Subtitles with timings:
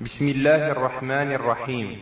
[0.00, 1.98] بسم الله الرحمن الرحيم.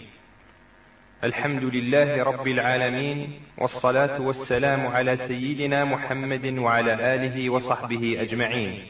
[1.24, 8.86] الحمد لله رب العالمين والصلاة والسلام على سيدنا محمد وعلى آله وصحبه أجمعين.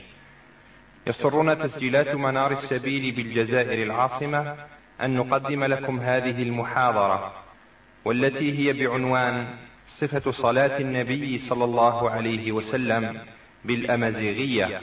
[1.07, 4.57] يسرنا تسجيلات منار السبيل بالجزائر العاصمة
[5.01, 7.33] أن نقدم لكم هذه المحاضرة
[8.05, 9.47] والتي هي بعنوان
[9.87, 13.21] صفة صلاة النبي صلى الله عليه وسلم
[13.65, 14.81] بالأمازيغية.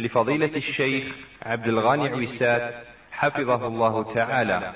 [0.00, 1.04] لفضيلة الشيخ
[1.42, 4.72] عبد الغني عويسات حفظه الله تعالى.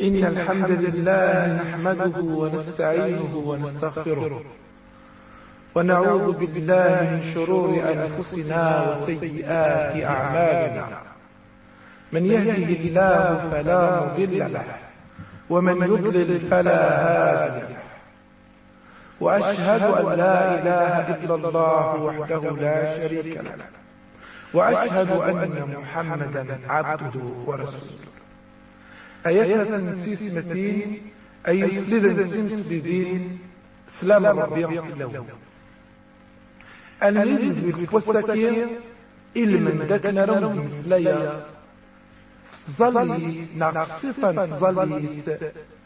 [0.00, 4.42] إن الحمد لله نحمده ونستعينه ونستغفره
[5.74, 10.86] ونعوذ بالله من شرور أنفسنا وسيئات أعمالنا.
[12.12, 14.64] من يهده الله فلا مضل له
[15.50, 17.82] ومن يضلل فلا هادي له.
[19.20, 20.94] وأشهد أن لا إله
[21.24, 23.66] إلا الله وحده لا شريك له.
[24.54, 28.08] وأشهد أن محمدا عبده ورسوله.
[29.26, 31.02] أيها سيسمتين
[31.48, 33.38] أي يسلل سيسمتين
[33.88, 35.24] سلام ربي الله
[37.02, 38.68] أنا نريد بالفوسكين
[39.36, 41.46] إلمن دكنا رم مسليا
[42.70, 45.22] ظلي نقصفا ظلي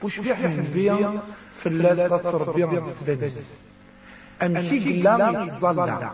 [0.03, 1.21] وش بيحمل بيا
[1.61, 3.33] في الله سطر بيا مسلمين
[4.43, 6.13] أمشي قلامي تظلع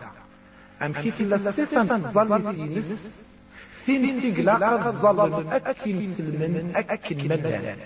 [0.82, 2.90] أمشي في الله صفا ظلي تينس
[3.84, 7.76] ثين سيقلا ظل أكل سلمن أكل مدن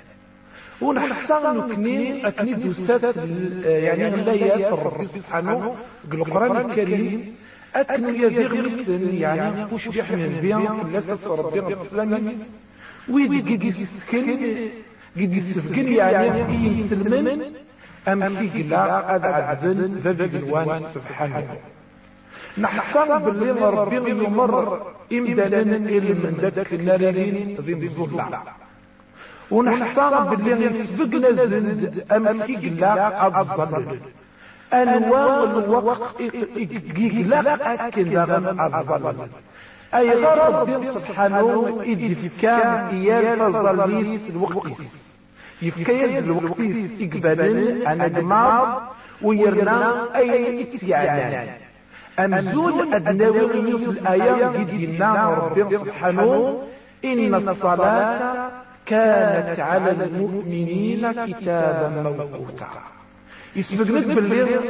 [0.80, 3.16] ونحسن نكني أكني دوسات
[3.64, 5.76] يعني غلايات ربي سبحانه
[6.12, 7.34] القرآن الكريم.
[7.74, 10.58] أكن يذيغ مسن يعني وش بيحمل بيا
[10.92, 12.36] لسس ربي الإسلامي
[13.08, 14.28] ويدي قد يسكن
[15.16, 16.40] قد يسكن يعني
[16.80, 17.52] يسلمن.
[18.08, 21.56] أم كي قلا أدعى ذن ذبي الوان سبحانه
[22.58, 28.42] نحسن باللي ربي يمر إمدانا إلى من ذاك النارين ذي الظلع
[29.50, 33.98] ونحسن باللي يسبقنا زند أم كي قلا أبظل
[34.72, 39.16] أنواع الوقت يقلا أكل دغم أبظل
[39.94, 44.78] أي رب سبحانه إذ كان إيال فظليت الوقت
[45.62, 46.60] يفكيز الوقت
[47.00, 48.90] إقبالا أنا جماعة
[49.22, 51.71] ويرنا أي إتيانا
[52.18, 56.62] أمزول أدناوي في الآيات جدنا رب سبحانه
[57.04, 58.50] إن الصلاة
[58.86, 62.68] كانت على المؤمنين كتابا موقوتا
[63.56, 64.60] يسبق لك بالليل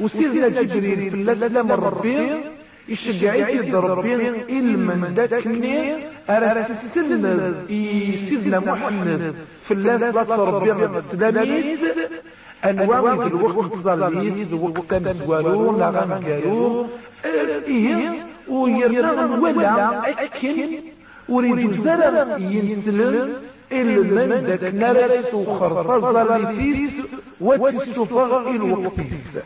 [0.00, 2.40] وسيدنا جبريل في الله سلام ربي
[2.88, 4.14] يشجعي يد ربي
[4.58, 5.96] إلمن داكني
[6.30, 7.54] أرسلنا
[8.28, 9.34] سيدنا محمد
[9.66, 11.80] في الله صلاة ربي السلاميس
[12.70, 16.86] أنواع الوقت ظليت وقت مزوالو نغم قالو
[17.66, 20.68] إيه ويرنا ولا أكن.
[21.28, 23.32] وريد زرع ينسلم
[23.72, 26.92] إلا من داك نرس وخرطة ظليتيس
[27.40, 29.38] وتستفغ الوقتيس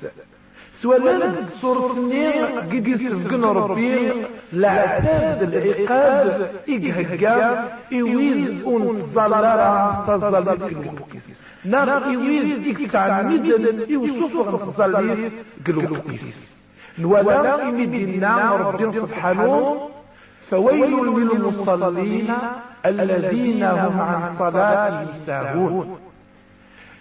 [0.82, 4.12] سوالا سورة النير قد يسفقن ربي
[4.52, 15.32] لعداد العقاب إقهقا إويل أون الظلالة تظلت الوقتيس نار إويل إكسع مدن إوسفغ الظليت
[15.68, 16.48] الوقتيس
[16.98, 19.88] الولاء إمدنا ربي سبحانه
[20.50, 22.34] فويل للمصلين
[22.86, 25.98] الذين هم عن صلاتهم ساهون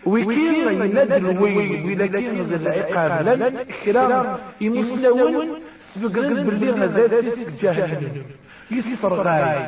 [0.07, 5.47] وكين يند الويل ولكن ذا العقاب لن كرام يمسلون
[5.94, 8.12] سبقرن باللي هذا سيسك جهنم
[8.72, 9.66] يسفر غاي.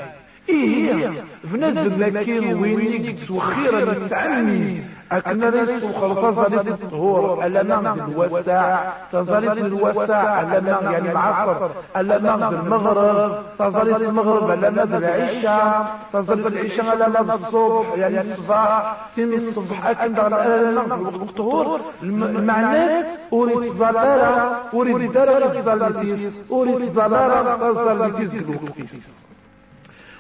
[0.50, 4.82] إيه فنادم لكن وين وخيرا يتسعني
[5.84, 8.80] وخلطة ظلت الطهور ألمان بالوسع
[9.12, 17.94] تظلت الوسع ألمان يعني العصر ألمان بالمغرب تظلت المغرب ألمان بالعشاء تظلت العشاء ألمان الصبح
[17.96, 26.34] يعني الصباح تم الصبح أكنا ألمان بالوقت الطهور مع الناس أريد ظلالة أريد درجة ظلتيس
[26.52, 29.19] أريد ظلالة ظلتيس بالوقتيس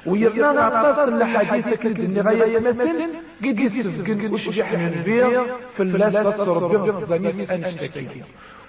[0.06, 3.10] ويرنا عطاس الحديث كنت النغاية مثل
[3.44, 5.44] قد يستسقن وش يحمل بيا
[5.76, 8.08] في اللاس تصر بيا الصدانيس أنشتكي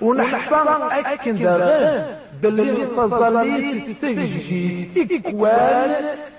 [0.00, 5.90] ونحصان أكن داغان باللي تظليت تسجي إكوان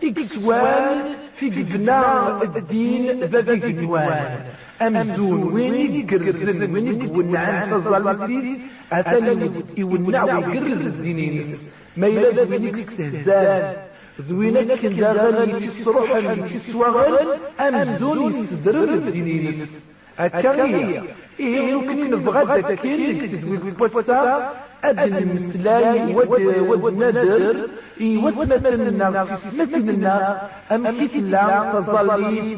[0.04, 1.02] إكسوان
[1.36, 4.40] في جبنا الدين ذا جنوان
[4.82, 8.60] أمزون وين يقرزن وين يقولنا تظليتيس
[8.94, 13.91] أتاني يونع ويقرز الدينيس ما يلاد وين يستهزان
[14.30, 16.10] ذوينك كن داغل يتسروح
[16.56, 17.28] يتسواغل
[17.60, 19.72] أمزون يستدرر الدينيس
[20.20, 21.04] أكاغية
[21.40, 24.52] إيه يمكن نبغى تكين تدوي البوسا
[24.84, 27.68] أدن المسلاي ود نادر
[28.02, 29.28] ود مثلنا
[29.60, 30.42] مثلنا
[30.72, 32.58] أم كيت لا تظلي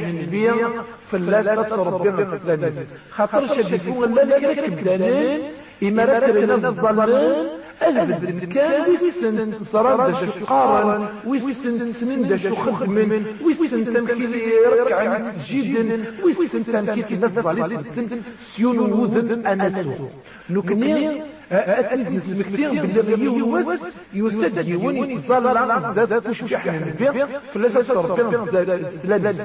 [0.00, 0.54] من البيع
[1.10, 2.72] فلاس ربنا السلام
[3.10, 5.42] خاطر شدفون لا كركب دانين
[5.84, 7.46] إما ركبنا الظلين
[7.82, 15.74] أهل كان ويسن صرار داش فقارا ويسن سنين داش خدمن ويسن تمكيل يركع عن سجيد
[16.24, 18.20] ويسن تمكيل نفضل سن
[18.56, 20.08] سيون وذن أنسو
[20.50, 21.22] نكني
[21.52, 23.66] أتني نسمكتين باللي يوس
[24.14, 25.56] يوسد يوني يتظل
[25.94, 27.12] زاد وش بيحنا نبيع
[27.54, 27.68] فلا
[28.00, 29.36] ربنا السلال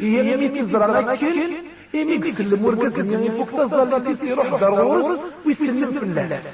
[0.00, 3.94] يمي تزرع لكن يمي يسلم وركز يعني فوق تظل
[4.24, 6.44] يروح دروس ويسلم في الناس.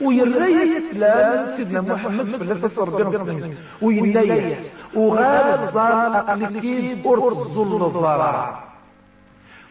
[0.00, 4.58] ويري الإسلام سيدنا محمد في الله الله عليه وسلم وينيح
[4.94, 8.64] وغال الظال أقلكيد أرط الظل الضرع.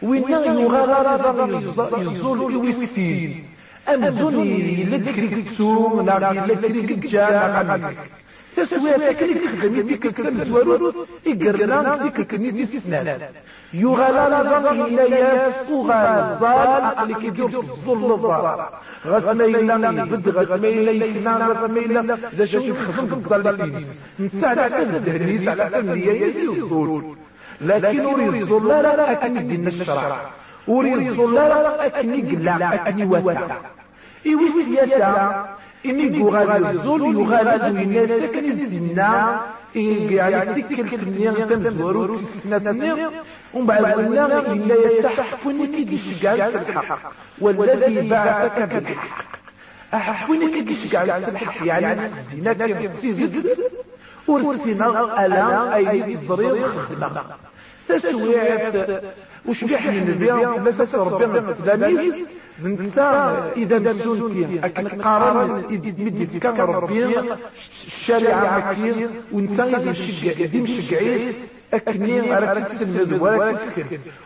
[0.02, 1.06] وينا يغال
[2.02, 3.44] يزول ويستين
[3.94, 7.92] أمزوني لدكريك تسوم نعم لدكريك جانا
[8.56, 10.94] تسوية تكريك خدمي ديك الكلام زوارو
[11.26, 12.66] إقرنا ديك الكلام دي
[13.74, 18.70] ضغي إلا ياس وغال الظال أقلكيد أرط الظل الضرع
[19.06, 23.84] غسميلا بد غسميلا يكنا غسميلا ذا شو خدم الظلتين
[24.20, 27.16] نساعد على الدهليز على سن يسي الظل
[27.60, 30.20] لكن أريد الظل لا لا أكني دين الشرع.
[30.68, 33.56] أريد الظل لا لا أكني قلا أكني وتا
[34.26, 35.46] إيويس يتا
[35.86, 39.40] إني قغادي الظل يغادي الناس كني الزنا
[39.74, 42.98] يعني تكل تنين تمزورو تسنتنين
[43.54, 49.24] ومن بعد قلنا إلا يستحقني كي الشقال الحق والذي بعثك بالحق.
[49.94, 52.02] أحقني كي الشقال الحق يعني
[52.32, 53.46] دينك سيزد
[54.28, 57.22] ورسنا ألا أي الضرير خدمة.
[57.88, 59.02] تسويعت
[59.46, 62.12] وش بيحمي النبي مساس ربنا الإسلامي
[62.62, 63.00] ننسى
[63.56, 65.50] إذا نسونتي أكن قارن
[65.98, 67.20] مدي في كان ربي
[67.86, 71.57] الشارع إذا مشجع إذا مشجعيس.
[71.74, 73.54] أكني على تسلم ولا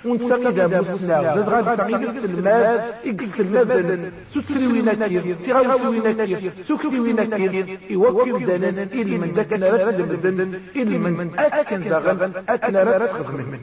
[0.04, 3.98] ونسى إذا مسنا ذات غاد تعيد السلمات إكسلمات
[4.34, 11.30] سوتري وينكير تغاوسي وينكير سكري وينكير يوكل دانا إلي من ذاك نرد المدن إلي من
[11.38, 13.10] أكن داغن أكن رد
[13.52, 13.60] من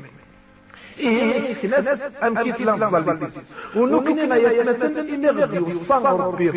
[0.99, 3.17] إيه سكناس أم كيف لنظل
[3.75, 6.49] ونكني ما يتمثل غدي وصان ربي.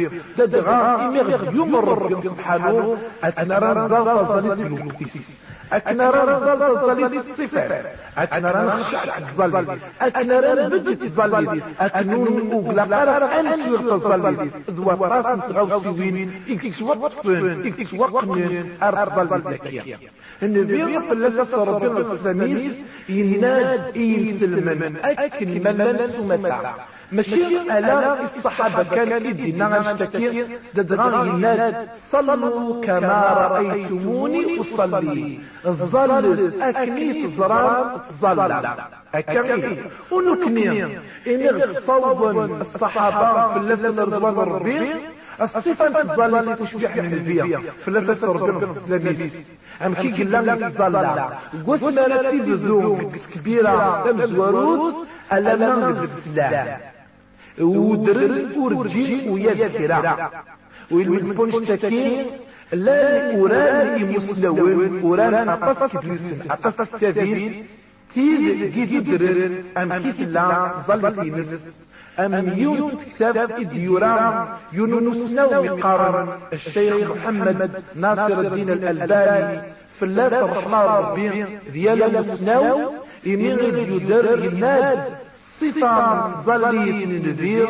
[1.04, 2.28] إمي غدي يمر ربي.
[2.28, 2.98] سبحانه.
[3.24, 5.42] أتنا رزال ظلت الوقتيس
[5.72, 7.86] أتنا رزال ظلت الصفات
[8.18, 9.78] أتنا رنخشع الظل.
[10.00, 11.62] أتنا رنبدت الظل.
[11.80, 12.96] أتنون أغلق
[13.32, 14.50] أنسوغ الظل.
[14.70, 19.98] ذو طاس غوصي وين؟ إكتس وقفن إكتس وقنن أرض الذكية
[20.42, 26.74] النبي فلا ربي السميس يناد ينسلمن أكن من لنس متع
[27.12, 35.38] ماشي ألا الصحابة كان يدينا نشتكي ددغان يناد صلوا كما رأيتموني أصلي.
[35.66, 38.52] الظل أكني تزرار تظل
[39.14, 39.78] أكمي
[40.12, 40.84] ونكني
[41.26, 44.94] إن صوبا الصحابة في اللسن رضوان ربي
[45.42, 49.36] الصفة الظل اللي تشبه من البيع في اللسن ربنا في الإسلاميس
[49.86, 50.70] أم كي قلنا ما
[51.90, 52.98] لا تيزو
[53.34, 54.94] كبيرة تمزورود
[55.32, 56.91] ألا نغد السلام
[57.60, 60.30] ودرن ورجي ويذكرا
[60.90, 62.26] ويلبون اشتكي
[62.72, 67.64] لا أوران مسلوين أوران أقص كدلسن أقص السبيل
[68.14, 69.08] تيد جيد
[69.78, 71.82] أم كيف لا ظل تينس.
[72.18, 79.62] أم يون كتاب إديورام يونس نومي قارن الشيخ محمد ناصر الدين الألباني
[79.98, 82.92] في الله الرحمن الرحيم ديال مسناو
[83.26, 83.58] إمين
[83.92, 85.00] يدر يناد.
[85.70, 87.68] صفة ظليت النبير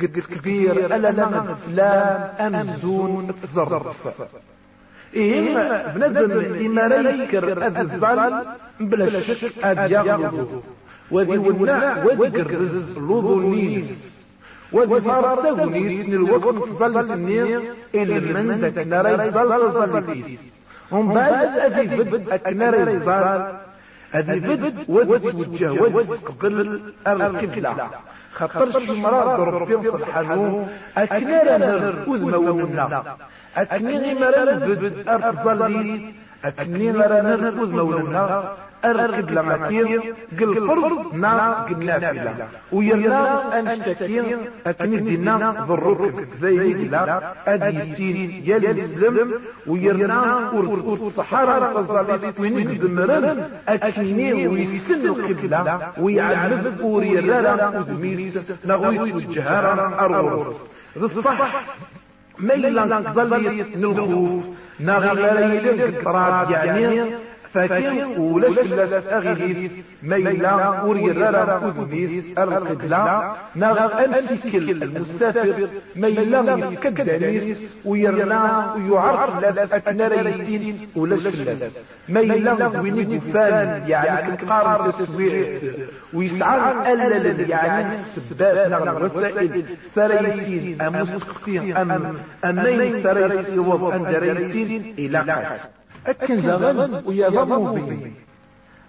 [0.00, 4.22] قد كبير ألا لما الإسلام أمزون تزرف
[5.16, 5.54] إهم
[5.94, 6.30] بندم
[6.66, 8.46] إما ريكر أذ الظل
[8.80, 10.62] بلا شك أد يغلبه
[11.10, 12.44] وذي والنع وذي
[12.96, 13.90] لوضو النيس
[14.72, 17.60] وذي فارس تغنيس الوقت تظل النير
[17.94, 20.22] إلا من ذاك نرى ظل ظل
[20.92, 23.67] هم بعد أذي بد أكنار الظل
[24.12, 27.88] هذه بد ود وجه ود قبل القبلة.
[28.34, 33.16] خطر الشمراء ربي سبحانه أكنار نر أذمونا
[33.56, 36.12] أكني مرا بد أرتظلي
[36.44, 38.54] أكني مرا نر أذمونا
[38.84, 47.34] أرقب لما كير قل فرض نا قل نافلة ويرنا أنشتكي أكني دينا ضرورك زي لا
[47.46, 49.30] أدي سين يلي الزم
[49.66, 50.50] ويرنا
[51.06, 60.56] الصحارى الفضلات وين الزمران أكني ويسن القبلة ويعلم وريرا أدميس نغويت الجهارة أرورس
[60.96, 61.64] الصح
[62.38, 67.12] ما إلا تظل نلخوف ناغي غير القراد يعني
[67.54, 79.42] فكين ولاش فلاس أغيث ميلا وريرا كودميس القبلة ناغ أمسكل المسافر ميلا يفكدانيس ويرنا ويعرف
[79.42, 81.72] لاس أكنا ريسين ولاش فلاس
[82.08, 85.60] ميلا ويني فان يعني كنقارب تسويع.
[86.14, 90.96] ويسعى ألل يعني السباب ناغ الوسائل سريسين أم
[91.76, 95.68] أم أمين سريسين وض أندريسين إلى قاس.
[96.08, 98.14] أكن زغل ويا ضموضين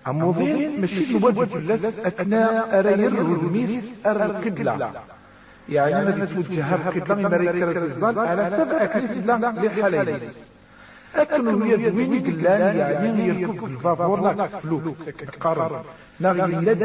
[0.05, 4.91] عموضين ماشي الوجه اللاس أثناء أرير الميس أر القبلة.
[5.69, 10.49] يعني ما تتوجه القبلة من مريكة الزال على سبع الله لحاليس
[11.15, 14.97] أكن ويا دوين قلان يعني يركب الفافور لا تفلوك
[15.39, 15.83] قرر.
[16.21, 16.81] نغي اللد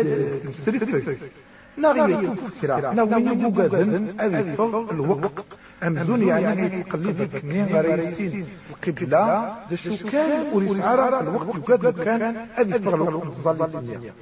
[0.49, 1.19] مسرفك
[1.79, 5.45] نغي يكون فكرة نغي يبوغادن أذفر الوقت.
[5.87, 8.47] أمزون يعني يتقلب كنين غريسين.
[8.71, 9.25] القبلة
[9.71, 12.23] ذا شو كان وريسعارة الوقت يقاد كان
[12.59, 14.13] أذفر الوقت تظل الدنيا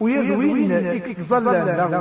[0.00, 1.46] ويدوين إكتظل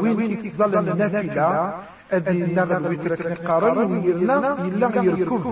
[0.06, 1.74] وين إكتظل النافلة
[2.14, 5.44] أدي نغل ويترك قارن ويرنا يلا يركب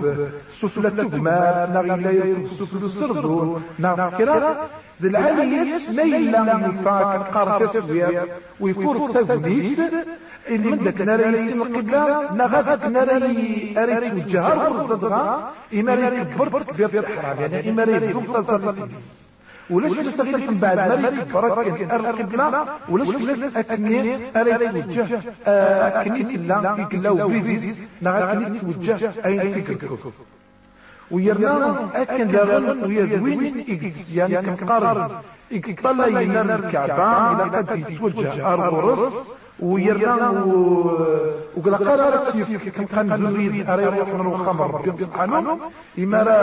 [0.61, 8.23] سفلة تجمال نغل يركب سفلة سردون نغل كرا بالعاليس ما يلا يفاك قار تسوية
[8.59, 9.79] ويفور تغنيت
[10.49, 17.37] من داك ناري يسمى القبلة نغاك ناري أريد الجهر ورصدها إما ريد كبرت في الحرام
[17.41, 18.75] يعني إما ريد تصل
[19.69, 23.99] ولاش تستغير من بعد ما يكبرك القبلة ولاش ولاش أكني
[24.35, 30.13] أريد توجه أكني كلا في كلا وفيديس نغاك توجه أين في كركوك
[31.11, 33.65] ويرنا أكن داغن ويدوين
[34.13, 35.09] يعني كنقارن
[35.51, 39.13] إكطلع ينام الكعبة إلى قد يتوجه أرض ورص
[39.61, 40.29] ويرنا
[41.57, 45.59] وقال قال رسيف كم كان زوين أرى يروح من الخمر ربي سبحانه
[45.99, 46.37] إمارة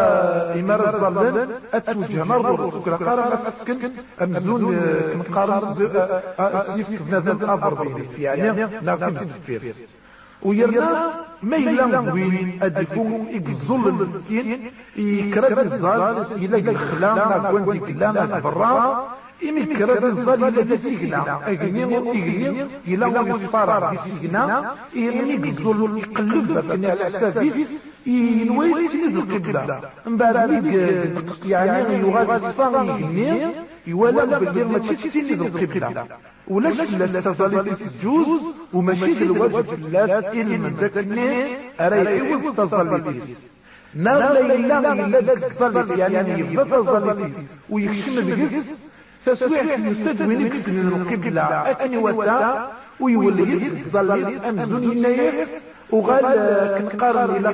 [0.61, 3.91] إمارة الظلال أتوجه مرة وقال قال رسكن
[4.23, 4.77] أمزون
[5.13, 5.75] كم قارن
[6.75, 9.75] سيف بنادم أفر بينيس يعني نعرف تفير
[10.43, 13.07] ويرنا ما إلا وين أدفو
[13.37, 19.09] إقزل المسكين يكرب الزال إلا الخلا نعقوان ديك لا برا
[19.79, 26.87] كرب الزال إلا دي سيقنا أغني إغني إلا ويصفار دي سيقنا إمي إقزل يقلب فكني
[26.91, 27.71] على حسابيس
[28.07, 29.81] ينوي سيد القبلة.
[30.07, 30.65] بعد
[31.47, 33.47] يعني يغادي صار يغني
[33.87, 36.07] يولد باللي ماشي سيد القبلة.
[36.49, 38.41] ولاش لا تصلي في السجود
[38.73, 43.21] وماشي الواجب لا سئل من ذاك النيه أرى يحب تصلي فيه
[43.97, 47.33] نغلا إلا إلا تصلي يعني يبقى تصلي
[47.71, 48.87] ويخشم الجس
[49.27, 55.49] تسويح يسد وين يكسن القبلة أكني وتا ويولي تصلي أمزون الناس
[55.91, 56.25] وغال
[56.79, 57.51] كنقارن إلى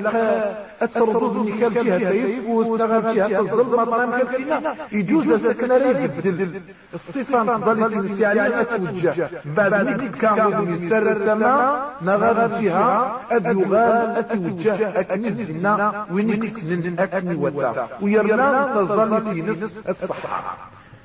[0.82, 6.60] التردد اللي كان فيها تيف واستغل فيها الظلم مطرم كالسينا يجوز سكن يبدل
[6.94, 11.54] الصفة تظل تنسي عليها توجه بعد ذلك كان يسر التما
[12.02, 19.40] نغار فيها أبي غال أتوجه أكنز زنا ونكس من أكني وتا ويرنا تظل في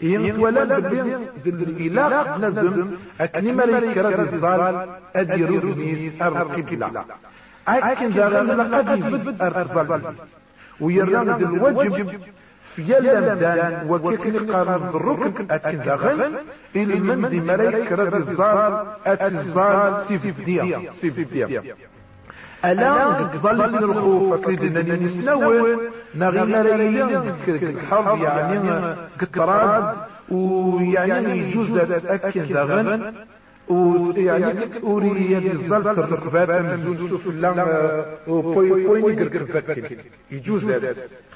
[0.01, 7.05] نصف الصحراء ينتولد بالإله نذم أكني ملك رب الزال أدير بنيس القبلة
[7.67, 10.01] أكن ذا لقد يفد أرزال
[10.79, 12.07] ويران الوجب
[12.75, 15.95] في يلمدان وكيكن قارن بالركن أكن ذا
[16.75, 21.63] إلى من ذي ملك رب الزال أتزال سيف ديا سيف ديا.
[22.67, 25.77] ألا ظل من الخوف أكيد أنني نسنون
[26.15, 29.93] نغينا ليلة الحرب يعني قطراد
[30.31, 33.13] ويعني يجوز أكن ذغن
[33.69, 37.55] ويعني أوري الزلط الرقبات من سوف اللام
[38.27, 39.83] بوي بوي نقرقر
[40.31, 40.71] يجوز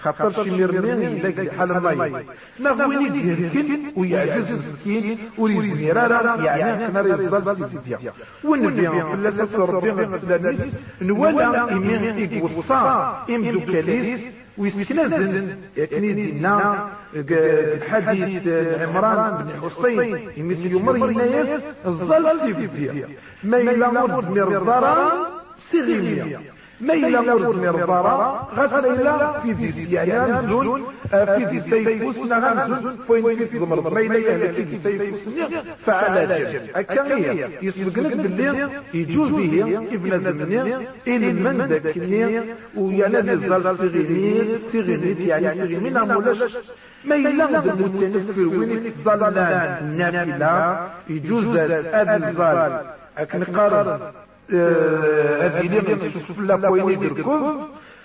[0.02, 2.26] خاطر شي ميرمين يلاقي حال الماي
[2.60, 6.42] نغويني ديركن ويعجز مسكين وريزني رارا.
[6.42, 10.62] يعني كنا ريزال سيديا ونبيع في الاساس ربي غسلانيس
[11.02, 13.26] نوالا إمين إيك وصا.
[13.30, 14.22] إم دوكاليس
[14.58, 18.48] ويستنزل يكني دينا الحديث
[18.82, 23.10] عمران بن حسين مثل يمر الناس الظل سيفيا
[23.44, 25.18] ما إلا مرزمير الضرام
[25.58, 26.42] سيغيميا.
[26.82, 32.98] ما إلا مرزمير الضرام غسل إلا في ذي يعني نزول في ذي سيف وسنا نزول
[32.98, 38.70] فوين في زمر ما إلا في ذي سيف وسنا فعلى جاج أكاية يسبق لك باللي
[38.94, 42.42] يجوز هي ابن ذمني إلي من ذاكني
[42.78, 46.58] ويانا نزال سيغيمي سيغيمي يعني سيغيمي نعمولاش
[47.06, 52.74] ما يلغد المتنفر وين الظلان النافلة يجوز أبي الظال
[53.18, 54.12] أكن قرر
[54.54, 57.58] هذه اللي سفلا كوين يدركوب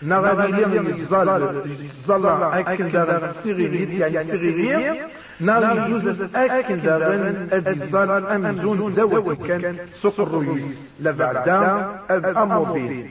[0.02, 1.62] نا غادي اللي يزال
[2.04, 5.08] يزال أكن داغن الصغيريت يعني الصغيرية
[5.40, 10.64] نا يجوز أكن داغن ادزال امزون دواء كان سوق الرويس
[11.00, 13.08] لبعدا الاموبيل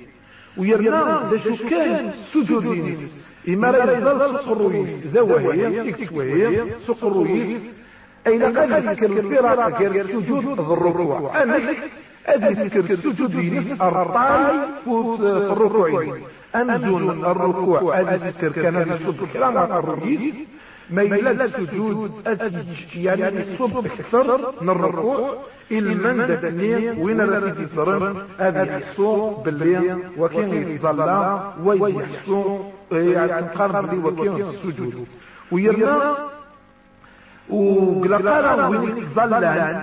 [0.57, 7.61] ويرنا دا شو كان سجود لينيس إما راه يزال سوق الرويس ذوهي يكتوهي سوق الرويس
[8.27, 11.77] أين قد يسكر الفرق غير سجود الركوع؟ أنك
[12.25, 14.55] أدي يسكر السجود لينيس أرطاي
[14.85, 16.17] فوت في الركوع.
[16.55, 17.99] أنزل الركوع.
[17.99, 20.35] أدي يسكر كان يسكر كلام الرويس
[20.89, 22.11] ما يلاد السجود
[22.95, 25.37] يعني الصبح أكثر من الركوع.
[25.71, 32.59] المن دفني وين راه يتصرف هذا يحسو باللي وكين يتصلى ويحسو.
[32.91, 35.07] يعني قرب لي وكين السجود
[35.51, 36.17] ويرنا
[37.49, 39.81] وقال وين يتظلان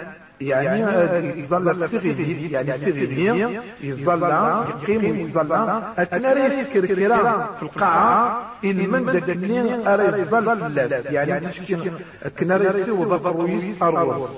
[0.48, 3.46] يعني يظل السغيدي يعني السغيدي
[3.80, 4.22] يظل
[4.70, 5.52] يقيم ويظل
[5.98, 11.06] أثناء يسكر كرام في القاعة إن من دكني أرى يظل اللاس.
[11.06, 11.92] يعني تشكين
[12.38, 14.30] كنا ريسي ضغط رويس أروس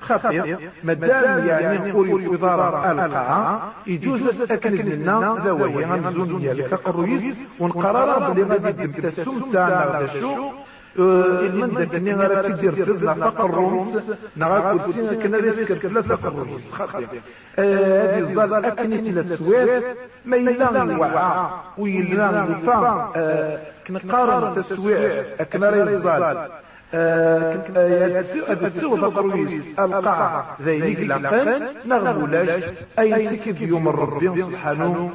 [0.00, 8.42] خطير مادام يعني نقول وزارة القاعة يجوز أكل لنا ذوي غنزون ديالك الرويس ونقرر بلي
[8.42, 8.88] غادي
[9.52, 10.50] تاعنا ولا شو
[10.96, 17.04] من داك اللي غير تدير تبنا فقر الرومس نغا كرسي كنا ريسك ثلاثة الرومس خاطر
[17.58, 19.84] هذه الزال أكني ثلاث سويت
[20.24, 23.08] ما يلا الوعاء ويلا الفام
[23.86, 26.48] كنقارن تسويع أكنا ريزال
[28.64, 32.64] السوء الرويس القاع ذيك لقن نغبولاش
[32.98, 35.10] أي سكت يوم الرب سبحانه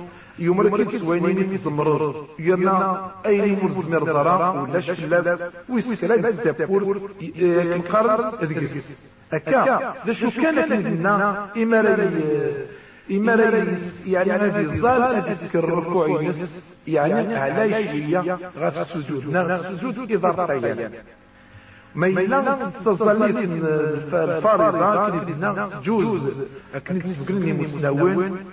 [1.00, 8.74] سوينين في زمرر يرنا أين مزمر ضرا ولا شكلاس ويسكلاس التابور كنقرر ذكس
[9.34, 11.79] أكا ذا شو كانت لنا إما
[13.12, 13.34] إما
[14.06, 18.38] يعني هذه الظال أذكر الركوع ينس يعني على شيء.
[18.58, 19.36] غاف السجود.
[19.36, 20.91] غاف السجود إذا رقيا
[21.96, 23.25] ما يلا تصلي
[24.13, 26.22] الفارضة كنا جوز
[26.88, 28.46] كنت تفكرني مسنون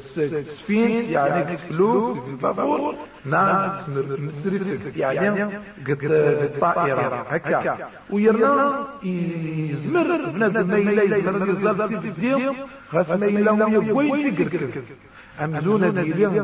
[0.00, 3.72] سفين يعني فلوك البابور نعم
[4.18, 5.48] مسرفك يعني
[5.88, 7.76] الطائرة هكا.
[8.10, 12.34] ويرنا يزمر بنادم ما يلا يزمر يزال سيدي
[12.94, 14.82] غاس ما يلا ويبوي تقركر
[15.44, 16.40] أمزونة ديالي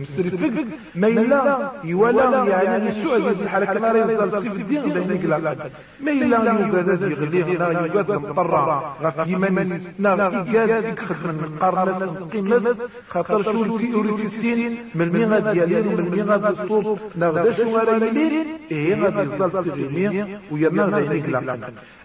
[0.00, 5.56] مسرفك ما يلا يولا يعني السؤال ديال الحركة ما يزال سيف الدين بين قلال
[6.00, 10.12] ما يلا يوجد يغلي نا يوجد مضطرة غف يمن نا
[10.54, 11.90] يقاد يخدم من قرن
[12.32, 12.76] قيمة
[13.08, 13.60] خاطر شو
[13.98, 20.38] وريتي السين من الميغا ديالي ومن الميغا دستور نغدا شو غادي إيه غادي يزال سيفيني
[20.50, 21.60] ويرنا غادي يقلال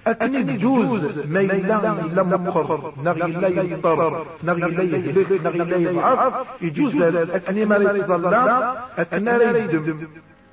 [0.08, 6.34] أكني جوز ما يلا إلا مقر نغي لا يضطر نغي لا يهلك نغي لا يضعف
[6.62, 7.02] يجوز
[7.38, 8.64] أكني ما يتظلم
[8.98, 10.08] أكنا لا يدم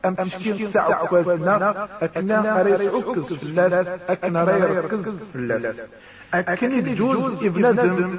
[0.04, 3.86] أم تشكيل ساعة كواسنا أكنا ريس عكز في اللاس.
[4.08, 5.80] أكنا ريس في اللاس
[6.34, 8.18] أكني جوز إبنادم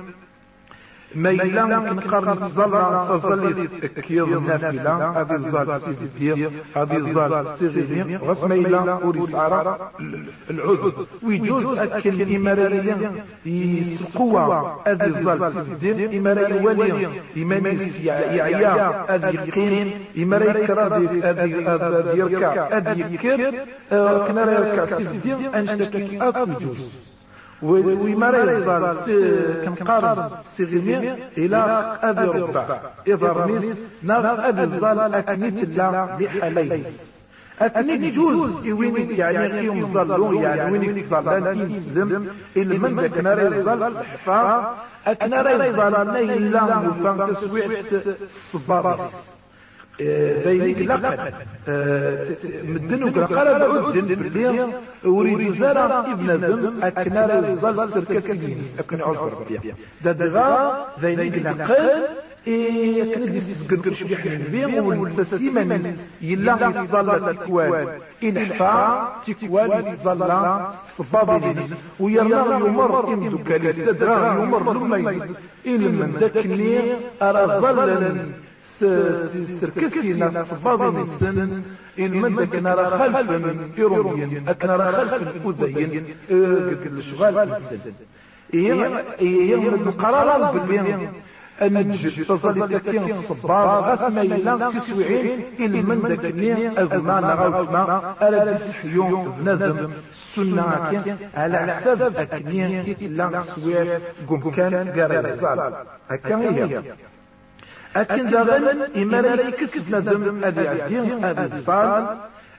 [1.15, 2.71] ما يلا نقرن تظل
[3.19, 3.67] تظل
[4.07, 9.91] كيض النافلة هذه الزال سيدي هذه الزال سيغيني غس ما يلا أوريس عرا
[10.49, 13.11] العذر ويجوز أكل الإمارية
[13.45, 14.39] يسقوا
[14.87, 21.45] هذه الزال سيدي إمارية ولي إماميس يعيا هذه القين إمارية كرادي هذه
[22.15, 23.51] يركع هذه يكر
[24.27, 26.47] كنا يركع سيدي أنشتكي أكو
[27.63, 28.95] جوز ويمارا يزال
[29.65, 31.59] كم قارن سيغيمي إلى
[32.03, 32.79] أبي ربع.
[33.07, 36.87] إذا رميس نار أبي الزال أكنيت الله لحليس
[37.61, 43.93] أكنيت جوز وين يعني قيوم ظلون يعني وين يتظلان يسلم إلا من ذاك نار يزال
[43.93, 44.75] صحفا
[45.07, 47.67] أكنار يزال نيلا وفان تسويع
[48.51, 48.99] صبارات
[50.01, 51.33] ذلك لقد
[52.63, 54.67] مدن وقال بعد باللي
[55.05, 59.75] أريد زرع ابن ذم اكنا الظل تركسين أكن عذر بيا
[60.05, 62.07] ددغا ذلك لقد
[62.47, 67.87] يكن دي سكن كرش بيحن بيه والسسيمة يلا يتظل تكوان.
[68.23, 70.31] إن حفا تكوان يتظل
[70.97, 71.55] صبابي
[71.99, 74.99] ويرنا يمر إن دكالي استدرا يمر لما
[75.67, 78.15] إن من ذكني أرى ظلا
[78.79, 81.61] سركسي ناس صباضي من السن
[81.99, 85.17] إن من ذاك نرى خلفا إيروميا أك نرى خلفا
[85.65, 86.05] أذين
[86.83, 87.93] قد الشغال السن
[88.53, 91.11] إيه من قرارا بالبين
[91.61, 96.25] النجد تصلي تكين الصبار غاس ما إلا تسويعين إلى من ذاك
[96.77, 100.63] أغمى نغاو ما ألا تسحيون بنادم السنة
[101.33, 103.99] على حساب أكني إلا تسويع
[104.29, 105.73] قم كان قرر الزال
[106.09, 106.81] هكا هي
[107.95, 112.17] دابا إما لا يكسب نادم أبي عدين أبي الصال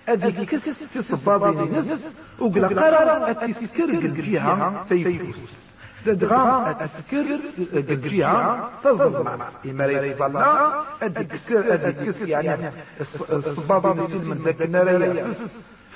[0.09, 1.90] أدي كس في صبابين نس
[2.38, 5.37] وقلا قرار أتسكر الجهة فيفوز
[6.07, 7.27] دغا أتسكر
[7.73, 9.87] الجهة تزمع إما
[11.25, 12.70] كسر أدي كس يعني
[13.01, 13.94] الصبابين
[14.29, 15.35] من ذاك النار في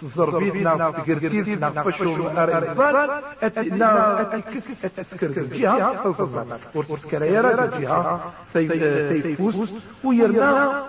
[0.03, 3.11] الزربيتنا في قرقيتنا في فشو الإنسان
[3.43, 10.85] أتنا أتكس أتسكر الجهة تزمع ورتسكر يرى الجهة فيفوز ويرنا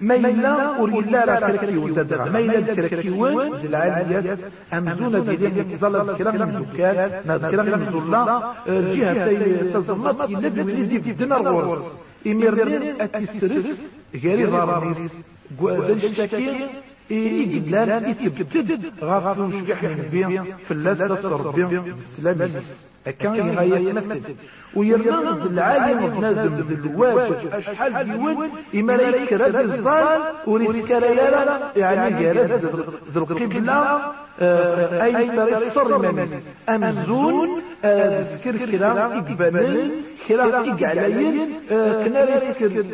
[0.00, 4.38] ميلا وريلا لا كركيون تدرى ميلا كركيون العاليات
[4.72, 6.98] أمزون ديالي يتظل الكلام من دكان
[7.30, 8.24] الكلام من زلا
[8.68, 11.82] الجهة تزمت يلد وليدي في الدنيا الغرس
[12.26, 13.68] إمرنين أتسرس
[14.22, 14.98] غير غراميس
[15.62, 16.66] ذنشتكي
[17.10, 21.94] إيجلال إتبتد غافل شكح من بين في اللاسة تربين
[23.06, 24.34] أكان يغاية نفسه
[24.74, 32.64] ويرنض العالم بنادم الواجب أشحال ديوان إما لا يكرد الظال وريسك لا يعني جالس
[33.14, 34.00] ذو القبلة
[35.04, 36.32] أي سر الصر منس
[36.68, 37.62] أمزون
[38.20, 39.90] ذكر كلا إقبالين
[40.28, 42.84] كلا إقعلين كنا ريسكر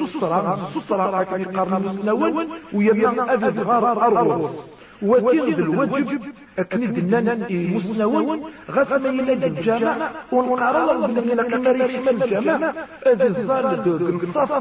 [0.00, 6.20] تسرع تسرع كما يقارن مسنون ويرنا أبد غار أرغوص وتيغ الواجب
[6.58, 7.38] أكني دنان
[7.74, 12.72] مسنون غاس ما يلاد الجامع ونقرا الله بلا ملا كما يشمل الجامع
[13.06, 13.66] هذا الزال
[14.14, 14.52] الصف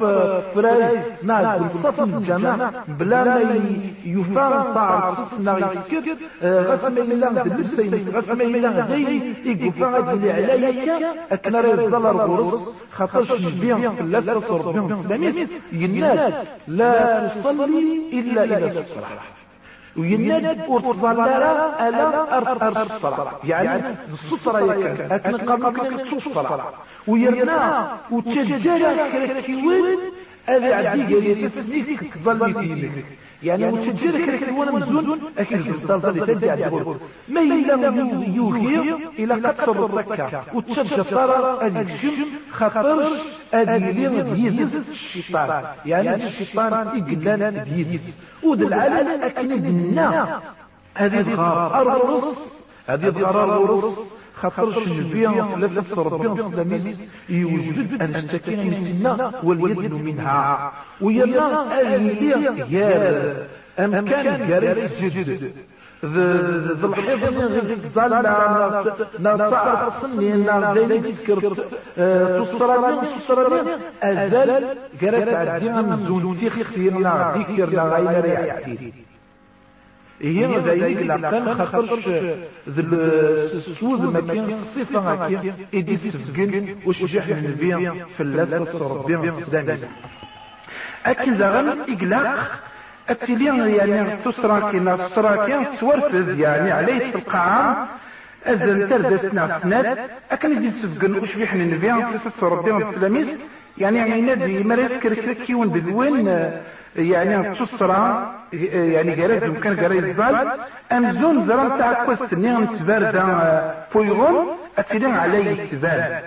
[0.56, 2.71] فراي نعم الصف الجامع.
[2.99, 3.41] بلا ما
[4.06, 11.13] يفهم طاع الصفنا يسكت غاس ما يلا اللبسين غاس ما يلا دايري يقفا غادي عليا
[11.32, 12.54] أكنا راه الزال الغرس
[12.91, 16.34] خاطرش نبيع في صربيهم السلاميس يناد
[16.67, 19.38] لا تصلي إلا إلى الصلاة
[19.99, 21.27] ويناد ورتظلر
[21.88, 23.31] ألا أرس الصلاة.
[23.43, 26.73] يعني السطرة يكن قبل كنك الصلاة
[27.07, 29.99] ويرنا وتشجر كركيوين
[30.45, 33.06] هذا عدي قال يتسنيك تظلي فيك
[33.43, 36.97] يعني وتشجر كركيوين مزون أكيد الزلزال تدي على الغرب
[37.28, 37.75] ما إلا
[38.36, 43.21] يوهي إلى قصر الركة وتشجر طارة أدي الشم خطرش
[43.54, 45.63] أدي لين ديزس الشيطان.
[45.86, 48.04] يعني الشيطان إقلال ديزس
[48.43, 50.39] ود العالم أكن دنا
[50.95, 52.23] هذه الغار أرغرس
[52.88, 56.95] هذه الغار أرغرس خاطرش نبيع ثلاثة ربيع السلامي
[57.30, 60.71] يوجد أن اشتكي مسنا واليد منها
[61.02, 61.45] ويلا
[61.82, 63.47] أهلية يا
[63.80, 65.54] أمكان جارس جد
[66.06, 67.38] ذا الحفظ
[67.71, 68.12] الزال
[69.19, 71.54] نصع السني نا دايما تذكر
[72.39, 73.71] تصراني تصراني
[74.04, 78.93] أزال قرأت عدينا من زون سيخ خيرنا ذكرنا غير ريعتي
[80.21, 82.08] هي ذلك لقن خطرش
[82.69, 82.93] ذل
[83.53, 89.79] السود ما كان الصفة هكا إدي سفقن وشجح من البيع في اللاسة ربيع السلامي
[91.05, 92.51] أكن زغن إقلاق
[93.10, 97.88] أتلي يعني تسرى كنا تسرى كنا تورفذ يعني عليه في القاعة.
[98.45, 99.97] أزل تردسنا سنات
[100.32, 103.27] أكن دي سفقن وشبيح من النبي في ربي السلاميس.
[103.77, 106.51] يعني يعني نادي مريس كركركي وندلوين
[106.95, 108.32] يعني تسرى
[108.73, 110.47] يعني جراز كان جراز الزال
[110.91, 113.25] أمزون زرام تاع كوست نيغم تباردا
[113.91, 114.47] فويغون
[114.78, 116.21] أتلي عليه تبارد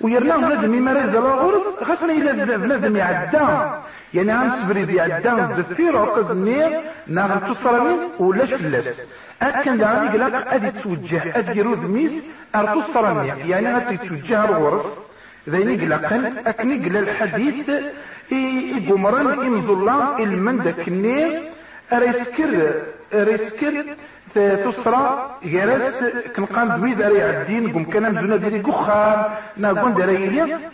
[0.00, 3.38] ويرنا بنادم يمارس على غرس خاصنا إلا بنادم يعدى.
[4.14, 9.00] يعني عم سفري بيعدى زفير عقز النير ناغم تصرمين ولاش فلاس
[9.42, 12.12] أكن دعاني قلق أدي توجه أدي يرود ميس
[12.54, 14.86] أرتو الصرمي يعني أدي توجه الغرس
[15.48, 17.70] ذيني قلقا أكني قل الحديث
[18.78, 21.42] إقمران إمزولا المندك النير
[21.92, 22.52] أريسكر
[23.14, 23.84] أريسكر
[24.64, 26.04] تصرى جرس
[26.36, 29.22] كنقام دوي داري عدين قم كان مزونا ديري قخام
[29.56, 30.16] ناقون داري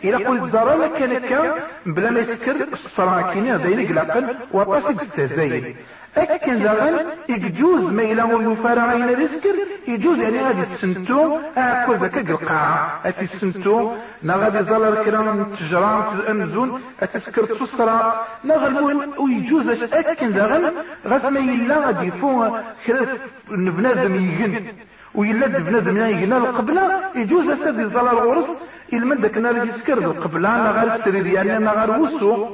[0.04, 1.52] إلا قلت زارا كان كان
[1.86, 5.76] بلا ما يسكر الصرا كيني دايري قلاقل وطاسك استهزاين
[6.16, 9.54] أكن ذغن يجوز ما إلا يفارع غينا ريسكر
[9.88, 13.92] يجوز يعني غادي السنتو أكوزا كالقاعة أتي السنتو
[14.22, 20.72] نا غادي زالر كرام تجرام أمزون أتسكر تصرى نا غالمهم ويجوز أكن ذغن
[21.06, 23.08] غاس ما إلا غادي يفو خلاف
[23.50, 24.66] بنادم يجن.
[25.14, 28.48] ويلد بنادم يجن القبلة يجوز أسد زالر غرس
[28.92, 32.46] المدك نار يسكر القبلة نا غير السرير يعني غير وسو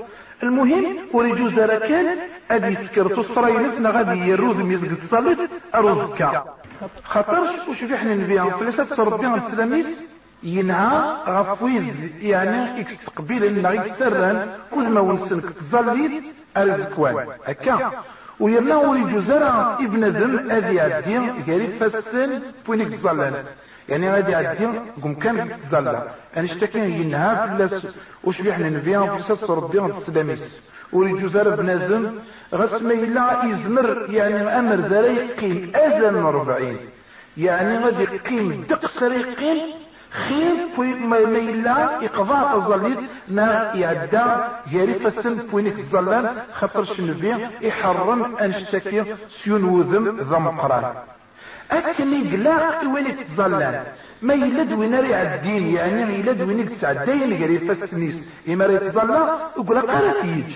[0.45, 2.19] المهم وريجوز كان
[2.51, 5.39] أدي سكر تصرى ينسنا غادي يرود ميزق تصلت
[5.75, 6.45] ارزكا
[7.05, 12.13] خاطرش وش في حنا نبيع فلاسات ربي السلاميس ينهى غفوين.
[12.21, 16.25] يعني اكستقبيل إنه يتسرن كل ما ونسنك تظليت
[16.57, 17.27] أرزكوان.
[17.47, 17.91] هكا.
[18.41, 23.45] ويرنا ولي جزرة ابن ذم أذي عدي غير فسن بوينك تظلن
[23.89, 24.67] يعني غادي عدي
[25.03, 26.03] قم كان تظلن
[26.37, 27.87] أنا اشتكي ينهى فلاس
[28.25, 30.63] وش بيحنا نبيها وفلسات ربي السلاميس.
[30.93, 32.19] ولي جزرة ابن ذم
[32.55, 36.79] غسم إلا يزمر يعني أمر ذا يقيم اذن ربعين.
[37.37, 39.59] يعني غادي يقيم دقس يقيم
[40.11, 42.97] خير في ما يلا يقضى الظليل
[43.29, 44.27] ما يعدى
[44.73, 49.05] ياري فسن فوينك الظلان خاطر شنبي يحرم انشتكي
[49.39, 50.95] سيون وذم ذا مقران.
[51.71, 53.83] أكن يقلاق وين تظلان
[54.23, 59.81] ما يلد وين ريع الدين يعني يلد وين تسعدين يقري فسنيس يما ريت ظلا يقول
[59.81, 60.55] قالت يجي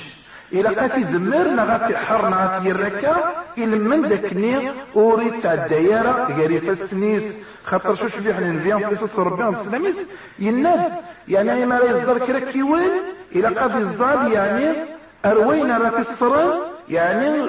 [0.53, 7.23] إلا قاتي ذمر نغاتي حر نغاتي الركا إلا من ذاكني أوريد سعد دايرة قاري فسنيس
[7.65, 9.97] خاطر شو شبيه حنا نبيان في قصص ربنا السلاميس
[10.39, 10.93] يناد.
[11.29, 12.91] يعني ما لا يزار كرا كيوان
[13.37, 14.77] إلا قاد يزار يعني
[15.25, 17.49] أروينا راه الصران يعني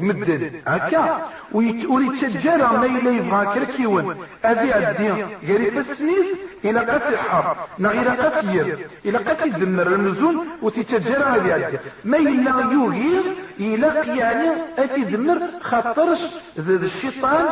[0.00, 1.28] مدن هكا.
[1.52, 4.16] ويتوري تجارة ما إلا يبغى كرا كيوان.
[4.44, 5.08] أذي عدي
[5.48, 6.26] قاري فسنيس
[6.64, 12.50] إلى قتل حر نا إلى قتل إلى قتل دمر المزون وتتجرى هذه عدي ما إلا
[12.50, 13.24] يغير
[13.60, 14.48] إلى يعني
[14.78, 16.18] أتي دمر خاطرش
[16.58, 17.44] الشيطان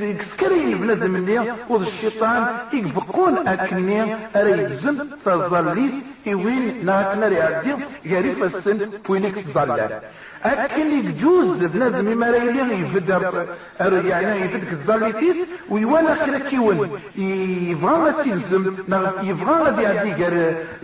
[0.00, 4.16] يكسكري بنادم اللي وذ الشيطان يبقون أكني.
[4.36, 5.90] أريزم تظلي
[6.28, 7.74] إوين ناكنا ريعدي
[8.10, 10.00] غريف السن بوينك تظلل.
[10.44, 13.46] أكن يجوز بنادم ما رايلي يفدر
[13.80, 15.36] يعني يفدك الزاليتيس
[15.70, 18.76] ويوانا خير كيون يبغى ما سيلزم
[19.22, 20.24] يبغى غادي يعدي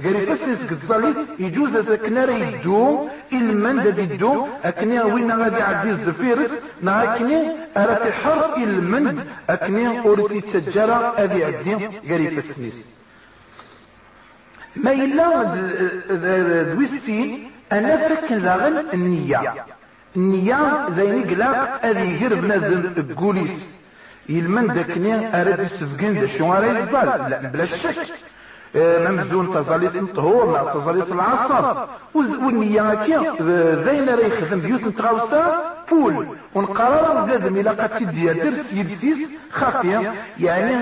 [0.03, 4.47] غير يفسس الزاليت يجوز أكنا يدو المن دا يدو.
[4.65, 6.51] أكني وين غادي يعدي الزفيرس
[6.83, 7.15] نا
[7.77, 12.85] أرى في حر المند أكني أوريد يتسجر أذي يعدي غير يفسنيس.
[14.77, 15.45] ما إلا
[16.75, 19.65] دويسين أنا فك داغن النية.
[20.17, 23.81] النية ذيني قلاق أذي يقر بنادم بقوليس.
[24.29, 27.97] يلمن داكني أراد يستفقين دا شو راه يزال لا بلا شك.
[28.75, 31.87] ممزون تزاليت الطهور مع تزاليت العصر.
[32.15, 33.15] والنية كي
[33.85, 36.27] زين راه يخدم بيوت نتغاوسا بول.
[36.55, 39.19] ونقرر زاد ملا قد سيدي درس يدسيس
[39.53, 40.75] خافية يعني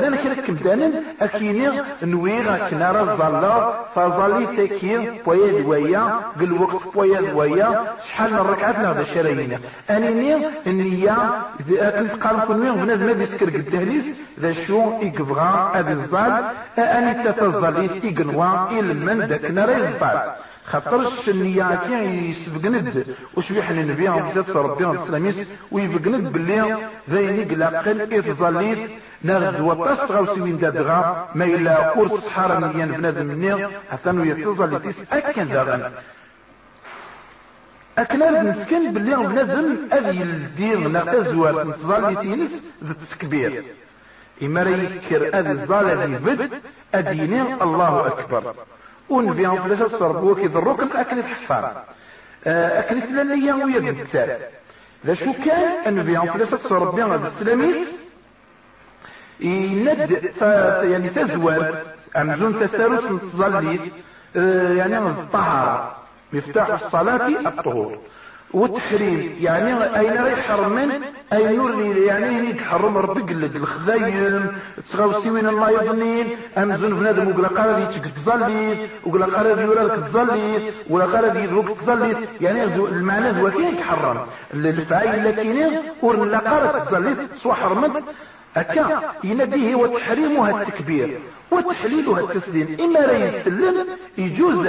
[0.00, 1.70] لنا كركم دانا اكيني
[2.02, 3.54] نويغا كنا رزالا
[3.94, 6.02] فزالي تاكي بويا دويا
[6.40, 7.68] قل وقت بويا دويا
[8.06, 9.58] شحال من ركعات نغدا شراينا
[9.90, 11.16] انيني النية
[11.58, 14.04] كنت قال كل مين بنادم هذا يسكر قداميس
[14.40, 16.44] ذا شو يقبغا ابي الزال
[16.78, 20.18] اني تتزالي تيقنوا المن داك نرى الزال
[20.66, 23.06] خاطرش النية كي يسبقند.
[23.34, 25.36] وش النبي عليه الصلاة ربي السلاميس
[25.72, 28.90] ويبقند باللي ذيني قلاقل إتظليت
[29.24, 35.12] نغد وطاس غاوسيوين دادغا ما إلا كورس حارة نيان بنادم مني حتى نو يتظل تيس
[35.12, 35.92] أكن داغن.
[37.98, 42.52] أكنا نسكن باللي بنادم أذي الدين نتزوات نتظل تينس
[42.84, 43.64] ذا التكبير.
[44.42, 46.50] إما ريكر أذي الظال أذي بد
[46.94, 48.54] أديني الله أكبر.
[49.08, 51.72] ونبيهم فلاش تصرفوا كي ضروك اكل الحصان
[52.46, 54.36] أكلت لنا ويا بالتال
[55.06, 58.04] ذا شو كان نبيهم فلاش تصرف بها هذا السلاميس؟
[59.40, 60.32] يند
[60.82, 61.74] يعني تزوال
[62.16, 63.80] امزون تسارس متظلي
[64.78, 65.96] يعني الطهارة
[66.32, 67.98] مفتاح الصلاة الطهور
[68.54, 70.90] والتحريم يعني أين راي حرمن
[71.32, 74.46] أين نور يعني يتحرم ربي قلد الخذايم
[74.92, 76.26] تغاوسي الله يظنين.
[76.58, 77.86] امزون بنادم وقلا قال لي
[78.16, 83.62] تظلي وقلا قال لي يورا تظلي ولا قال لي يدوك تظلي يعني المعنى هو كي
[83.62, 84.18] يتحرم؟
[84.54, 88.04] الفعايل لكن ورن لا قال تظلي سوا حرمت.
[88.54, 92.76] هكا ينبيه وتحريمها التكبير وتحليلها التسليم.
[92.80, 93.86] إما لا يسلم
[94.18, 94.66] يجوز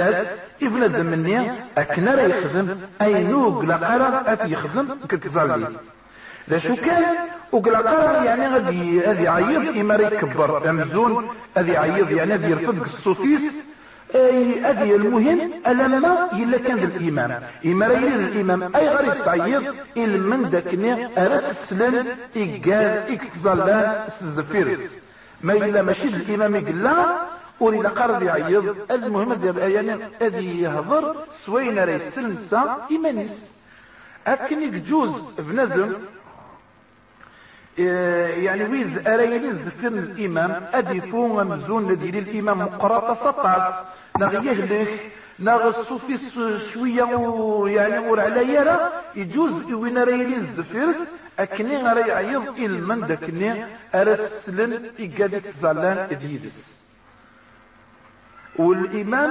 [0.62, 5.68] ابن الدمني أكنا لا يخدم أي نوق لقرا أفي يخدم كتزالي
[6.48, 7.04] لا شو كان؟
[7.52, 10.70] وقلا قرا يعني غادي غادي عيض إما لا يكبر.
[10.70, 13.40] أمزون غادي عيض يعني غادي يرفض الصوتيس
[14.14, 17.42] أدي المهم الما إلا كان الإمام.
[17.66, 20.92] إما راه الإمام أي غير يصعيد إلا من داكني
[21.24, 24.78] ارس السلم ايقال اكتظلان الزفيرس
[25.40, 27.16] ما إلا ماشي الإمام يقلا
[27.60, 31.16] ولي قرر يعيض المهم يعني أدي يهضر
[31.46, 33.46] سوين راه يسلنسا إيمانيس.
[34.26, 35.92] أكن يجوز بنادم
[37.78, 43.74] يعني ويذ أريني زفر الإمام أدفو مزون لدي الإمام مقرطة سطاس.
[44.20, 45.00] نغيه لك
[45.38, 46.18] ناغ الصوفي
[46.72, 47.04] شوية
[47.76, 50.96] يعني ور على يرى يجوز وين راه يلز فيرس
[51.38, 56.76] أكني راه يعيض إلمن داكني أرسلن إيقادي تزالان إديدس
[58.56, 59.30] والإيمان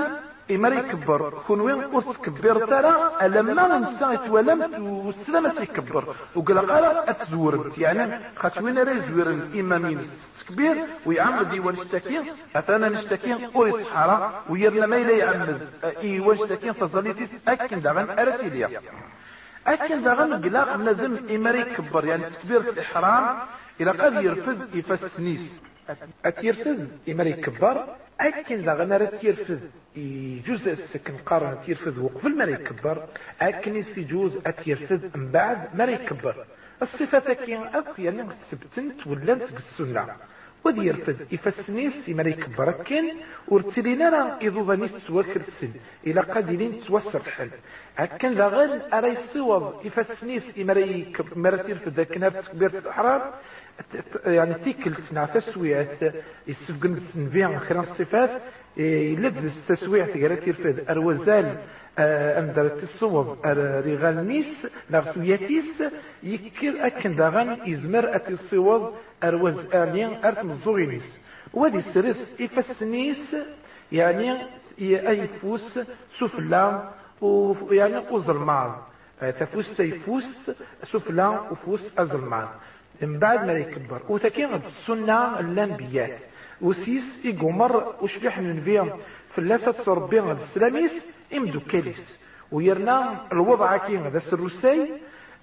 [0.52, 4.60] إما يكبر كون وين قلت كبر ترى ألما نتا يتولم
[5.06, 10.02] والسلام سيكبر وقال قال أتزورت يعني خاطش وين راه يزور الإمامين
[10.50, 15.60] كبير ويعمد يوان اشتكي أثانا نشتكي أوري صحارى ويرنا ما إلا يعمد.
[15.84, 18.82] إيوان اشتكي فظليتيس أكن داغن أرتي ليا.
[19.68, 23.38] أكن داغن قلاق لازم إما يكبر يعني تكبير الإحرام
[23.82, 25.62] إلى قد يرفض يفسنيس.
[26.26, 29.60] أتيرفض إما يكبر أكن ذا غنا تيرفذ
[29.96, 33.08] يجوز السكن قارن تيرفذ وقبل ما يكبر
[33.42, 36.46] أكن يجوز أتيرفذ من بعد ما يكبر.
[36.82, 40.16] الصفة كي أك يعني ثبتنت ولنت بالسنة
[40.66, 43.06] ودي يرفذ يفسنيس ما يكبر كن
[43.48, 45.72] ورتلينا راه إذوبانيس تواكر السن
[46.08, 47.50] إلى قادرين توسر الحل
[47.98, 50.58] أكن ذا غن أرى يصوض يفسنيس
[51.36, 53.34] ما تيرفذ كنا بتكبير الأحرار
[54.26, 56.14] يعني تيكلت نع تسويات
[56.48, 58.42] يستفقن نبيع خير الصفات
[58.78, 61.58] يلد التسويع يرفد الوزال
[62.00, 65.84] أمدر التصوب رغال نيس لغسوياتيس
[66.24, 68.92] يكر أكن داغن إزمر أتي الصواب
[69.24, 71.18] أروز آليان أرت مزوغينيس
[71.54, 73.36] ودي سرس إفسنيس
[73.92, 74.38] يعني
[74.80, 75.80] أيفوس
[76.20, 76.90] سفلا
[77.22, 78.72] ويعني أزلمان
[79.40, 80.52] تفوس تيفوس
[80.84, 82.48] سفلا وفوس أزلمان
[83.02, 84.02] من بعد ما يكبر.
[84.10, 86.20] وتكين السنة الأنبياء.
[86.62, 88.90] وسيس إيقومر وشبيح من فيهم
[89.30, 92.18] فلاسة ربي غد السلاميس إمدو كاليس.
[92.52, 94.90] ويرنا الوضع كين هذا السروسي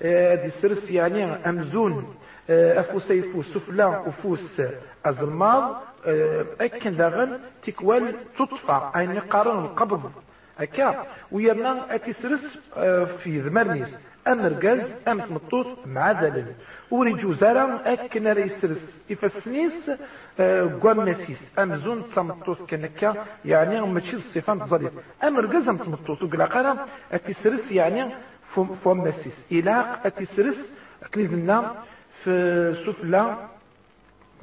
[0.03, 2.15] آه، دي سرس يعني أمزون
[2.51, 4.63] آه، أفوسي فوس سفلا وفوس
[5.05, 10.13] أزلماض آه، أكن داغن تكوال تطفى أي نقارن القبض.
[10.61, 12.59] أكا ويرنا أتسرس
[13.19, 13.97] في ذمرنيس.
[14.29, 16.57] أمرقاز أم تمطوط مع ذلك.
[16.91, 19.91] وريجو زارا أكن ريسرس إفسنيس
[20.83, 24.93] قوامسيس أمزون تمطوط كنكا يعني ماشي الصفة تظلت
[25.25, 28.15] أمرقاز أم تمطوط وقلا قرا أتسرس يعني
[28.85, 30.71] فم مسيس إلى أتسرس
[31.15, 31.75] كنيدنا
[32.25, 32.33] في
[32.87, 33.37] سفلى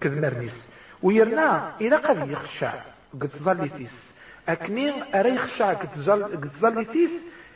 [0.02, 0.68] كذمرنيس.
[1.04, 2.74] ويرنا إلى قد يخشع
[3.22, 3.96] قد ظلتيس
[4.50, 7.12] أكني أري يخشع قد ظلتيس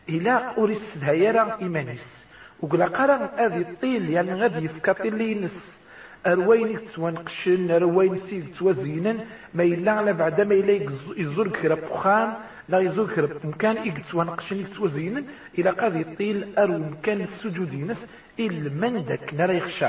[0.09, 2.23] إلى أوريس دهيرا إيمانيس.
[2.61, 5.79] وقلا قرا هذه الطيل يعني غادي يفكا طيل ينس
[6.27, 9.17] أروين توانقشن أروين سيد توزينا
[9.53, 12.33] ما إلا على بعد ما إلا يزور كرا بخان
[12.69, 15.23] لا يزور كرا مكان يتوانقشن توزينا
[15.57, 18.05] إلى قاضي الطيل أرو مكان السجود ينس
[18.39, 19.87] إلا من داك نرى يخشى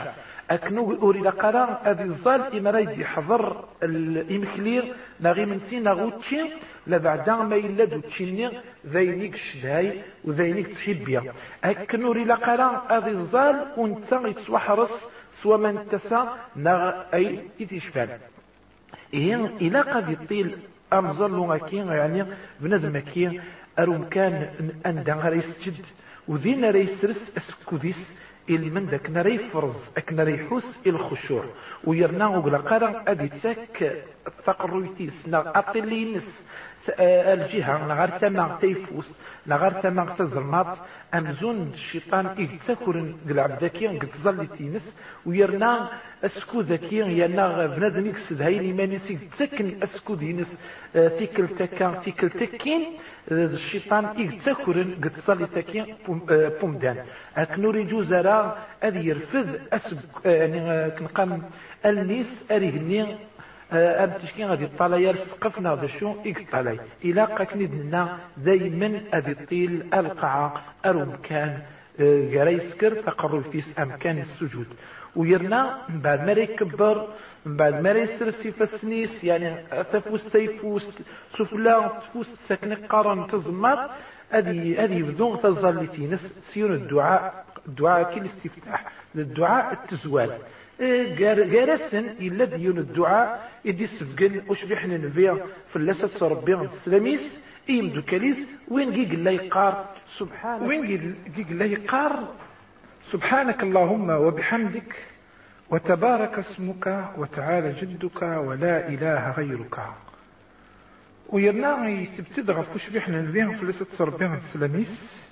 [0.50, 6.40] أكنو أوري لقرا هذه الظال إما رايد يحضر الإمكلير ناغي من سي ناغوتشي
[6.86, 8.50] لبعد ما إلا دو تشيني
[8.86, 11.32] ذينيك شداي وذينيك تحبيا
[11.64, 14.92] أكنو أوري لقرا هذه الظال وانت يتسوحرص
[15.42, 18.08] سوى من تسا ناغ أي يتشفال
[19.14, 20.56] إيه إلا قد يطيل
[20.92, 22.24] أمزل لغاكين يعني
[22.60, 23.40] بنادم كي
[23.78, 24.48] أرو كان
[24.86, 25.74] أن دان يسجد
[26.28, 28.12] وذين ريسرس أسكوديس
[28.70, 31.44] من داك نري فرز أك نري حس إلخشوع.
[31.86, 34.04] ويرنا وقلا قرا ادي تسك
[34.46, 36.44] تقرويتيس نا اطلينس
[37.00, 39.10] الجهة نغار تما تيفوس
[39.46, 40.76] نغار تما تزرمات
[41.14, 45.88] أمزون الشيطان إذ تكرن قلع ذكي قد ظل تينس ويرنا
[46.24, 50.56] أسكو ذكي يرنا بنادم يكسد هاي الإيمانيسي تسكن أسكو دينس
[50.94, 52.82] تيكل تكا تيكل تكين
[53.30, 55.94] الشيطان إذ تكرن قد ظل تكي
[56.60, 56.96] بومدان
[57.36, 61.42] أكنوري جوزارا أذي يرفض أسب يعني كنقام
[61.86, 63.16] النيس أريهني
[63.72, 70.62] أم تشكين غادي طالا يرسقفنا هذا شو إكطالاي إلا قاكني دنا دايما أذي الطيل القاعة
[70.86, 71.58] أرمكان
[71.98, 74.66] يريسكر آه، تقرر فيس أمكان السجود.
[75.16, 77.08] ويرنا من بعد ما يكبر
[77.46, 79.56] من بعد ما يسرسي فسنيس يعني
[79.92, 80.88] تفوس تيفوس
[81.38, 83.90] سفلا تفوس سكن قرن تزمر
[84.30, 90.38] هذه هذه بدون تظل تينس سيون الدعاء الدعاء كي الاستفتاح للدعاء التزوال.
[90.80, 95.36] جارسن إلا ديون الدعاء إدي سفقن وشبيح نبيع
[95.68, 100.68] في اللسة ربي السلاميس إيم دوكاليس وين جيج الله يقار؟ سبحانك.
[100.68, 102.28] وين جيج الله يقار؟
[103.12, 104.94] سبحانك اللهم وبحمدك
[105.70, 109.80] وتبارك اسمك وتعالى جدك ولا إله غيرك.
[111.28, 115.24] ويرنا يتبتدغ فوش بيحنا نبيع في اللسة ربي السلاميس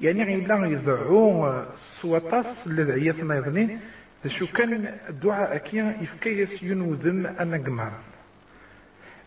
[0.00, 1.64] يعني غير يضعوا
[2.00, 3.80] سوطاس الذي ما يظنين
[4.26, 7.92] شو كان الدعاء كي يفكيس ينوذم أنا قمار.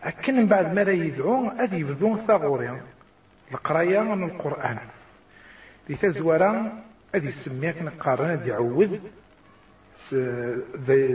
[0.02, 2.80] أكن بعد ما يدعو أدي يبدو ثغوري
[3.52, 4.78] القراية من القرآن.
[5.88, 6.82] دي تزورا
[7.14, 8.98] أدي سميك نقارن أدي يعوذ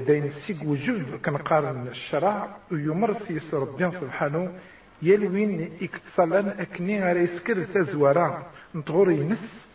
[0.08, 4.54] داين السيق وجب كنقارن الشرع ويمر سيس ربي سبحانه.
[5.02, 9.68] يلوين اكتصالان أكني غير يسكر تزورا نطغور ينس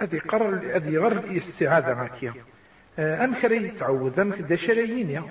[0.00, 2.34] أدي قرر أدي غر الاستعادة غاكيا
[2.98, 5.22] أم خري تعوذ أم كدا شرايين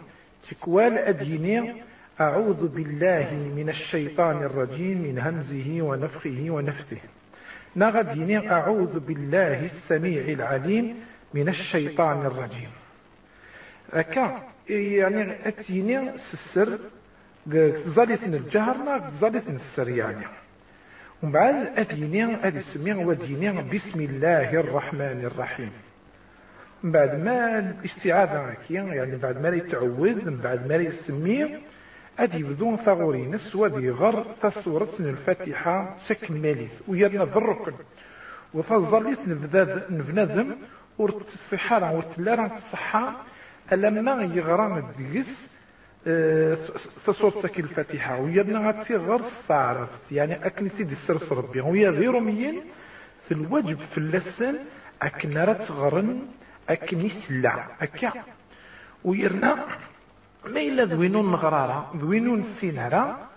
[0.51, 1.73] تكوال أديني.
[2.21, 6.97] أعوذ بالله من الشيطان الرجيم من همزه ونفخه ونفثه.
[7.75, 10.95] نغديني أعوذ بالله السميع العليم
[11.33, 12.69] من الشيطان الرجيم.
[13.93, 16.79] أكا يعني أتيني سسر
[17.85, 20.25] زالت الجهر زالت السر يعني.
[21.23, 23.61] ومن بعد أديني أدي سميع وديني.
[23.61, 25.71] بسم الله الرحمن الرحيم.
[26.83, 31.57] من بعد ما الاستعاذة يعني بعد ما يتعوذ من بعد ما يسمي
[32.19, 37.73] أدي بدون ثغوري نس ودي غر تصورة الفاتحة سكن ماليث ويرنا ذركن
[38.53, 39.19] وفظلت
[39.89, 40.55] نبنذم
[40.97, 43.23] ورت الصحة ورت لارا الصحة
[43.71, 45.49] لما يغران الدقس
[46.07, 46.57] أه
[47.05, 48.19] تصورة الفاتحة.
[48.21, 51.61] ويرنا غاتي غر استعرفت يعني أكن سيدي السرس ربي.
[51.61, 52.61] ويا ذي
[53.27, 54.55] في الوجب في اللسان
[55.01, 56.27] أكن رات غرن
[56.69, 58.13] أكن يسلع أكا.
[59.03, 59.65] ويرنا
[60.45, 63.29] ما إلا ذوينون نغرارا ذوينون السينارا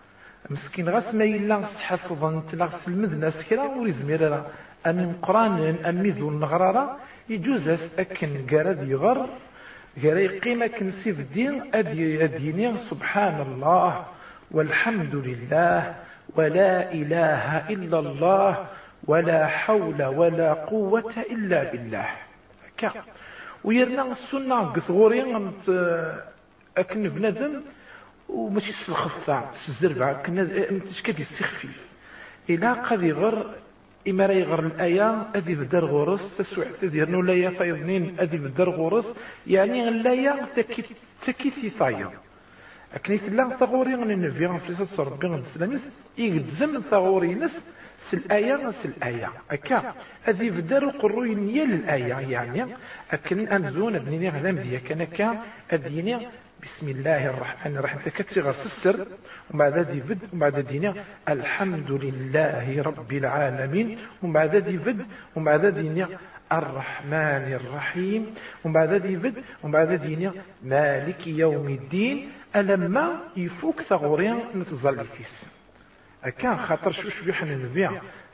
[0.50, 4.46] مسكين غاس ما إلا صحفظا تلاغس المذنى كرا وريزمير راه
[4.86, 7.68] أم قرآن أم ذو النغرارا يجوز
[7.98, 9.28] أكن قراد يغر
[10.02, 14.06] قرا يقيم أكن سيف الدين أدي أديني سبحان الله
[14.50, 15.94] والحمد لله
[16.36, 18.66] ولا إله إلا الله
[19.04, 22.08] ولا حول ولا قوة إلا بالله.
[22.76, 22.92] كا
[23.64, 25.22] ويرنا السنة قثغوري
[26.78, 27.60] أكن بنادم
[28.28, 30.44] وماشي الخفة الزربة كنا
[31.04, 31.86] كاد يستخفيف
[32.50, 33.54] إلا قد يغر
[34.08, 39.06] إما راه يغر الآية أدي بدر غورس تسوع تدير لايا فايضنين أدي بدر غورس
[39.46, 40.48] يعني اللاية
[41.26, 42.10] تكي ثايا
[42.94, 44.48] أكني تلا ثغوري غني النبي
[44.96, 45.84] في ربي غن السلاميس
[46.18, 47.66] يجزم ثغوري نس
[48.14, 49.30] الآية سل الآية.
[49.50, 49.94] أكا؟
[50.28, 52.66] أذي بدر قروي نيال الآية يعني.
[53.10, 54.78] أكن أنزون ابنيني غلام ديا.
[54.78, 55.38] كان كان
[55.70, 56.28] أديني
[56.62, 57.98] بسم الله الرحمن الرحيم.
[58.04, 59.06] تكتغى السر
[59.54, 60.94] وبعد ذي فد؟ وبعد دينا
[61.28, 63.98] الحمد لله رب العالمين.
[64.22, 65.06] وبعد ذي فد؟
[65.36, 66.08] وبعد دينا
[66.52, 68.34] الرحمن الرحيم.
[68.64, 69.34] وبعد ذي فد؟
[69.64, 70.32] وبعد دينا
[70.62, 72.30] مالك يوم الدين.
[72.56, 75.44] ألما يفوك ثغورين نتظل فيس
[76.24, 77.88] أكان خاطر شو شبيح النبي.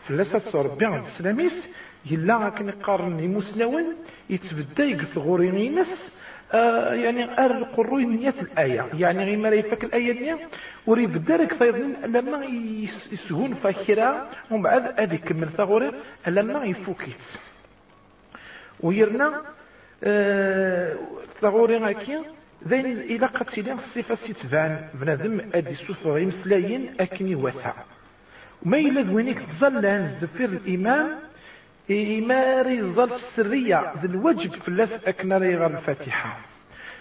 [0.08, 1.68] فلاسة ربي عند السلاميس
[2.10, 3.86] يلا كان يقارن مسلوين
[4.30, 6.12] يتبدا يقثغورين ينس
[6.52, 8.86] آه يعني القروي نية الآية.
[8.94, 10.48] يعني غير ما يفك الآية نية.
[10.86, 12.44] وريب دارك فيظن لما
[13.12, 15.92] يسهون فاكرة ومن بعد أدي كمل ثغوري
[16.26, 17.24] لما يفوكيت.
[18.80, 19.42] ويرنا
[20.04, 20.96] آه
[21.40, 22.18] ثغوري غاكي
[22.66, 27.72] ذين إلى قتلين الصفة ستفان بنادم أدي سوثر يمسلاين أكني وثع
[28.66, 31.18] وما إلا دوينيك تظلان زفير الإمام
[31.90, 36.38] إماري الظلف السرية ذي الوجب فلاس أكناري غير الفاتحة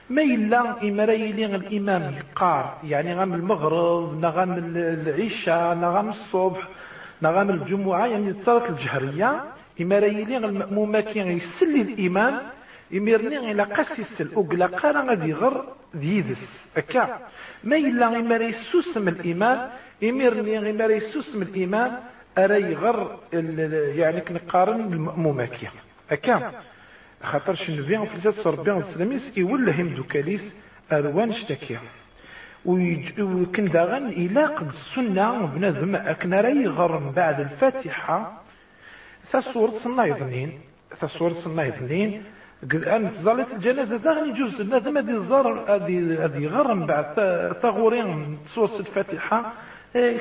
[0.10, 6.68] ما إلا إماري لي الإمام يقار يعني غام المغرب نغام العشاء نغام الصبح
[7.22, 9.44] نغام الجمعة يعني الصلاة الجهرية
[9.82, 12.40] إماري لي المأمومة كي يسلي الإمام
[12.94, 16.70] إميرني إلى قاسي السل أقلا قارا غادي غر ذيذس.
[16.78, 17.20] أكا.
[17.64, 19.70] ما إلا إماري سوسم الإمام
[20.04, 22.00] إميرني إماري سوسم الإمام
[22.38, 23.20] أري غر
[24.00, 25.72] يعني كنقارن بالمأموماكية
[26.12, 26.52] أكا.
[27.24, 30.54] خاطر شنبيان في لسات ربي السلاميس يولهم دوكاليس
[30.92, 31.80] أروان شتاكيا.
[32.66, 38.44] وكن داغن إلى قد السنة بنادم أكن راي غر من بعد الفاتحة.
[39.32, 40.60] ثسورة صنايضنين
[41.00, 42.24] ثسورة صنايضنين
[42.64, 45.48] أن تظلت الجنازة داغن يجوز بنادم هذه الزار
[46.26, 47.16] هذه غر من بعد
[47.62, 49.54] ثغورين سورة الفاتحة.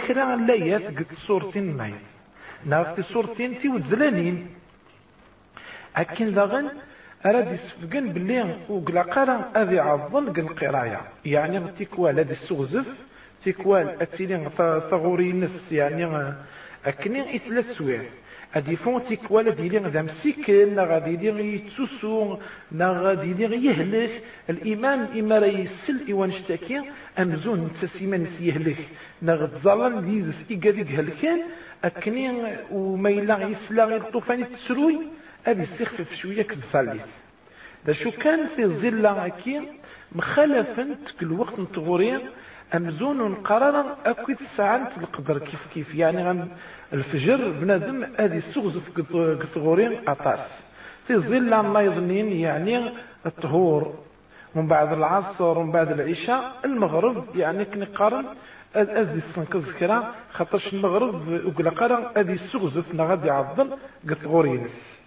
[0.06, 1.94] كرا لايات قد صورتين مايل
[2.64, 4.48] ناغتي صورتين تي وتزلانين.
[5.96, 6.68] أكن داغن
[7.26, 12.86] أراد يسفقن باللي وقلا قرا أذي عظل قن قراية يعني تيكوال هذا السغزف
[13.44, 14.48] تيكوال أتيلين
[14.90, 16.34] ثغوري نس يعني
[16.86, 18.04] أكني إثلاث سوير
[18.56, 22.38] أدي فون تيكوال ديلي غدا مسيكل نا غادي ديلي يتسوسو
[22.72, 26.82] نا غادي ديلي يهلك الإمام إما راه يسل إيوان شتاكي
[27.18, 28.80] أمزون تسيمان يهلك
[29.22, 31.40] نا غتظلل ليزس إيكاديك هلكان
[31.84, 34.98] أكني وما إلا يسلا غير طوفاني تسروي
[35.46, 37.02] أبي يستخفف شوية كبثاليث
[37.86, 39.60] دا شو كان في الظلة أكي
[40.12, 42.20] مخالفا كل وقت نتغوري
[42.74, 46.48] أمزون قرارا أكيد ساعة القدر كيف كيف يعني
[46.92, 48.78] الفجر بنادم هذه السغز
[49.42, 50.48] كثغورين أطاس
[51.06, 52.92] في ظل ما يظنين يعني
[53.26, 53.94] الطهور.
[54.54, 58.24] من بعد العصر ومن بعد العشاء المغرب يعني كنقارن
[58.76, 63.70] ازدي السنكز كرا خاطرش المغرب وقلا قرا ادي السغزف غادي يعضل
[64.08, 64.98] قلت غورينس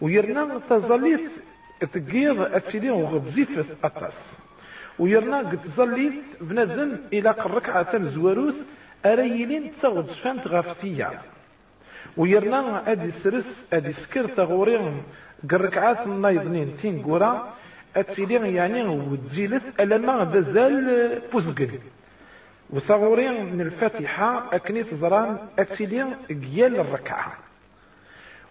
[0.00, 1.30] ويرنا تظليت
[1.92, 4.12] تقيض اتسيلي وغبزيفة اطاس
[4.98, 8.54] ويرنا قد ظليت بنادم إلى الركعة زواروث
[9.06, 11.20] اريلين تغد فانت غافتية
[12.16, 15.02] ويرنا أدي سرس أدي سكر تغورين
[15.50, 17.54] قركعات النايضنين تين قورا
[17.96, 21.70] اتسيلي يعني وتزيلت ألما دزال بوزقل.
[22.70, 27.32] وثغورين من الفاتحة أكني تزران أتسيلي قيال الركعة.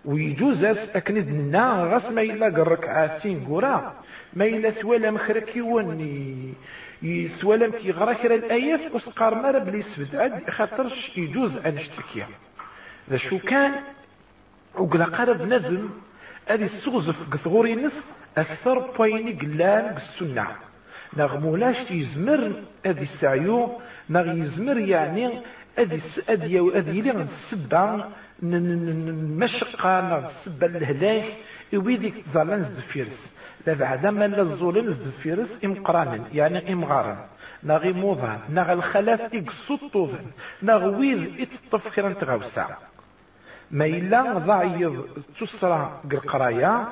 [0.05, 0.63] ويجوز
[0.95, 3.93] أكني دنا ما إلا الركعتين قرا
[4.33, 6.53] ما إلا ثوالا مخركي وني.
[7.01, 12.25] يسوالم كي غرا كرا الآيات وسقار مرة بلي سفد خاطرش يجوز أن نشتكي
[13.09, 13.83] ذا شو كان؟
[14.75, 15.89] وقلا قرب نزم
[16.47, 18.03] هذه السغزف قثغوري نس
[18.37, 20.47] أكثر بويني قلان بالسنة.
[21.17, 25.41] نغمولاش يزمر هذه السعيو نغ يزمر يعني
[25.77, 28.05] أدي أدي أدي لي السبة
[28.43, 31.25] المشقة نغ السبة الهلاك
[31.73, 33.31] ويديك تزالان زدفيرس
[33.67, 37.29] لا بعد ما لا الظلم زدفيرس إمقرانا يعني إمغارا.
[37.63, 40.25] نغ موضان نغ الخلاف إقصطوذن
[40.63, 42.77] نغ ويذ إتطف خيرا تغوسا
[43.71, 45.07] ما إلا ضعيض
[45.39, 46.87] تسرى القرايا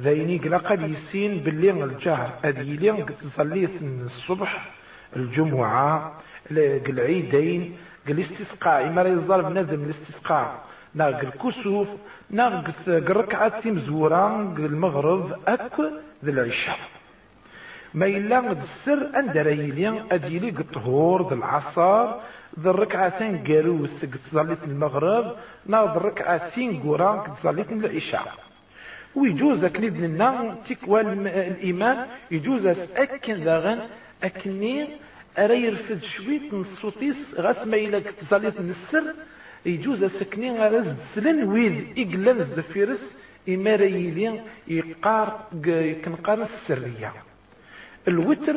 [0.00, 4.70] ذيني قلقا يسين باللي الجهر أدي لي تصليت الصبح
[5.16, 6.12] الجمعة
[6.50, 7.76] العيدين
[8.08, 8.86] الاستسقاء.
[8.86, 10.64] إما يزار بنادم الاستسقاء.
[10.94, 11.88] ناق الكسوف
[12.30, 15.80] ناق الركعة مزورة المغرب أك
[16.24, 16.78] ذي العشاء
[17.94, 22.06] ما إلا السر أن دريلي أديلي الطهور ذي العصر
[22.60, 25.36] ذي الركعتين قالوس تصليت المغرب
[25.66, 28.34] ناق الركعتين قران تصليت العشاء.
[29.16, 32.66] ويجوز أكنيد لنا تكوى الإيمان يجوز
[32.96, 33.80] أكن ذاغن
[34.22, 34.88] أكني
[35.38, 39.14] أرى يرفد شويت من الصوتيس غاس ما إلا تزاليت من السر
[39.66, 43.16] يجوز سكني غاز سلن ويد إقلان الزفيرس
[43.48, 45.40] إما ريلي يقار
[46.04, 47.12] كنقار السرية.
[48.08, 48.56] الوتر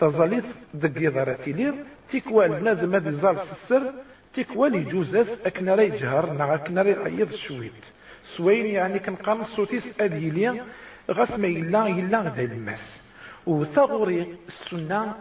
[0.00, 1.74] تزاليت دق يضارتي لير
[2.10, 3.92] تيكوى البنادم هذا زال السر
[4.34, 7.72] تيكوى لي جوزاس أكنا راه يجهر نا أكنا راه يعيط شويت.
[8.36, 10.64] سوين يعني كنقام الصوتيس أديليا
[11.10, 13.00] غاس ما إلا إلا غدا الماس.
[13.46, 15.14] وثغوري السنة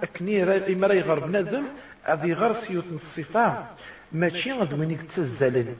[0.69, 1.63] إما راي غرب نادم
[2.07, 3.65] أذي غر سيوت الصفة
[4.15, 5.75] ماشي ذوينيك تزالن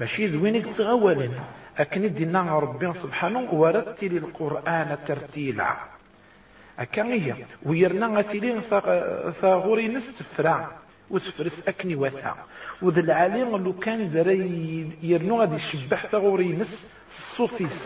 [0.00, 1.34] ماشي ذوينيك تغولن
[1.78, 5.76] أكني دينا ربي سبحانه ورتل القرآن ترتيلا.
[6.78, 8.60] أكا هي ويرنا غتيلي
[9.40, 10.68] ثغوري نستفرع
[11.10, 12.34] وسفرس أكني وثا
[12.82, 16.86] وذا العالم لو كان ذري يرنو غادي يشبح ثغوري نس
[17.18, 17.78] الصوفيس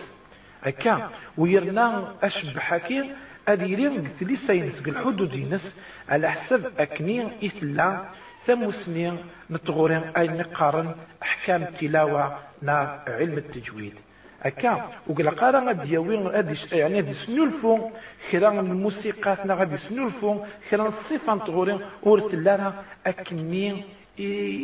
[0.65, 1.11] أكا.
[1.39, 3.15] ويرنا أشبح كي
[3.49, 5.77] أديرين قلت لي ساينس الحدود ينس.
[6.09, 8.05] على حسب أكني إثلا.
[8.47, 9.13] ثموسني
[9.51, 13.95] نتغورين أي نقارن أحكام التلاوة نا علم التجويد.
[14.43, 17.91] أكا وقال قارا غادي يوين غادي يعني غادي سنولفو
[18.31, 22.75] خيرا الموسيقى نا غادي سنولفو خيرا الصفة نتغورين ورث لنا
[23.07, 23.85] أكني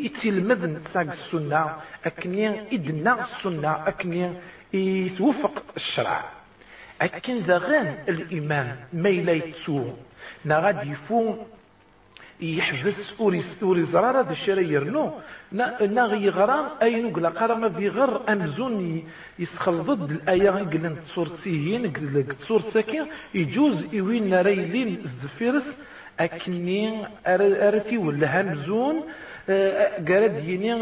[0.05, 1.77] يتلمذ نتساق السنة
[2.07, 4.33] أكني إدنا السنة أكني
[4.73, 6.25] يتوفق الشرع.
[7.03, 9.93] أكن ذغان الإمام ما يليتسو.
[10.45, 11.37] نغاد يفو
[12.45, 13.21] يحبس
[13.63, 15.13] أوري زرارة ذا الشيء يرنو.
[15.53, 19.05] نا يغرى أي نقول قرا ما في غر أمزون
[19.39, 21.93] يسخل ضد الآية قلن تصور سيهين
[22.41, 25.77] تصور ساكين يجوز إوين ريلين الزفيرس
[26.21, 28.97] أكني أرتي ولا همزون
[30.09, 30.75] قرد يني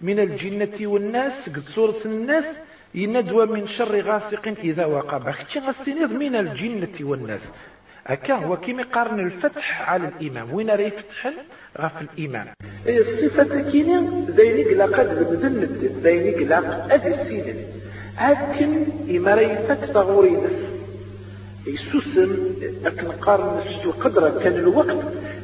[0.00, 2.48] من الجنة والناس قد صورة الناس
[2.94, 7.40] يندوى من شر غاسق إذا وقب أختي غسينيض من الجنة والناس.
[8.06, 11.32] هكا هو كيما قارن الفتح على الإمام وين راه يفتح؟
[11.78, 12.46] غف الإمام
[12.86, 15.68] الصفة كينا زي نقلق بدن
[16.02, 17.54] زي نقلق أدي السيدة
[18.16, 18.86] هكن
[19.16, 20.38] إما راه يفتح غوري
[21.66, 22.36] يسوسم
[22.86, 24.96] أكن قارن القدرة كان الوقت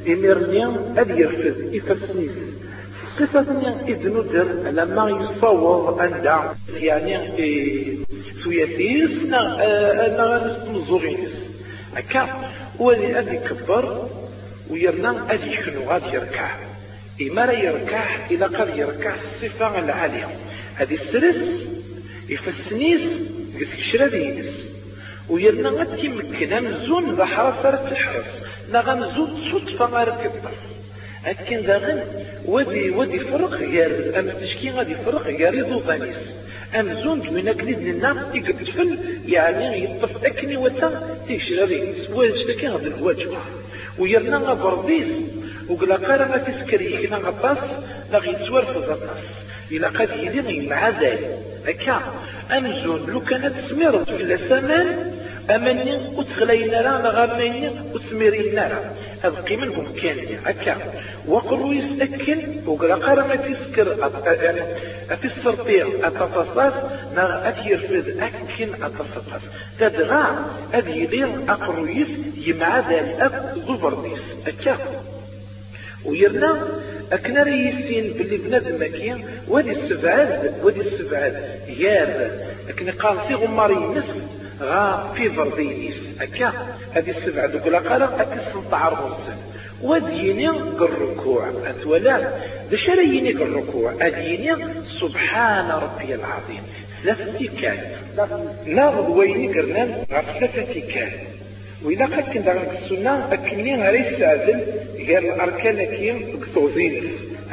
[0.07, 2.31] إمرنيا أدي يرفض يفسنيس
[3.17, 3.41] صفة
[3.87, 6.31] إذ ندر لما يصور عند
[6.73, 7.17] يعني
[8.43, 11.29] سوياتيس أنا نزورينس
[11.95, 14.09] هكا ولي أدي كبر
[14.69, 16.49] ويرنا أدي شنو غادي يركع
[17.21, 20.27] إما لا يركع إلا قد يركع الصفة العالية.
[20.75, 21.35] هذه السرس
[22.29, 23.01] يفسنيس
[23.59, 24.45] قلت شرا دينس
[25.29, 28.25] ويرنا غتي مكنا نزون بحر فرت الحرس
[28.71, 30.13] نغا نزون صدفة غير
[31.25, 32.03] أكن داغن
[32.45, 36.15] ودي ودي فرق غير أم تشكي غادي فرق غير يضوبانيس
[36.79, 43.33] أم زون دوينا كنيد لنا تقتفل يعني يطف أكني وتا تيشري سوالش لكي غادي الواجب.
[43.99, 45.07] ويرنا غبرديس
[45.69, 47.57] وقلا قارا ما تسكري كنا غطاس
[48.11, 49.09] لا في الغطاس
[49.71, 52.01] إلا قد يدين مع ذلك هكا
[52.57, 55.15] أمزون لو كانت سميرت في السمان
[55.49, 58.79] أمني وتغلينا لا نغامني وتسميرينا لا
[59.23, 60.77] هذا قيمة بمكانية هكا.
[61.27, 64.11] وقلوا يسأكن وقال قال ما تسكر
[64.41, 64.61] يعني
[65.23, 66.73] السرطيع التفاصيل
[67.15, 70.23] نا أتيرفد أكن التفاصيل تدغى
[70.73, 73.31] أدي يدير أقرويس يمع ذلك
[73.67, 74.77] ظفر ديس هكا
[76.05, 76.67] ويرنا
[77.11, 82.41] أكنا ريسين باللي بنادم مكين ودي السبعاد ودي السبعاد ياب.
[82.69, 84.21] أكنا قال في غماري نسل
[84.61, 86.53] غا في فردينيس هكا.
[86.91, 89.37] هذه السبعة دوك قال أتسلطع الرسل
[89.81, 92.33] وديني الركوع أتولا؟
[92.71, 94.55] باش ريني الركوع أديني؟
[95.01, 96.63] سبحان ربي العظيم.
[97.03, 97.79] ثلاثة كان.
[98.65, 101.11] ناخذ ويني قرنان ثلاثة كان.
[101.83, 104.61] وإذا قد كنت عندك السنة أكملين غير يساعدن
[105.07, 107.03] غير الأركان كيم كتوزين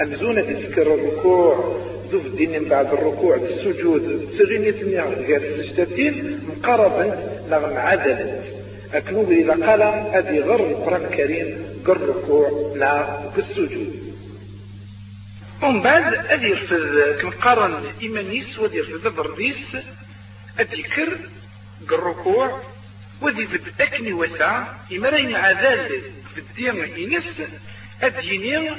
[0.02, 1.78] أمزونة تذكر الركوع.
[2.14, 7.04] الدين من بعد الركوع السجود سغيني غير السجدتين مقربا
[7.50, 8.40] نغم عدل
[8.94, 9.82] أكنو إذا قال
[10.14, 14.14] أدي غر القرآن الكريم قر الركوع لا بالسجود
[15.62, 19.56] ومن بعد أدي يرفض كنقارن إيمانيس ودي يرفض برديس
[21.88, 22.60] قر الركوع
[23.22, 25.88] ودي في أكني وسع إمرين عذال
[26.34, 26.80] في الدين
[27.14, 27.24] إنس
[28.02, 28.70] أديني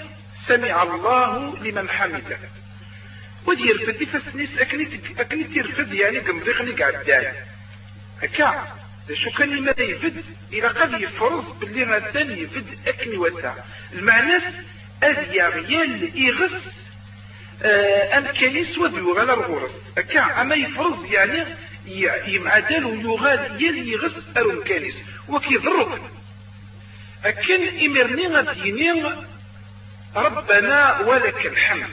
[0.48, 2.40] سمع الله لمن حمده.
[3.50, 7.34] ودي يرفد فسنيس أكني أكني ترفد يعني قمضيقني قاعد داي
[8.22, 8.68] هكا.
[9.14, 10.24] شو كان ماذا يفد
[10.54, 13.54] إلى قد يفرض باللي مثلا يفد أكني وسع
[13.94, 14.44] المعنى
[15.04, 16.52] أذ غيال إغس
[17.64, 20.42] آه أم كنيس ودو غالا الغرس هكا.
[20.42, 21.46] أما يفرض يعني
[22.28, 24.96] يمعدل ويغال يلي يغس أرم كنيس
[25.28, 26.00] وكي ضرب
[27.26, 29.04] أكن إمرني غديني
[30.16, 31.90] ربنا ولك الحمد.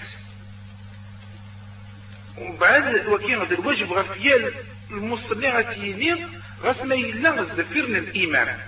[2.38, 4.52] وبعد وكين هذا الواجب غفيال
[4.90, 6.26] المصلي غتيني
[6.62, 8.58] غاس ما يلا غزفرنا الإيمان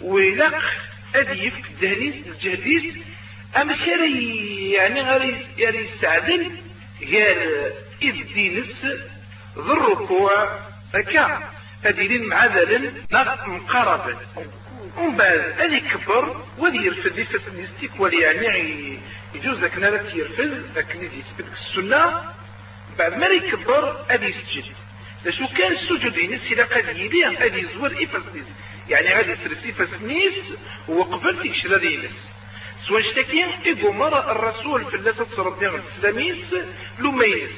[0.00, 0.62] ويلاق
[1.14, 2.94] أدي يفك الدهنيس الجهديس
[3.56, 6.50] أما شاري يعني غير يعني يستعدل
[7.02, 8.84] غير إذ دينس
[9.58, 10.60] ذو الركوع
[10.94, 11.50] هكا
[11.84, 12.92] أدينين معذلا
[13.46, 14.16] مقاربا
[14.98, 17.18] ومن بعد أدي كبر وذي يرفد
[17.98, 18.98] ولي يعني
[19.34, 22.34] يجوز لك نالا يرفد لكن يثبت السنة.
[22.98, 24.64] بعد ما يكبر أدي يسجد.
[25.24, 28.44] لشو كان السجود ينس إلى قد يلي أدي يزور إفسنيس
[28.88, 30.34] يعني غادي يسرسي فسنيس
[30.88, 32.10] وقبل تكشر هذا ينس
[32.88, 36.38] سواء اشتكي إيقو مرة الرسول في الله عليه وسلم
[36.98, 37.50] لما ينس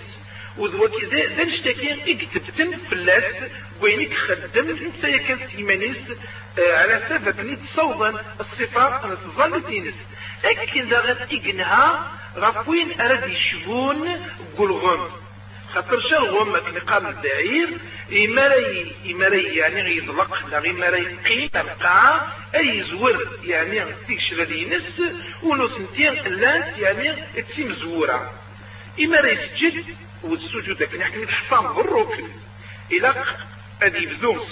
[0.59, 3.35] وذوك ذا نشتكي اكتبتن في اللاس
[3.81, 5.97] وينك خدم انت كان سيمانيس
[6.59, 9.95] على سبب نيت صوبا الصفات تظل تينس
[10.45, 14.09] لكن ذا غد اقنها غفوين ارد يشبون
[14.59, 15.11] قلغم
[15.75, 17.69] خاطر شغوم كني قام البعير؟
[18.13, 24.83] إماري إماري يعني يطلق لا إماري قيم القاع أي زور يعني تكشر دينس
[25.43, 28.33] ونسنتين لانت يعني تسيم زورة.
[29.01, 29.85] إماري يسجد
[30.23, 32.29] والسجود لكن يحكي الحصان بالركن
[32.93, 33.15] إلى
[33.83, 34.45] أدي يبدو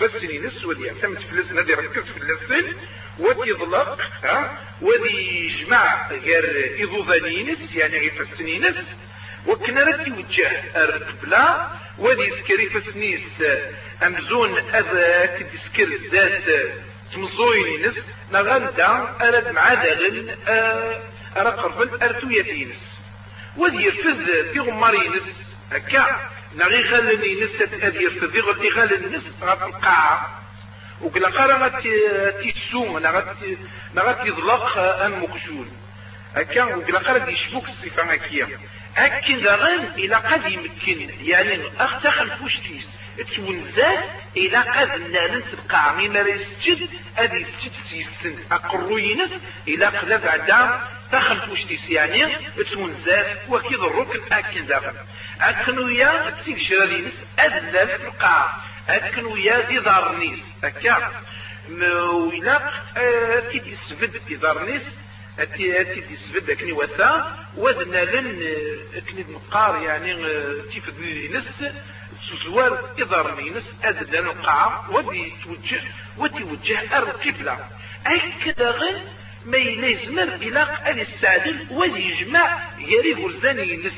[0.00, 2.76] بسني نس ودي يعتمد في اللسن هذه ركز في اللسن
[3.18, 8.76] ودي يضلق ها ودي يجمع غير إضوذانينس يعني غير فسنينس
[9.46, 13.20] وكنا ردي وجه القبلة ودي سكري فسنيس
[14.06, 16.72] أمزون أذا كدسكر ذات
[17.12, 17.94] تمزوينينس
[18.32, 20.36] نغندا أرد مع داغن
[21.36, 22.76] أرقرفن أرتويتينس
[23.56, 25.22] ودي يرفض في غمارينس
[25.72, 26.30] هكا.
[26.58, 28.30] نغي غالني نس ادي يرفض
[28.60, 30.42] في غال نس غات القاعة
[31.00, 31.80] وقلا قارا
[32.42, 32.98] تيتسو
[33.94, 35.70] نغات يضلق أم مقشون
[36.36, 38.48] هكا وقلا قارا يشبوك الصفة هكيا
[38.96, 41.10] هكا غان إلى قد يمكن.
[41.22, 42.86] يعني أختخل فوشتيس
[43.36, 44.04] تونزات
[44.36, 45.92] إلى قد نالنس القاع.
[45.94, 46.88] مما يسجد
[47.18, 49.30] أدي يسجد سيسن أقروينس
[49.68, 50.80] إلى قد بعدا
[51.12, 52.36] دخل فوشتيس يعني
[52.72, 54.94] تونزات وكيد الركن أكن داخل
[55.40, 58.52] أكن ويا تسيك شرالينس أدلا في القاع.
[58.88, 61.12] أكن ويا دي دارنيس أكا
[61.70, 62.72] ويلاق
[63.52, 64.82] كي يسفد في دارنيس
[65.38, 67.36] أتي أتي يسفد أكني وثا.
[67.56, 68.42] ودنا لن
[68.94, 70.14] أكني مقار يعني
[70.72, 71.00] تيفد
[71.32, 71.70] نس
[72.44, 75.80] سوار إضار نينس أدلان القاعة ودي توجه
[76.16, 77.58] ودي وجه القبلة
[78.06, 79.02] أي كذا
[79.44, 83.92] ما يلزمر إلاق أن يستعدل ويجمع يري غرزاني ينس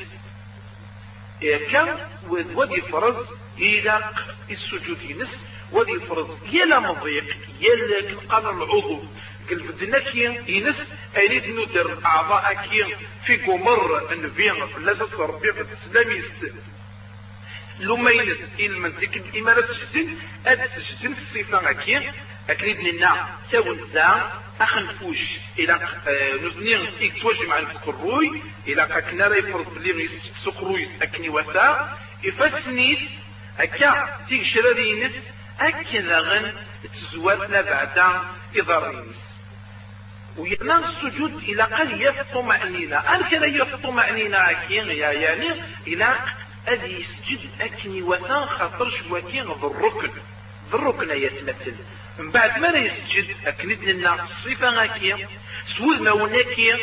[1.71, 1.97] كان
[2.29, 3.27] ودي فرض
[3.59, 5.29] إلاق السجود ينس
[5.71, 9.03] ودي فرض يلا مضيق يلا قال العضو
[9.49, 10.75] قلت كي ينس
[11.17, 16.23] أريد ندر أعضاء كي في قمر النبي لا تصر بيع الإسلامي
[17.79, 22.11] لما ينس إلمن ذيك الإمارة تسجد أد تسجد الصفة كي
[22.49, 24.31] أكيد لنا سوى ذا
[24.63, 25.17] أخنفوش
[25.59, 25.73] إلى
[26.07, 30.09] آه، نزنير إيك توجه مع القروي إلى كنا راه يفرض بلي
[30.45, 31.97] سقروي أكني وسا.
[32.25, 32.99] إفسنيت
[33.59, 35.11] أكا تيك شرارينس
[35.59, 36.53] أكا غن
[36.93, 37.99] تزواتنا بعد
[38.55, 39.15] إضارينس
[40.37, 45.49] وينا السجود إلى قال يطمئنينة أنا كذا يطمئنينة أكين يا يعني؟
[45.87, 46.15] إلى
[46.67, 48.47] أدي يسجد أكني وثان
[49.47, 50.11] ذو الركن
[50.71, 51.75] ذو الركن يتمثل
[52.21, 55.29] من بعد ما يسجد أكند لنا الصفة غاكية
[55.77, 56.79] سوذ ما وناكية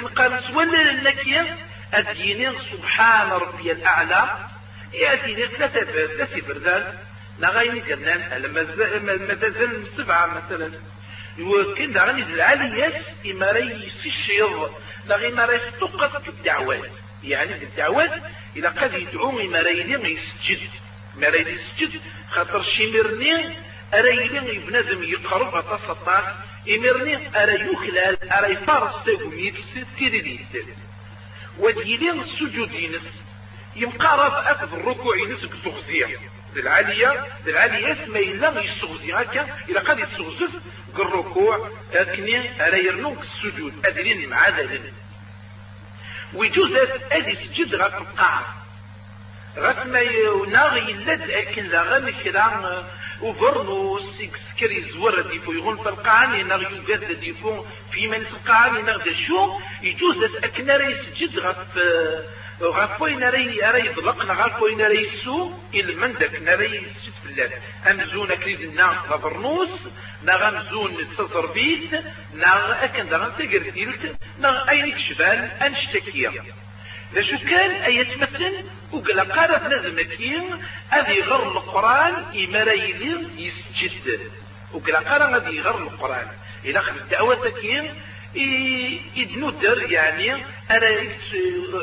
[0.00, 1.56] كنقال سوال لناكية
[1.94, 4.48] أديني سبحان ربي الأعلى
[4.92, 6.98] يأتيني ثلاثة ثلاثة بردان
[7.40, 10.72] نغايني قلنا مازال سبعة مثلا.
[11.40, 14.74] وكان غني العاليات إما راي الشيض
[15.06, 16.90] لا ما راي تقط الدعوات
[17.24, 18.22] يعني الدعوات
[18.56, 20.60] إذا قد يدعو إما راي يسجد
[21.16, 23.56] ما راي يسجد خاطر شمرني
[23.94, 24.28] أرى
[24.58, 26.24] بنادم يقرب أتصطاس
[26.68, 29.54] إمرني أرى يخلال أرى يفارس تاقوميت
[29.98, 30.66] تيريديت
[31.58, 33.02] وديلين السجود ينس
[33.76, 36.06] يمقارب أكد الركوع ينس بتغزية
[36.56, 40.50] العالية العالية اسمه إلا يستغزي هكا إلا قد يستغزف
[40.98, 44.92] الركوع أكني أرى يرنوك السجود أدرين مع ذلك.
[46.34, 46.76] ويجوز
[47.12, 48.56] أدي سجد غاك القاعة
[49.58, 52.12] غاك ما يناغي يلد أكن لا غني
[53.22, 54.00] كلام وبرنو
[54.56, 60.16] سكري زور ديفو يغون في القاعة نغ يوجد ديفو في من القاعة نغ شو يجوز
[60.44, 61.78] أكنا ريس جد غف
[62.60, 64.80] غف وين ري ضلقنا غف وين
[65.74, 67.50] إل من دك نري سد بالله
[67.90, 69.68] أمزون أكريد الناس غبرنوس
[70.24, 71.92] نغ أمزون تصر بيت
[72.34, 76.30] نغ أكن دغن تقر ديلت نغ أين كشبال أنشتكيه
[77.14, 80.44] ذا شو كان أيتمثل وقال قارب لازم كين
[80.92, 84.30] أذي غر القرآن إمرايلين يسجد.
[84.72, 86.26] وقال قارب أذي غر القرآن.
[86.64, 87.94] إلى خلف الدعوة كين
[89.16, 90.44] يدنودر يعني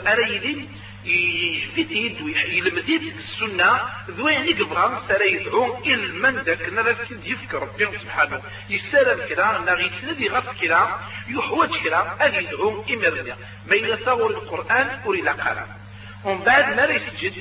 [0.07, 3.79] أرايلين يجدد ويلمديد السنة
[4.09, 5.81] ذوين يقبران ترى يدعون
[6.21, 8.41] من ذاك نرسل يذكر ربي سبحانه.
[8.69, 10.87] يسأل كلا نغي يتنادي غف كلا
[11.27, 13.37] يحوج كلا أن يدعون إمرنا
[13.67, 14.87] ما يتصور القرآن
[15.23, 15.78] لا قرآن
[16.23, 17.33] ومن بعد ما يسجد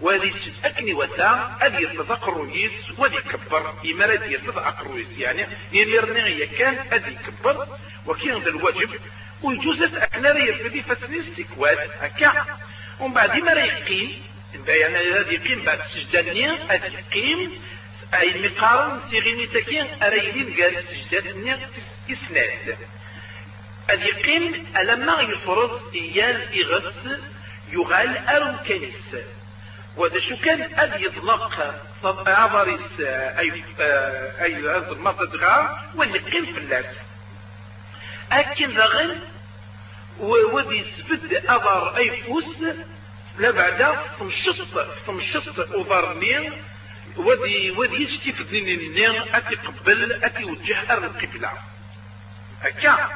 [0.00, 3.74] وهذا يسجد أكني وتا أدي يرتفق الرئيس ودي يكبر.
[3.90, 7.66] إمارة يرتفق الرئيس يعني يمرنا هي كان أدي يكبر.
[8.06, 8.90] وكين ذا الواجب
[9.42, 12.58] ويجوز أكنا يرتدي فتنستك واد هكا.
[13.00, 14.22] ومن بعد ما يقيم
[14.66, 17.62] يعني هذا يقيم بعد سجدانيا هذا يقيم
[18.14, 21.70] أي مقارن تغيني تكين أريدين قال سجدانيا
[22.10, 22.78] إسناد.
[23.90, 27.20] هذا يقيم ألما يفرض إيال إغث
[27.72, 29.24] يغال أرم كنيس
[29.96, 31.74] وهذا شو كان أذ يطلق
[32.28, 33.64] عبرس أي
[34.42, 34.92] أي هذا
[35.94, 36.84] واللي في الناس
[38.32, 39.18] أكن ذغن
[40.18, 42.44] وذي سبد أضر أي فوس
[43.38, 44.56] لا بعد تمشط
[45.06, 46.50] تمشط أضرني
[47.16, 48.68] وذي وذي يشتي في الدين
[49.34, 51.50] أتي قبل أتي وجه القبلة
[52.62, 53.08] هكا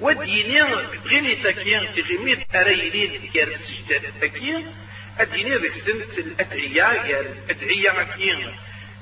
[0.00, 0.62] وديني
[1.06, 4.74] غيني تاكين تغيميت أريلين كان السجدات تاكين
[5.18, 8.38] أديني ذيك سنة الأدعية كان الأدعية كين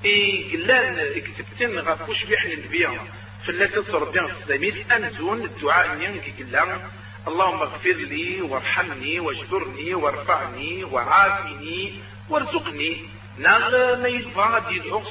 [0.04, 2.98] إيه قلان كتبتن غافوش بيحن النبيان
[3.46, 6.80] فلا ربي السلاميت أنزون الدعاء ينكي قلان
[7.28, 11.92] اللهم اغفر لي وارحمني واجبرني وارفعني وعافني
[12.28, 12.96] وارزقني.
[13.38, 15.02] نال ما يدفع يدعو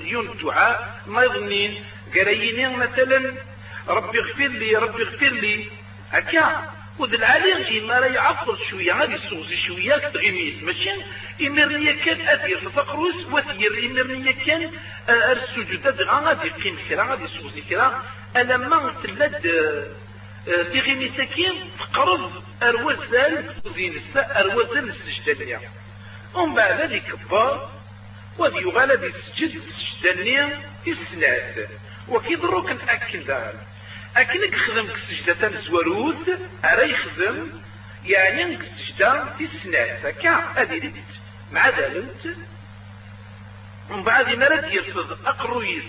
[0.00, 1.84] اليون الدعاء ما يظنين.
[2.14, 3.34] قرينين مثلا؟
[3.88, 5.68] ربي اغفر لي ربي اغفر لي.
[6.12, 8.92] هكا وذ العالي ما راه يعفر شوية.
[8.92, 10.90] غادي يسوزي شوية تغيميت ماشي؟
[11.46, 14.70] إمرنيا كان أدير تفقروس وثير إمرنيا كان
[15.08, 18.04] السجود غادي يقيم كرا؟ غادي يسوزي كرا.
[18.36, 19.42] ألما تلد
[20.46, 22.32] تغيمي سكين تقرب
[22.62, 23.44] أروزال
[23.76, 25.60] زين أروزال السجدانية
[26.34, 27.70] ومن بعد ذلك كبار
[28.38, 31.68] وذي يغالب يسجد السجدانية إسناد
[32.08, 33.66] وكي ضروك نأكل ذلك
[34.16, 37.50] أكنك خدم كسجدة زورود أرى يخدم
[38.04, 40.92] يعني السجدة في السنات هكا هذه
[41.52, 42.36] مع ذلك
[43.90, 45.82] ومن بعد ما رد يرفض أقرويز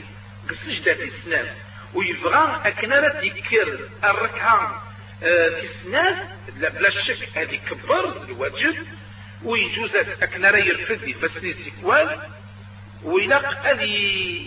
[0.50, 1.56] السجدة في السنات
[1.94, 4.84] ويبغى أكن رد يكر الركعة
[5.24, 8.88] آه، في السنات لا بلا شك هذه كبر الواجب
[9.44, 12.20] ويجوز أكن راه يرفد يفسني السكوال
[13.04, 13.94] ويلاق هذه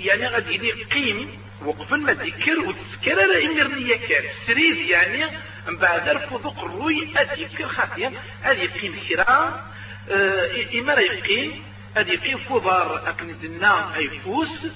[0.06, 5.24] يعني غادي يقيم وقف ما ذكر وتذكر راه يمرني كان سريد يعني
[5.68, 9.64] من بعد رفض قروي أذكر خاطيا هذه يقيم كرا
[10.10, 11.64] آه، إما راه يقيم
[11.96, 14.66] هذه يقيم فضار أكن دنا أيفوس.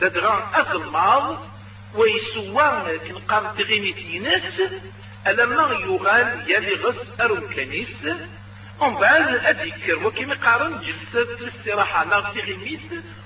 [0.00, 1.46] تدغان أظلماض
[1.94, 4.42] ويسوى كنقار تغيمي ناس
[5.26, 7.88] ألما يغال يلي غس أرون كنيس.
[8.80, 12.80] ومن بعد أذكر وكما قارن جلسة الاستراحة ناغ تغيميت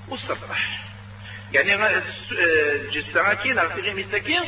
[0.07, 0.89] وصرح.
[1.53, 4.39] يعني الجلسة كي ناغ تغيميت كي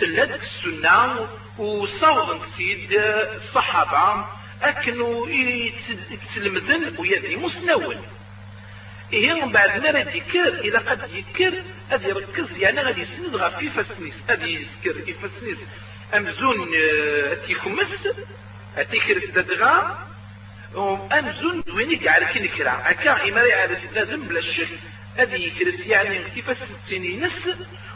[0.00, 1.28] تلد السنة
[1.58, 4.26] وصوض سيد الصحابة
[4.62, 7.96] أكنوا يتلمذن ويدي مسنون.
[9.12, 13.50] إيه من بعد ما راه يذكر إذا قد يذكر هذا يركز يعني غادي يسند غير
[13.50, 15.58] في فسنيس هذا يذكر في فسنيس
[16.16, 17.86] أمزون آه، تيخمس
[18.90, 20.08] تيكرس ددغا.
[21.18, 24.68] أمزون وين يقعد كي نكرا هكا إما يعرف لازم بلا شك.
[25.18, 26.56] هذه يكرس يعني كيفاش
[26.92, 27.32] نس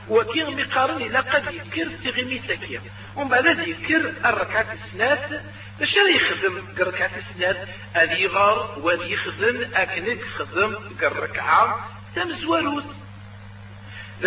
[0.08, 2.82] وكي مقارن إلى قد يذكر تغمي تكيا
[3.16, 5.42] ومن بعد يذكر الركعات السنات
[5.80, 7.68] باش يخدم الركعات السنات.
[7.92, 12.84] هذه يغار وهذه يخدم أكنك خدم الركعة تمزوالوت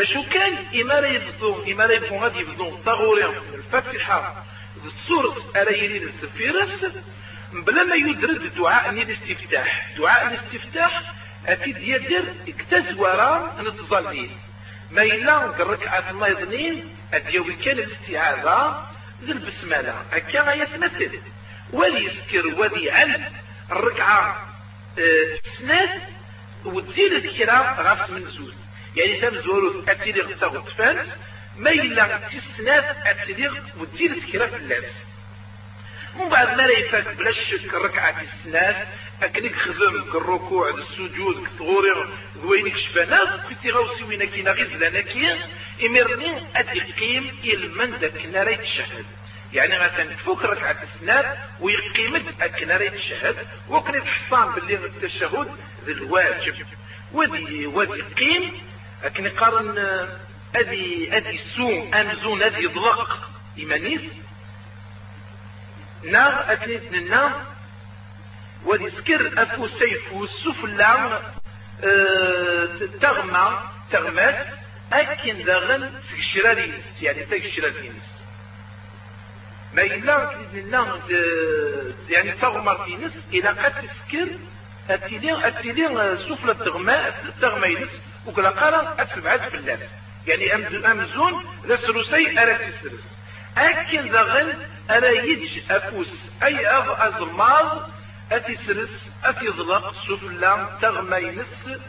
[0.04, 4.46] شو كان إما لا يبدو إما لا يبدو غادي يبدو طاغوريا الفاتحة.
[5.08, 6.92] سورة أرايرين السفيرس
[7.54, 11.14] بلا ما يدرد دعاء الاستفتاح دعاء الاستفتاح
[11.48, 14.38] أكيد يدر اكتزورا نتظلين
[14.92, 18.88] ما إلا الركعة يظنين أديوي كان الاستعاذة
[19.24, 21.22] ذي البسملة هكا غيتمثل
[21.74, 23.24] ولي يسكر ولي علم.
[23.72, 24.48] الركعة
[25.00, 25.90] آه سنات
[26.66, 28.54] وتزيد الكرام غاف من زوز
[28.96, 31.08] يعني تم زورو اتيليغ تاغوت فانس
[31.58, 34.86] ما إلا تسنات اتيليغ وتزيد الكرام في اللابس
[36.16, 38.88] ومن بعد ما لا يفاك بلا شك الركعة السنات
[39.24, 41.90] أكنك خدم الركوع السجود كتغوري
[42.44, 45.40] وينك شفانا كنتي غاوسي وين كينا غير زلانا كي
[45.86, 49.06] إمرني أدي قيم إلمن داك ناري تشهد
[49.54, 55.48] يعني مثلا فوق ركعة السنات ويقيمت أكناري تشهد وكان يتحصان باللي التشهد
[55.86, 56.56] ذي الواجب.
[57.14, 58.62] ودي ودي قيم
[59.04, 60.08] لكن قارن
[60.56, 63.30] أدي أدي سوم امزون أدي ضلق.
[63.58, 64.02] إيمانيس؟
[66.04, 67.55] نار اكنيت النار
[68.66, 71.22] ودي سكر أفو سيف والسفلى
[71.84, 72.68] آه
[73.02, 73.60] تغمى
[73.92, 74.48] تغمات
[74.94, 77.92] اكن داغن تكشراري يعني تكشراري
[79.74, 81.00] ما إلا النار
[82.10, 84.28] يعني تغمر في نس إذا قد تسكر
[84.90, 86.96] اتيلين اتيلين سفلى تغمى
[87.42, 87.90] تغمى ينس
[88.26, 89.80] وكلا قرا أتبعت في الله
[90.28, 90.56] يعني
[90.92, 93.00] أمزون ذا سروسي أرى تسرس.
[93.58, 94.54] أكل ذغن
[94.90, 96.08] أرى يدج أفوس
[96.44, 97.90] أي أغ أزمار
[98.32, 98.90] أتسرس
[99.24, 101.80] أتظلق سفلا تغمى ينس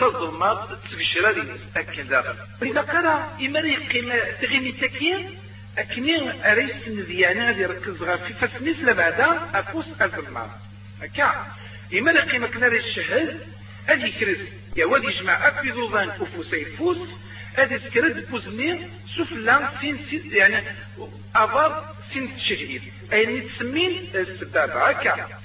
[0.00, 5.38] تظلمات تقشر لينس أكل ذغن إذا قرا إما يقيم تغني تكين
[5.78, 10.50] أكنين أريس نذيانا غادي يركز غير في فسنيس لبعدا أفوس أزمار
[11.02, 11.46] هكا
[11.98, 13.40] إما لقيمة كناري الشهد
[13.86, 14.38] هذه كريس.
[14.76, 17.08] يا واد يجمع أكفي ذوبان أفوس يفوس
[17.54, 20.64] هذه سكرد فوزني سفلا سين سين يعني
[21.36, 22.82] أفار سين تشهيد
[23.12, 25.39] أي تسمين السبابة هكا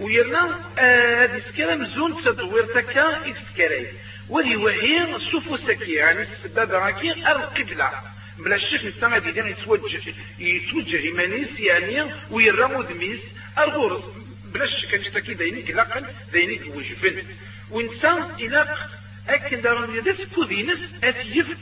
[0.00, 0.60] ويرنا
[1.22, 3.86] هذه سكرة مزون تدوير تكا إكسكري
[4.28, 7.90] ولي وهي سوفو سكي يعني السبابة هكي القبلة.
[8.38, 13.20] بلا الشيخ نتا غادي يتوجه يتوجه إيمانيس يعني ويرمو دميس
[13.58, 17.22] أرغور بلا الشك تشتكي دينيك لقن دينيك وجفن
[17.70, 18.76] وانسان إلى
[19.28, 21.56] أكن دارون يدس كودينس اتيفت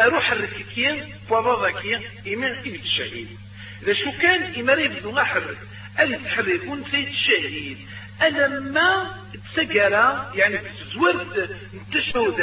[0.00, 3.28] أروح الركيكين وضاضكين ايمان ايد الشهيد
[3.82, 5.58] اذا شو كان ايمان يبدو ما حرك
[6.00, 7.78] اللي تحركون سيد الشهيد
[8.22, 9.14] ألما
[9.54, 9.92] تسجر
[10.34, 12.40] يعني تزورد التشهد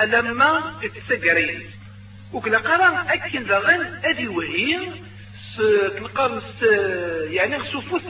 [0.00, 1.70] ألما تسجرين.
[2.32, 4.78] وكلا قرا أكن داغن أدي وهي
[5.58, 6.40] كنقارن
[7.30, 8.02] يعني سوفوث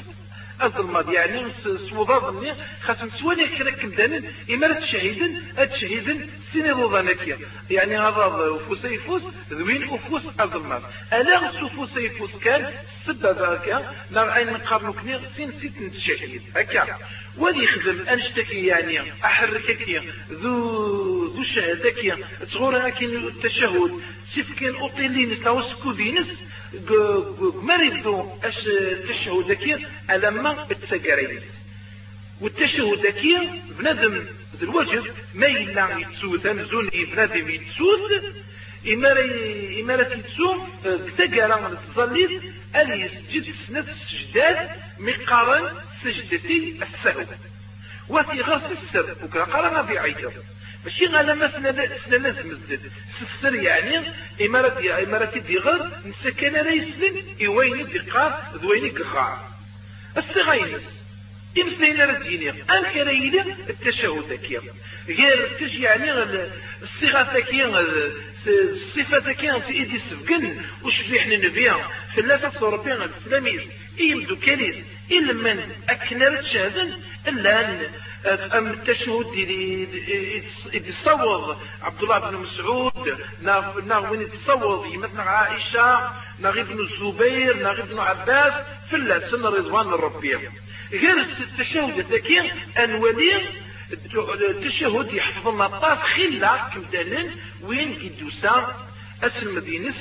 [0.63, 1.47] الظلمات يعني
[1.91, 2.53] سوضا ظني
[2.83, 7.39] خاصم سواني كنا كمدانا إما تشهيدن أتشهيدن سيني روضانكيا
[7.71, 10.83] يعني هذا فوس يفوس ذوين فوس الظلمات
[11.13, 12.73] ألا سوفوس يفوس كان.
[13.07, 13.95] سبا ذاك.
[14.11, 15.21] لا عين نقارنو كني.
[15.37, 16.99] سين سيت نتشهيد هكا.
[17.39, 19.13] ولي يخدم أنشتكي يعني.
[19.25, 20.55] أحركك ذو
[21.35, 22.19] ذو الشهادة
[22.53, 24.01] تغور كين التشهد.
[24.35, 26.27] سيف كين أوطيلين سلاو سكودينس
[27.63, 31.41] مريضو أش التشهد كي ألما التسقرين
[32.41, 34.27] والتشهد كي بنادم
[34.63, 35.03] الوجه
[35.35, 38.25] ما إلا يتسوث أمزوني بنادم يتسوث
[38.89, 39.25] إمارة
[39.81, 40.69] إمارة تسوم
[41.19, 42.43] تقرا تظليت
[42.77, 45.73] أن يسجد سنة السجدات مقارن
[46.05, 47.25] سجدتي السهو.
[48.09, 50.33] وفي غرس السر وكرا قرا في عيجر
[50.87, 54.01] ماشي غالا ما سنا لازم الزد سفر يعني
[54.47, 59.51] إمارة إمارة دي غر نسكن لا يسلم إوين دي قار ذوين كخاع
[60.19, 60.83] السغاينس
[61.59, 64.63] إمسينا رديني أنك ريلي التشهد كيا
[65.09, 66.11] غير تجي يعني
[66.83, 67.85] الصيغة كيا
[68.47, 73.61] الصفة كيا في إيدي سفقن وش في إحنا نبيها في الله ربي الإسلاميز
[74.01, 74.37] إيمدو
[75.09, 76.93] كاليس إلا من أكنر تشهدن
[77.29, 77.91] إلا أن
[78.27, 79.37] أم التشهد
[80.73, 83.19] يتصوض عبد الله بن مسعود
[83.87, 88.53] ناغ وين يتصوض مثلا عائشة ناغ ابن الزبير ناغ ابن عباس
[88.93, 90.41] الله سن رضوان الربيع
[90.93, 93.33] غير التشهد ذكي أنولي
[93.93, 97.31] التشهد يحفظ مطاف خلا كمدانا
[97.63, 98.86] وين قدوسا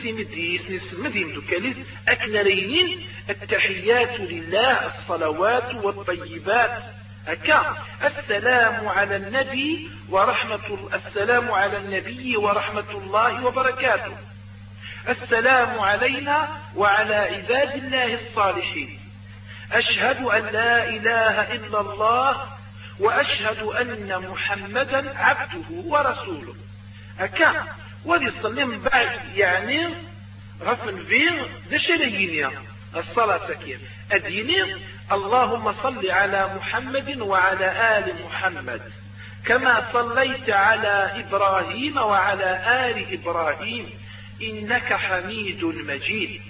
[0.01, 1.76] سيمديس نسل مدينة دوكاليس
[2.07, 6.84] أكنرينين التحيات لله الصلوات والطيبات.
[7.28, 14.18] أكا السلام على النبي ورحمة السلام على النبي ورحمة الله وبركاته.
[15.09, 18.99] السلام علينا وعلى عباد الله الصالحين.
[19.72, 22.57] أشهد أن لا إله إلا الله
[22.99, 26.55] وأشهد أن محمدا عبده ورسوله.
[27.20, 27.66] أكا
[28.06, 29.89] ودي صلي من بعد يعني
[30.64, 32.49] غفن فين دشريين
[32.95, 33.80] الصلاة كيف
[34.14, 34.76] الديني
[35.12, 38.82] اللهم صل على محمد وعلى آل محمد.
[39.45, 43.89] كما صليت على إبراهيم وعلى آل إبراهيم.
[44.41, 46.41] إنك حميد مجيد.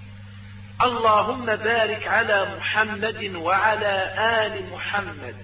[0.81, 5.35] اللهم بارك على محمد وعلى آل محمد.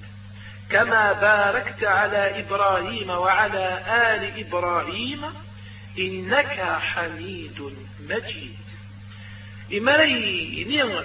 [0.70, 5.51] كما باركت على إبراهيم وعلى آل إبراهيم.
[6.00, 7.74] إنك حميد
[8.10, 8.58] مجيد.
[9.74, 11.04] إمري نير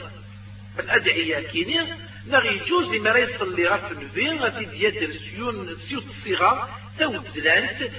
[0.78, 1.86] الأدعية كينير
[2.26, 6.68] نغي جوز إمري يصلي غف النبي غادي يدير سيون سيوت الصيغة
[6.98, 7.90] تود زلانت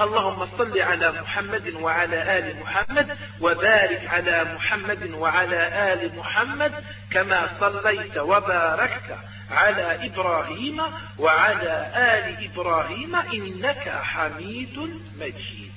[0.00, 8.18] اللهم صل على محمد وعلى آل محمد وبارك على محمد وعلى آل محمد كما صليت
[8.18, 9.18] وباركت
[9.50, 10.82] على إبراهيم
[11.18, 15.69] وعلى آل إبراهيم إنك حميد مجيد.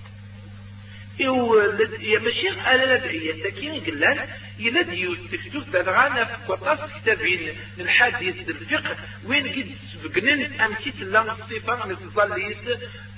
[1.20, 4.18] يا ماشي على الادعيه كاين قلان
[4.60, 8.96] يلد يستكتب تدغانا في قطاس كتابين الحديث الفقه
[9.28, 12.58] وين قد سبقنن امكيت لا الصفه نتظليت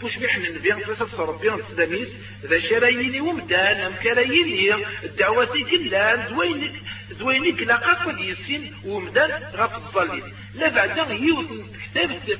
[0.02, 2.08] بوش بيحنا النبي فسف ربي السلاميس
[2.46, 6.74] ذا شراييني ومدان أم كراييني الدعوات قلان دوينك
[7.20, 10.24] دوينك لا قد يسين ومدان غف الظليت
[10.56, 11.48] لا بعد يوت
[11.84, 12.40] كتابت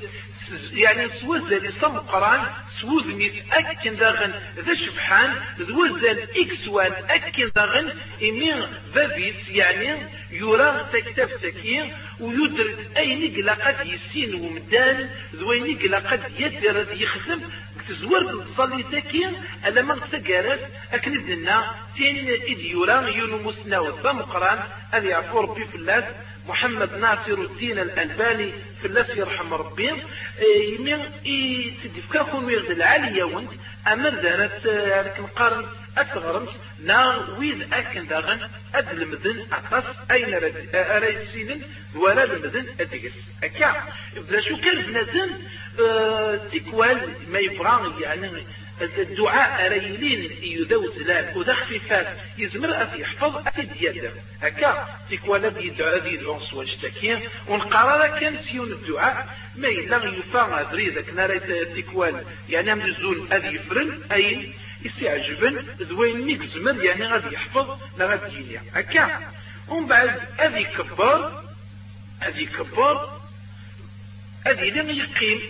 [0.72, 2.40] يعني سوزل يصم القرآن
[2.80, 7.92] سوزميت أكن داغن ذا شبحان ذوزل إكسوان أكن داغن
[8.22, 9.96] إمين فابيس يعني
[10.30, 17.40] يرى تكتب تكين ويدرد أي نقل قد يسين ومدان ذوي نقل قد يدر يخدم
[17.88, 19.32] تزور تصلي تكين
[19.66, 24.58] ألا ما تسجرت أكن إذننا تين إذ يرى يونو مسناوث فمقران
[24.94, 26.14] أذي يعفو ربي الله
[26.48, 29.90] محمد ناصر الدين الألباني في الله يرحم ربي.
[30.78, 30.98] يمين
[31.84, 33.50] تدفكاكم ويغد العالية وانت.
[33.92, 34.66] أمر دارت
[35.06, 35.66] لكن قارن
[35.98, 40.34] أتغرمت نا ويد أكن داغن أد المدن أقص أين
[40.74, 41.62] أريد سينن
[41.94, 43.12] ولا المدن أدقس
[43.44, 43.82] أكا.
[44.16, 45.30] إذا شو كان بنادم
[46.52, 48.30] تكوال ما يبغى يعني
[48.80, 54.12] الدعاء ريلين يدو زلال وذا خفيفات يزمر أثي يحفظ أثي ديادر
[54.42, 57.18] هكا تكوى الذي يدعى ذي العنص والاشتكي
[57.48, 63.56] ونقرر كان سيون الدعاء ما إلا يفاق أدري ذاك ناريت تكوال يعني هم الزول أذي
[63.56, 64.52] يفرن أي
[64.82, 69.32] يستعجبن ذوين ميك زمر يعني غادي يحفظ ما غادي هكا
[69.68, 71.44] ومن بعد أذي كبار
[72.28, 73.20] أذي كبار
[74.46, 75.40] أذي لم يقيم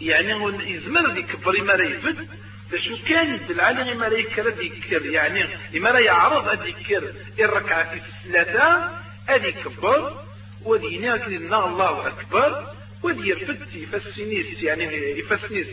[0.00, 0.30] يعني
[0.72, 2.28] يزمر ذي كبر ما يفد
[2.76, 8.90] شو كان العالم ما يكر ذكر يعني لما لا يعرض الذكر الركعة في الثلاثة
[9.28, 10.24] أدي كبر
[10.64, 14.84] ودي ناكلنا الله أكبر ودي يرفد يفسنيس يعني
[15.18, 15.66] يفسنيس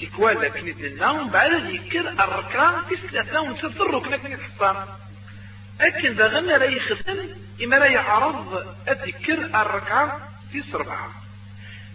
[0.00, 4.86] تكوال لكن النوم بعد ذكر الركعة في الثلاثة ونسد الركنة كن الحفام
[5.80, 7.18] أكن ذا غنى لا يخدم
[7.62, 11.22] إما لا يعرض الذكر الركعة في سرعة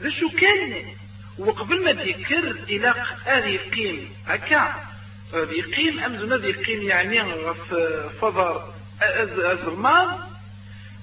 [0.07, 0.85] شو كان
[1.37, 2.93] وقبل ما ذكر إلى
[3.25, 4.93] هذه يقيم هكا؟
[5.33, 7.23] يقيم امزنا يقيم يعني
[7.69, 8.73] في فضر
[9.51, 10.07] الزرمان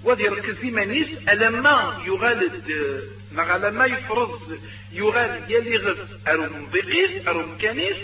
[0.05, 2.73] وذي يركز منيس ألما يغالد
[3.33, 4.59] مع لما يفرض
[4.93, 5.97] يغالد يلي غز
[6.29, 7.97] أروم بقيس أروم كنيس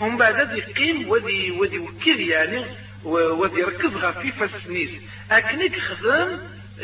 [0.00, 2.64] هم بعد يقيم وذي وذي وكيل يعني
[3.04, 3.90] وذي يركز
[4.22, 4.90] في فسنيس
[5.30, 6.38] أكنك خدم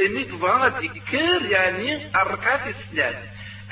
[0.06, 3.16] إني تبغى تذكر يعني الركعات الثلاث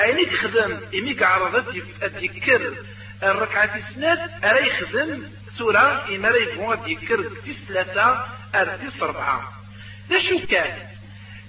[0.02, 2.74] أينك خدم إميك عرضت تذكر
[3.22, 5.22] الركعات الثلاث أري خدم
[5.58, 9.52] سورة إما راه يبغوا تذكر في ثلاثة أرتيس أربعة
[10.28, 10.88] شو كان.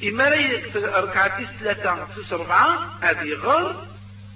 [0.03, 3.75] إما راه ركعتي ثلاثة تس أربعة هذه غير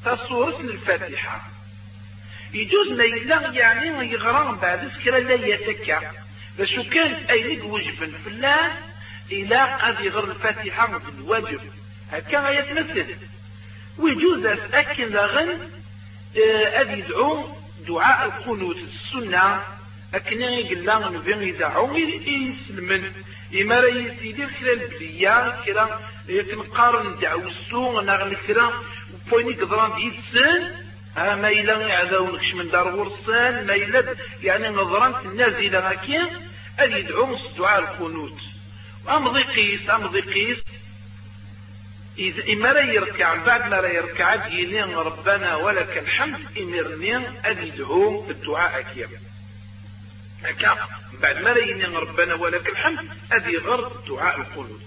[0.06, 1.48] تصورة الفاتحة.
[2.54, 6.12] يجوز ما يلا يعني يغرى بعد سكرة لا يتكا
[6.64, 7.16] شو كان
[7.64, 8.72] وجبا في الله
[9.32, 11.62] إلى قد يغر الفاتحة بالواجب
[12.12, 13.16] هكا يتمثل
[14.00, 15.70] ويجوز أكن لغن
[16.82, 19.64] أذ يدعو دعاء القنوت السنة
[20.16, 23.12] أكن يقول نبين يدعو يسلمن
[23.62, 23.88] إما راه
[24.22, 28.84] يدير كرا البلية كرا يكنقارن دعوسو نغن كرا
[29.30, 30.88] بويني قدران يتسن
[31.18, 36.28] ها ما إلا يعذاو نكش من دار ورسان ما إلا يعني نظران النازلة هكين
[36.80, 38.38] أن يدعو دعاء القنوت.
[39.10, 40.58] أمضي قيس أمضي قيس
[42.20, 48.22] إذا إما لا يركع بعد ما لا يركع يلين ربنا ولك الحمد إمرني أن يدعو
[48.22, 49.10] بالدعاء أكيم
[50.44, 50.88] هكا
[51.22, 54.82] بعد ما لا ربنا ولك الحمد أدي غرض دعاء القنوت.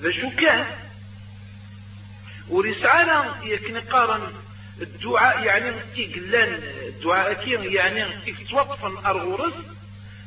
[0.00, 0.66] ذا شو كان؟
[2.48, 4.32] ورسالة يكن قارن
[4.82, 9.52] الدعاء يعني إقلان الدعاء كين يعني إفتوقفا أرغورس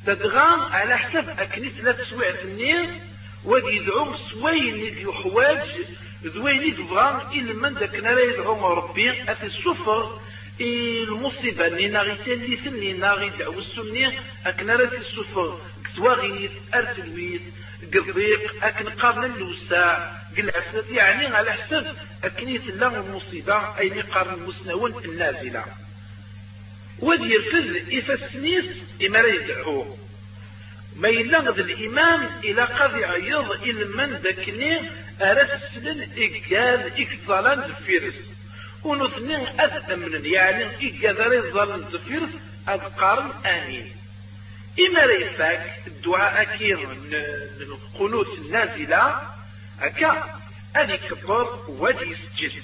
[0.05, 2.89] تدغام على حسب أكنيس لا تسويع النير
[3.45, 5.69] ودي يدعو سوين يحواج
[6.23, 10.19] ذوين يدغام إلا من ذاك نرى يدعو ربي أتي السفر
[10.61, 14.13] المصيبة اللي ناغي تاليث اللي ناغي دعو السنية
[14.45, 17.41] أكن راه السفر كتواغيث أرتلويث
[17.93, 25.65] قضيق أكن قارن اللوساع قلعسات يعني على حسب أكن يتلا المصيبة أي قارن المسنون النازلة
[26.99, 28.65] ودي يرفض إفسنيس
[29.05, 29.97] إما لا يدعوه.
[30.97, 34.79] ما يلغض الإمام إلى قضي عيض إلى من ذكني
[35.21, 38.13] أرسلن إقال إكتظالان الفيرس
[38.83, 42.29] ونثنين أثمن يعني إقدر يظل زفيرس
[42.69, 43.95] أذقارن آمين.
[44.79, 46.79] إما ريفاك الدعاء أكير
[47.61, 49.21] القنوت النازلة
[49.81, 50.39] أكا
[50.75, 52.61] أدي كبر ودي سجل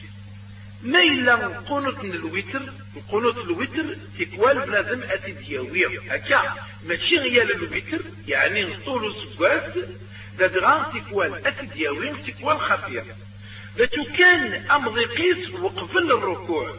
[0.84, 2.62] ما إلا قنوت الوتر
[2.96, 3.86] القنوت الوتر
[4.20, 6.56] تكوال بلازم أتي دياوير هكا
[6.86, 9.74] ماشي غيال الوتر يعني طول سباس
[10.40, 13.04] دادغان تكوال أتي دياوير تكوال خفير
[13.78, 16.76] لكن كان أمضي قيس وقفل الركوع.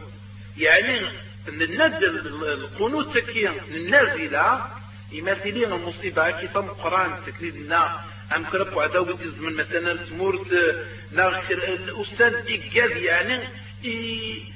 [0.57, 1.07] يعني
[1.47, 4.65] النزل القنوت تكيا النازلة
[5.11, 8.03] يمثلين المصيبة كي تم قرآن تكليد لنا.
[8.35, 9.05] أم كرب عداو
[9.39, 10.75] من مثلا تمورت
[11.11, 13.39] ناخر الأستاذ إيجاز يعني
[13.83, 14.54] يخذ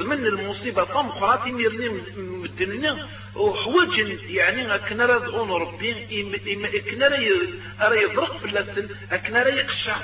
[0.00, 3.98] من المصيبة طم خراتي ميرني مدننا وحوج
[4.28, 5.94] يعني كنا رضعون ربي
[6.90, 7.08] كنا
[7.80, 8.88] راه يضرق في اللسن
[9.26, 9.96] كنا راه يقشع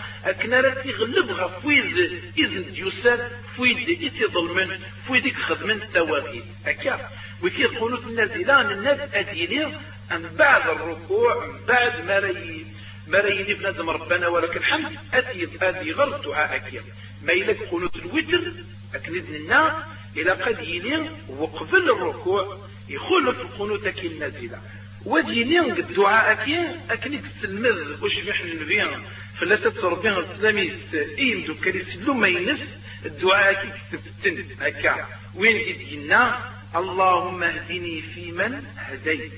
[0.43, 7.11] كنا راه يغلب غفويد إذن ديوسان فويد إتي ظلمن فويد يخدمن التواغيد هكا
[7.43, 9.65] وكي يقولوا النازلان الناس أديني
[10.13, 12.67] أن بعد الركوع من بعد ما رأي
[13.07, 16.85] ما رأيني بنادم ربنا ولك الحمد أدي أدي غلط دعاءك.
[17.23, 18.53] ما يلك قنوت الوتر
[18.95, 19.87] أكندنا لنا
[20.17, 24.61] إلى قد يلين وقبل الركوع يخل في القنوت كي النازلة.
[25.05, 28.97] ودينين الدعاء كي أكنك تلمذ وش محن النبي.
[29.41, 30.75] فلا تتربين التلاميذ.
[30.95, 32.61] إيم دو كريس ما ينس
[33.05, 35.07] الدعاء كي تفتن هكا.
[35.35, 36.39] وين إدينا؟
[36.77, 39.33] اللهم اهدني فيمن هديت.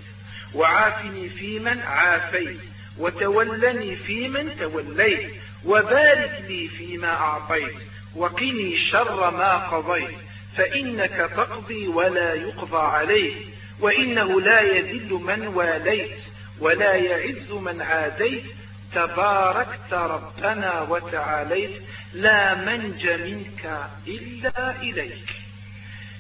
[0.55, 2.59] وعافني فيمن عافيت.
[2.99, 5.31] وتولني فيمن توليت.
[5.65, 7.77] وبارك لي فيما أعطيت.
[8.17, 10.17] وقني شر ما قضيت
[10.57, 13.37] فإنك تقضي ولا يقضى عليك
[13.81, 16.17] وإنه لا يذل من واليت
[16.61, 18.45] ولا يعز من عاديت
[18.95, 21.83] تباركت ربنا وتعاليت
[22.13, 25.29] لا منج منك إلا إليك.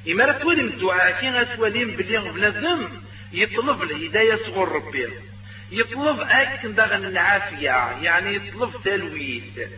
[0.08, 2.88] إما تولي من الدعاء كي تولي بلي بنادم
[3.32, 5.08] يطلب الهداية صغر ربي.
[5.70, 9.68] يطلب أكن داغن العافية يعني يطلب تلويد.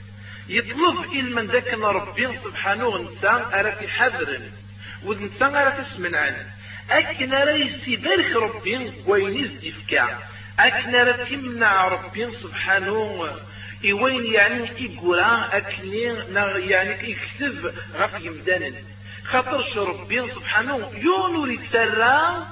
[0.49, 4.41] يطلب إلمن ذاك ربي سبحانه وانسان أرى حذر
[5.05, 6.47] وانسان أرى تسمن عنه
[6.91, 10.19] أكن أرى يستبارك ربي وين يزدفكا
[10.59, 13.31] أكن أرى تمنع ربي سبحانه
[13.91, 16.03] إوين يعني إقرا أكني
[16.71, 18.73] يعني يكتب غف يمدانا
[19.25, 22.47] خاطر ربي سبحانه يونور يتسرى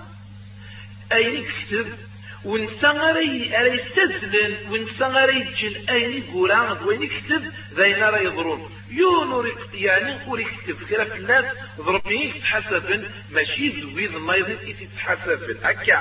[1.12, 2.05] أين يكتب؟
[2.46, 10.18] ونسا غاري يستدلن ونسا غاري يتجن أين يقرا وين يكتب ذين راه يضرون يونور يعني
[10.26, 11.44] ور يكتب كرا في الناس
[11.80, 16.00] ضربني يتحسبن ماشي ذويذ الله يتحسبن هكا.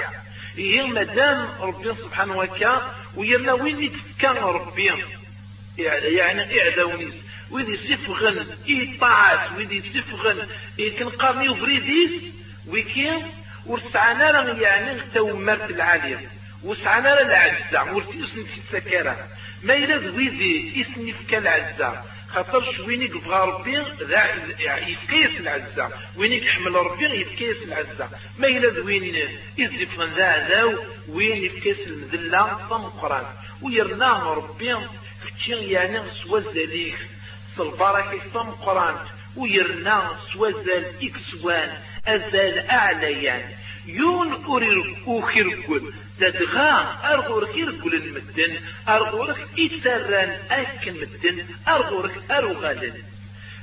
[0.57, 4.91] هي مادام ربي سبحانه وتعالى ويرنا وين يتكان ربي.
[5.77, 7.13] يعني اعداونيس
[7.51, 8.45] ويدي يسفغن
[9.01, 10.47] طاعات ويدي يسفغن
[10.99, 12.11] كنقارنيو بريديس
[12.67, 13.31] ويكين
[13.65, 16.34] ورسعنا يعني تومرت العالية.
[16.65, 19.27] وسعنا العزة ورتيسن في السكارة
[19.63, 22.03] ما إلا ذويدي اسني في العزة.
[22.33, 23.77] خاطر شوينيك بغا ربي
[24.59, 25.89] يفكيس العزة.
[26.17, 28.09] وينيك حمل ربي يفكيس العزة.
[28.37, 30.77] ما إلا ذوين يزف من ذا
[31.09, 33.25] وين يفكيس المذلة فمقران
[33.61, 34.75] ويرناه ربي
[35.23, 36.97] فتشي يعني سوى ذلك
[37.59, 38.95] البركة فمقران
[39.35, 41.79] ويرناه سوى ذلك إكسوان.
[42.07, 43.55] أزال أعلى يعني.
[43.85, 45.63] يون أورير أوخير
[46.19, 53.03] تدغا أرغورك يرقل المدن أرغورك إتران أكن مدن أرغورك أرغالن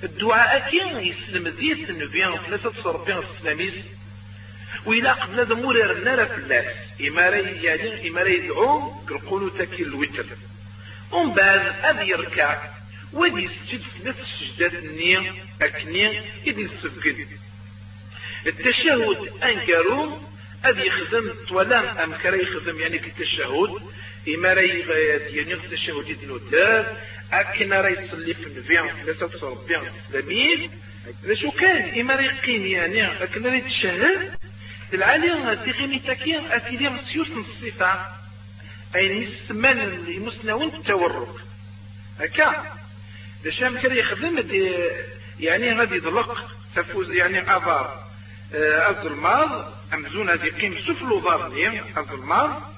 [0.03, 3.75] الدعاء كين يسلم ديت النبيان ثلاثة صربين السلاميس
[4.87, 6.75] وإلا قبل ذمور النار في الله
[7.09, 10.27] إما راي يعني إما راي يدعو قرقونو تاكي الوتر.
[11.13, 12.71] ومن بعد أذ يركع
[13.13, 17.29] ودي يسجد ثلاث السجدات النية أكنية إذ يسجد.
[18.47, 20.19] التشهد أنكروا
[20.67, 23.93] أذ يخدم طولام أم كرا يخدم يعني كالتشهد
[24.29, 24.81] إما راي
[25.37, 26.97] يعني التشهد يدنو دار
[27.33, 30.71] أكن راي يصلي في النبيان ثلاثة صربيان الإسلاميين
[31.35, 34.39] شو كان إما راي يقيم يعني أكن راي يتشهد.
[34.95, 38.07] العالي تغيمي تاكين أتيلي مسيوس الصفة.
[38.97, 41.35] أي نسمان المسنون التورك
[42.21, 42.79] هكا.
[43.45, 44.45] لشام كرا يخدم؟
[45.41, 48.07] يعني غادي يضلق تفوز يعني أضار
[48.55, 52.73] الظلماض أمزون هذه قيم سفلو ضارني الظلماض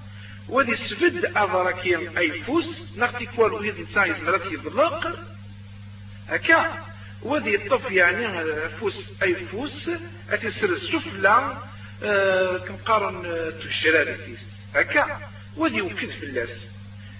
[0.49, 2.67] ودي السفد أضركي أي فوس
[2.97, 5.19] نغتي كوال ويد نساء يزمرات يضلق
[6.29, 6.85] هكا.
[7.23, 8.45] ودي الطف يعني
[8.81, 9.91] فوس أي فوس
[10.31, 11.57] أتسر السفلى
[12.03, 14.39] آه كنقارن تشرار فيس
[14.75, 15.21] هكا.
[15.57, 16.49] ودي وكد في اللاس.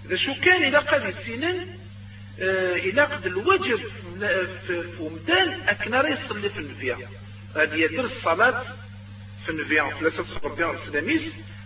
[0.07, 1.79] إذا شو كان إذا قد السنين
[2.41, 3.81] آه إلى قد الوجب
[4.67, 6.99] في ومدان أكنا يصلي في النبيا
[7.57, 8.65] هذه يدر الصلاة
[9.49, 11.23] النبيان ثلاثة ربيان السلاميس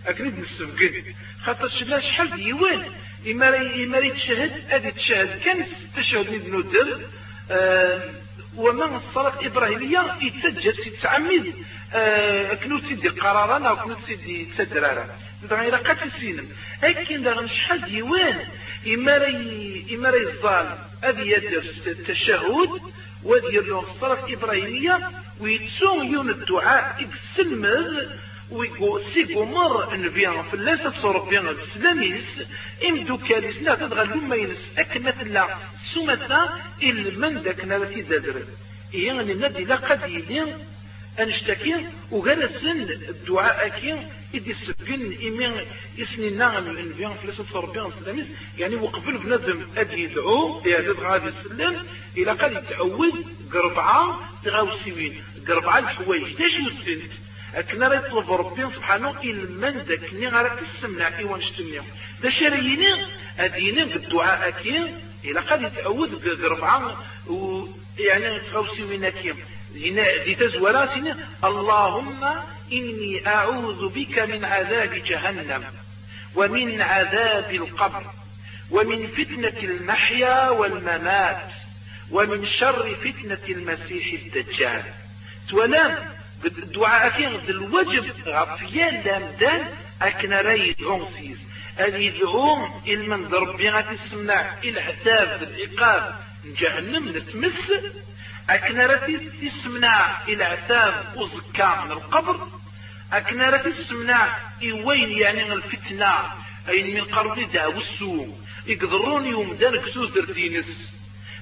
[0.07, 1.03] أكريد نسفقد
[1.43, 2.85] خاطر شبلا شحال ديوان
[3.27, 5.39] إما إما يتشهد هذه تشهد.
[5.39, 5.65] كان
[5.97, 6.99] تشهد من ندر
[7.51, 8.13] آه
[8.55, 11.53] وما الصلاة الإبراهيمية يتسجل تتعمد
[11.93, 15.09] آه كنو تسيدي قرارا أو كنو تسيدي تسدرارا
[15.51, 16.49] إلا قد السينم
[16.83, 18.39] لكن دغا شحال ديوان
[18.87, 19.27] إما
[19.93, 22.69] إما الظال هذه يدر التشهد
[23.23, 25.11] ودير له الصلاة الإبراهيمية.
[25.39, 28.07] ويتسون يون الدعاء يتسلمذ
[28.51, 32.25] ويقول سيقو مر نبيان في الله تفسر ربيان السلاميس
[32.89, 35.47] امدو كاليس لا تدغل لما ينس اكمة الله
[35.93, 36.59] سمتا
[37.17, 38.43] من ذاك نالتي دادر
[38.93, 40.03] يعني ندي لا قد
[41.19, 45.53] يلين انشتكي وغرسن الدعاء كين إدي السبقين إمين
[45.99, 48.25] إسني نعم النبيان في لسة ربيان السلاميس
[48.57, 51.85] يعني وقفل بنظم أدي يدعو لهذا غادي السلام
[52.17, 53.13] إلى قد يتعوذ
[53.53, 57.11] قربعة تغاوسيوين قربعة الحوايج داش السنت
[57.55, 61.81] أكنا راه يطلب ربي سبحانه من ذاك اللي غارك السمنع إيوان شتني
[62.23, 62.87] دا شريني
[63.39, 67.05] أديني بالدعاء كين إلى قد يتعوذ قربعة
[67.99, 69.35] يعني تغاوسيوين كين
[70.39, 72.23] تزوراتنا اللهم
[72.71, 75.63] إني أعوذ بك من عذاب جهنم
[76.35, 78.03] ومن عذاب القبر
[78.71, 81.51] ومن فتنة المحيا والممات
[82.11, 84.83] ومن شر فتنة المسيح الدجال.
[85.49, 85.95] تولام
[86.45, 88.05] الدعاء كين الوجب.
[88.27, 89.65] غفيان لامدان
[90.01, 91.37] أكنا راي غونسيس
[91.79, 96.15] أن يدعوهم من ربي غادي تسمع العذاب العقاب.
[96.45, 97.53] جهنم نتمس.
[98.49, 102.47] أكنا راتي تسمع العذاب وزكا من القبر.
[103.13, 106.13] أكنا راتي تسمع إوين يعني الفتنة.
[106.69, 110.65] أين من قرض دعو السوء يقدرون يوم دانك سوزر دينس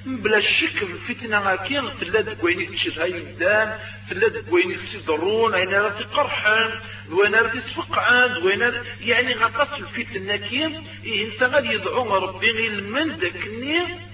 [0.05, 3.79] بلا شك الفتنة كين تلا دكويني تشد هاي مدان
[4.09, 6.71] تلا دكويني تسيضرون أين راتي قرحان.
[7.11, 13.11] وين راتي تفقعان وين يعني غطس الفتنة كين إيه انت غادي يدعو ربي غير من
[13.11, 14.07] أنا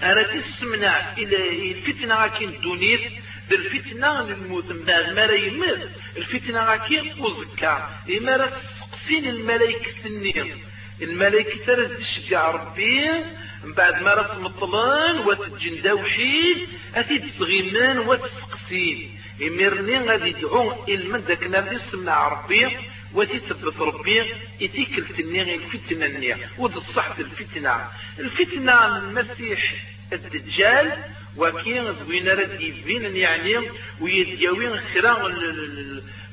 [0.00, 3.00] تسمنا إلى الفتنة غاكين دونيت
[3.50, 10.56] بالفتنة الموت بعد ما يمد الفتنة غاكين وزكا إما راه تسقسين الملائكة النير
[11.02, 13.08] الملائكة ترى تشجع ربي
[13.64, 19.10] من بعد ما راه مطلان وتجن وحيد أتي تغيمان وتسقسي
[19.40, 22.66] يمرني غادي يدعو المن ذاك نادي سمع ربي.
[23.14, 24.24] ودي تثبت ربي
[24.60, 27.88] يتيك التنية الفتنة ود الصحة الفتنة.
[28.18, 29.74] الفتنة المسيح
[30.12, 30.92] الدجال
[31.36, 33.54] وكين زوين رد يبين يعني
[34.00, 35.34] ويديوين خيرا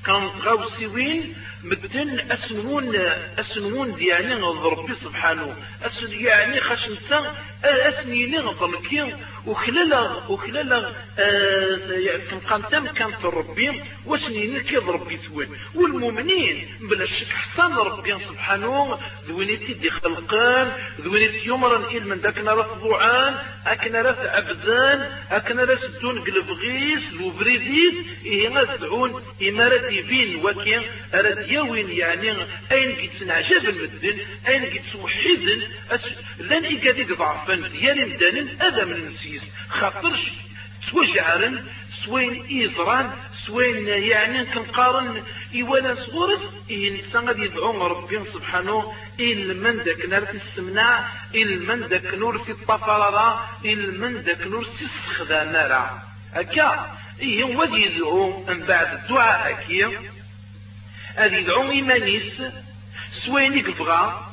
[0.06, 1.36] كان غاوسيوين
[1.66, 2.96] مدن اسنون
[3.40, 5.56] أسنون ديالي ربي سبحانه.
[5.86, 9.16] اسن يعني خاش نسا اسنيني غضلكي
[9.46, 10.94] وخلال وخلال
[12.30, 19.74] كان قانتم كانت ربي واسنيني كي ربي توين والمؤمنين بلا شك حسن ربي سبحانه ذوينيتي
[19.74, 20.72] دي خلقان
[21.02, 23.36] ذوينيتي يمرا إل من داك نرى ضوعان
[23.68, 27.94] أكنا راه عبدان أكنا راه سدون قلب غيس وبريديد
[28.26, 30.82] إيه غادعون إمارة ديفين وكين
[31.14, 32.32] أراد يوين يعني
[32.72, 34.18] أين قد سنعجب المدن
[34.48, 35.62] أين قد سوحيدن
[36.40, 40.22] لن إيقاديك ضعفا ديالي مدانن هذا من النسيس خاطرش
[40.92, 41.66] توجعرن
[42.06, 43.12] سوين إيزران
[43.46, 45.24] سوين يعني كنقارن
[45.54, 46.40] إيوانا صغورس
[46.72, 48.94] إنسان غادي يدعو ربي سبحانه
[49.64, 51.10] من ذاك نار في السمنع
[51.70, 53.50] من ذاك نور في الطفرة
[54.02, 56.04] من ذاك نور في السخذة نارا
[56.34, 59.98] هكا إيه هو يدعو من بعد الدعاء هكي
[61.16, 62.34] هذه يدعو إيمانيس
[63.12, 64.28] سوين يقبغى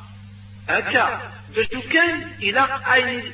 [0.68, 3.32] هكا باش كان إلى عين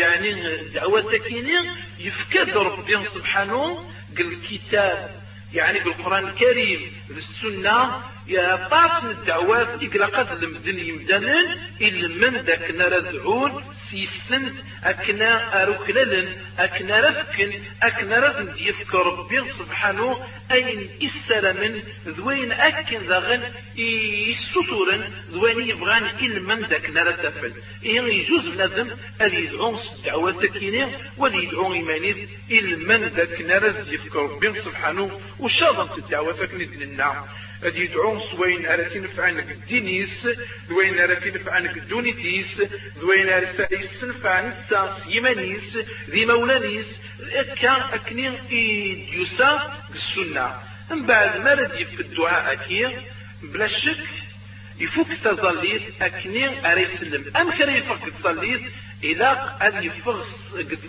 [0.00, 3.84] يعني دعوة سكينة يفكد ربي سبحانه
[4.18, 5.22] الكتاب.
[5.54, 14.54] يعني بالقرآن الكريم بالسنة يا باس الدعوات إقلاقات المدن يمدنن إلا من ذاك نردعون سيسند
[14.84, 16.28] أكنا أروكللن
[16.58, 17.52] أكنا رفكن
[17.82, 20.20] أكنا رفن ديفك ربي سبحانه
[20.52, 23.42] أين إسر من ذوين أكن ذاغن
[23.76, 27.52] يسطورن ذوين يبغان إلا من ذاك نردفل
[27.82, 28.88] إيه يجوز لازم
[29.20, 30.88] أن يدعون الدعوات تكينين
[31.18, 32.16] ولي يدعون إيمانيز
[32.50, 37.26] إلا من ذاك نرد ديفك ربي سبحانه وشاضن الدعوة فكنت لنا
[37.64, 40.28] هاد يدعون سوين على تنفعنك الدينيس
[40.68, 42.46] دوين على تنفعنك الدونيتيس
[43.00, 43.46] دوين على
[44.00, 45.76] تنفعنك يمانيس
[46.10, 46.86] ذي مولانيس
[47.60, 48.34] كان أكنين
[49.12, 50.58] يسا السنة
[50.90, 52.96] من بعد ما ردي في الدعاء أكي
[53.42, 53.96] بلا شك
[54.80, 57.36] يفوك تظليت أكنين أري سلم.
[57.36, 58.60] أم كان يفوك تظليت؟
[59.04, 60.26] إلا أن يفوك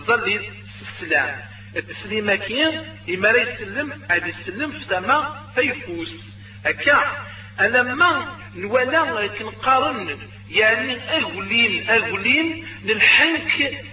[0.08, 0.42] تظليت
[0.82, 1.42] السلام.
[1.76, 6.33] التسليم كين إما يسلم أدي يسلم في دما فيفوز.
[6.66, 7.18] هكا.
[7.62, 10.18] ألما نولا كنقارن
[10.52, 13.84] يعني أغلين أغلين للحنك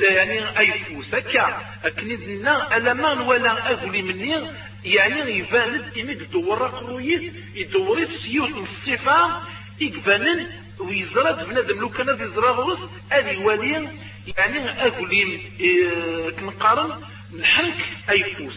[0.00, 1.14] يعني أيفوس.
[1.14, 1.62] هكا.
[1.84, 4.36] أكنيدنا ألما نولا أغلي مني
[4.84, 9.42] يعني يبان إمي يدور قرويت يدور سيوت الصفة
[9.80, 10.46] يقبانن
[10.78, 11.80] ويزرد بنادم.
[11.80, 12.78] لو كان يزرى غرس
[13.12, 13.88] أدي ولي
[14.36, 17.02] يعني أغلين إيه كنقارن
[17.34, 17.74] الحنك
[18.10, 18.54] أيفوس.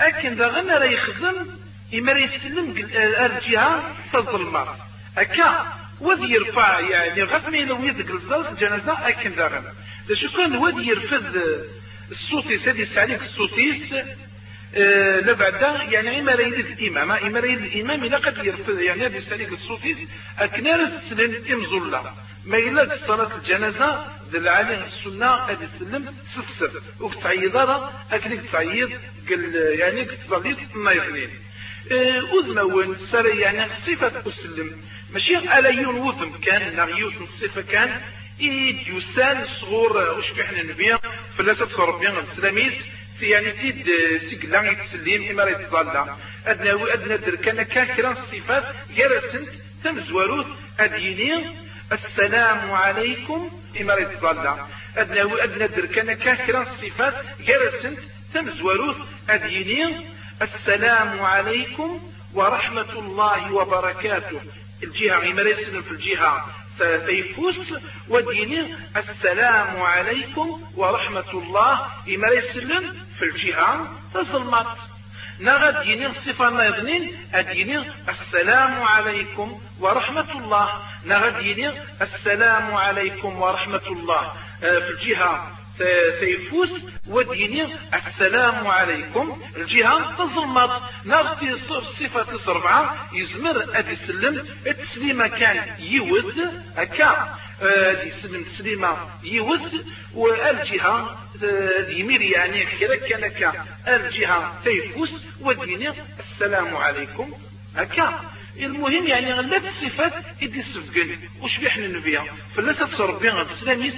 [0.00, 1.63] أكن ذا غنى راه يخدم
[1.98, 4.66] إما يسلم الجهة تظلم
[5.18, 9.74] أكا وذي يرفع يعني غفمي لو يدق الزلط الجنازة أكن ذا
[10.08, 11.24] ذا شو كان وذي يرفض
[12.12, 13.92] الصوتي؟ سادس عليك الصوتيس
[14.74, 17.10] أه لبعدا يعني إما ريد الإمام.
[17.10, 19.96] إما ريد الإمام إلا قد يرفض يعني هذه عليك الصوتيس
[20.38, 22.14] أكنار السلم إمزولا
[22.44, 28.90] ما إلا صلاة الجنازة دل عليه السنة هذه السلم سسر وكتعيض هذا أكنك تعيض
[29.54, 30.92] يعني كتظليت ما
[31.90, 34.80] أذنون سري يعني صفة أسلم
[35.10, 38.00] ماشي على يون وذم كان نغيوت الصفة كان.
[38.40, 40.96] إيد يسال صغور أشبحنا النبي
[41.38, 42.72] فلا تبصر ربي السلاميس.
[43.22, 43.86] يعني تيد
[44.30, 46.16] سيقلا يتسلم إما يتظلى
[46.46, 48.64] أدنى أدنى دركنا كاكرا الصفات
[48.96, 49.48] جرسنت
[49.84, 50.46] تمزوروت
[50.80, 51.44] أديني
[51.92, 54.66] السلام عليكم إما يتظلى
[54.96, 57.14] أدنى أدنى دركنا كاكرا الصفات
[57.46, 57.98] جرسنت
[58.34, 58.96] تمزوروت
[59.30, 64.40] أديني السلام عليكم ورحمة الله وبركاته.
[64.82, 66.46] الجهة غير في الجهة
[66.78, 67.56] فيفوس
[68.08, 71.86] وديني السلام عليكم ورحمة الله
[72.32, 74.66] يسلم في الجهة تظلمت.
[75.40, 80.82] نغد ديني الصفة ما يظنين الديني السلام عليكم ورحمة الله.
[81.04, 84.32] نغد ديني السلام عليكم ورحمة الله.
[84.64, 85.53] آه، في الجهة
[86.20, 86.70] سيفوز
[87.06, 87.66] وديني.
[87.94, 89.42] السلام عليكم.
[89.56, 90.70] الجهة تظلمت
[91.04, 94.46] نغطي صفة سربعة يزمر أدي سلم.
[94.66, 97.38] التسليمة كان يود هكا.
[97.62, 101.18] أدي سلم تسليمة يود والجهة
[101.88, 103.54] يمير يعني كذا كان
[103.88, 105.10] الجهة تيفوز
[105.40, 105.92] وديني.
[106.20, 107.32] السلام عليكم.
[107.76, 108.20] هكا.
[108.58, 112.24] المهم يعني لا الصفات إدي السفقن وش بيحنا نبيها
[112.56, 113.94] فلا تتصرف بها السلاميس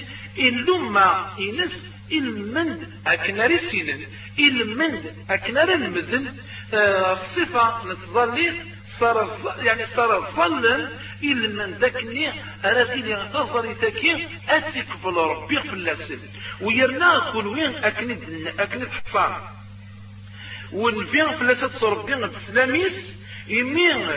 [0.91, 1.73] ما إنس
[2.13, 4.07] المند أكناري سينن
[4.39, 6.37] المند أكناري المذن
[6.75, 8.53] آه، الصفة نتظلي
[9.01, 10.89] صار يعني صار ظلا
[11.23, 12.31] إلا من ذاكني
[12.65, 16.19] أنا فيني تظلي تاكي أتكفل ربي في اللاسل
[16.61, 19.33] ويرنا كل وين أكند أكند حصان
[20.73, 22.93] ونفين فلاسة تصرف بين السلاميس
[23.49, 24.09] يمين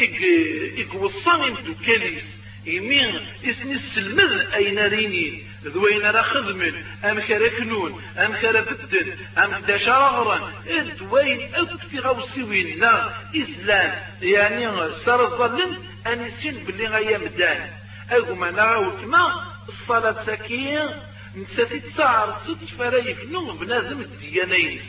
[0.00, 2.22] إك وصان دوكاليس.
[2.66, 9.60] يمين اسني السلمذ أين ريني؟ ذوين راه خدمن أم كرا كنون؟ أم كرا بدن أم
[9.60, 10.52] كدا شرغرا
[11.00, 14.68] ذوين اكتي غوسيوين نا إسلام يعني
[15.06, 17.70] صار ظلن أن يسين باللي غايا مدان.
[18.12, 20.88] أنا غاوتما الصلاة سكين
[21.36, 24.80] نساتي تسعر ست فرايف نوم بنادم الديانيس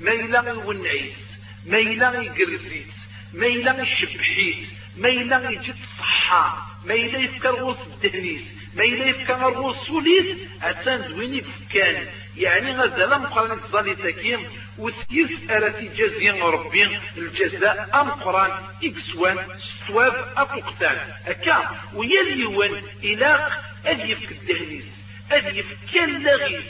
[0.00, 1.12] ما إلا ونعيس
[1.66, 2.86] ما إلا يقرزيت
[3.32, 8.42] ما إلا يشبحيت ما إلا يجد صحة ما إلا يفكر وسط الدهنيس
[8.74, 10.26] ما إلا يفكر الرسوليس
[10.62, 14.40] أتان دويني فكان يعني هذا لم قرن الظالي تكيم
[14.78, 18.50] وثيس أراتي جازيا ربي الجزاء أم قران
[18.84, 19.36] إكسوان
[19.84, 24.84] ستواب أفوقتان أكا؟ ويليون إلاق أليف الدهنيس
[25.32, 26.64] أليف كان لغيث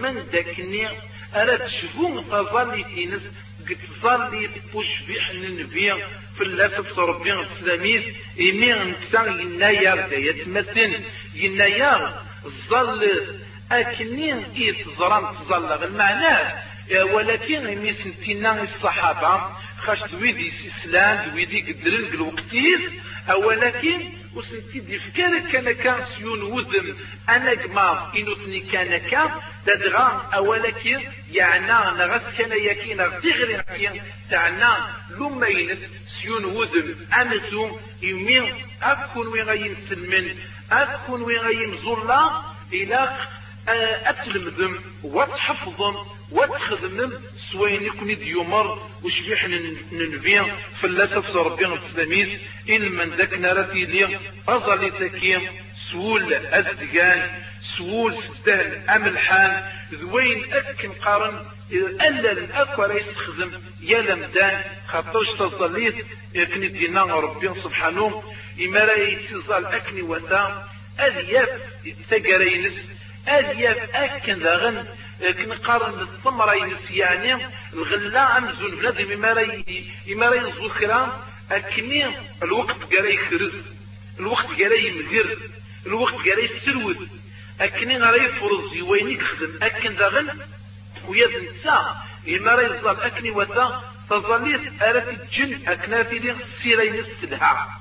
[0.00, 0.88] من داكني
[1.36, 3.22] ألا تشفون تظلي تينس
[3.68, 5.94] قد ظلي تبوش بيح النبي
[6.36, 8.04] في اللاسف ربي السلاميس
[8.40, 11.00] إني نكتا يناير دا يتمثل.
[11.34, 12.10] يناير
[12.70, 13.10] ظل
[13.72, 14.34] أكني
[14.84, 15.84] تظلم تظل.
[15.84, 16.36] المعنى
[17.12, 22.80] ولكن مي سنتينا الصحابة خاش دويدي سلام دويدي قدرن الوقتيس
[23.36, 24.00] ولكن
[24.38, 26.96] وسنتي دي فكان كان كان سيون وزن
[27.28, 29.30] أنا جما انوتني كان كان
[29.66, 31.00] تدغام اولكن
[31.32, 31.66] يعني
[31.98, 34.76] نغس كان يكين تغري يكين تاعنا
[35.10, 35.78] لما ينس
[36.22, 36.96] سيون وزن.
[37.20, 40.36] امسو يمين أكون وين غاين سلمن
[40.72, 42.42] اكون وين غاين زولا
[42.72, 43.16] إلى
[44.06, 45.94] اتلمذم وتحفظم
[46.32, 47.12] وتخدمم
[47.52, 49.48] سوين يكون ديومر وشبيح
[49.92, 52.28] ننفيا فلا تفسر ربنا التلاميذ
[52.70, 54.18] إن من ذاك نارتي لي.
[54.48, 55.48] أظلي تكيم
[55.92, 57.42] سول الدقان
[57.78, 61.46] سول ستهل أملحان ذوين أكن قارن.
[61.72, 63.50] ألا الأكبر يستخدم
[63.80, 64.62] يا لمدان.
[64.86, 65.94] خاطرش تظليت.
[66.34, 68.34] يكن دينا ربي سبحانه.
[68.60, 70.68] إما لا يتزال أكني وتا.
[71.00, 71.60] أذياب
[72.10, 72.74] تقرينس.
[73.28, 74.86] أذياب أكن ذاغن.
[75.20, 79.32] كنقارن الثمرة ينس يعني الغلا أمزون بنادم إما
[80.28, 81.12] راي يزول كلام
[81.50, 82.06] أكني
[82.42, 83.52] الوقت قرا يخرز
[84.20, 85.36] الوقت قرا يمهر
[85.86, 87.08] الوقت قرا يسرود
[87.60, 90.38] أكني غرا يفرز وين يخدم أكن داغن
[91.08, 91.96] ويد نتا
[92.28, 97.80] إما راي يزال أكني وتا فظليت أرات الجن أكناتي لي سيرين السلحة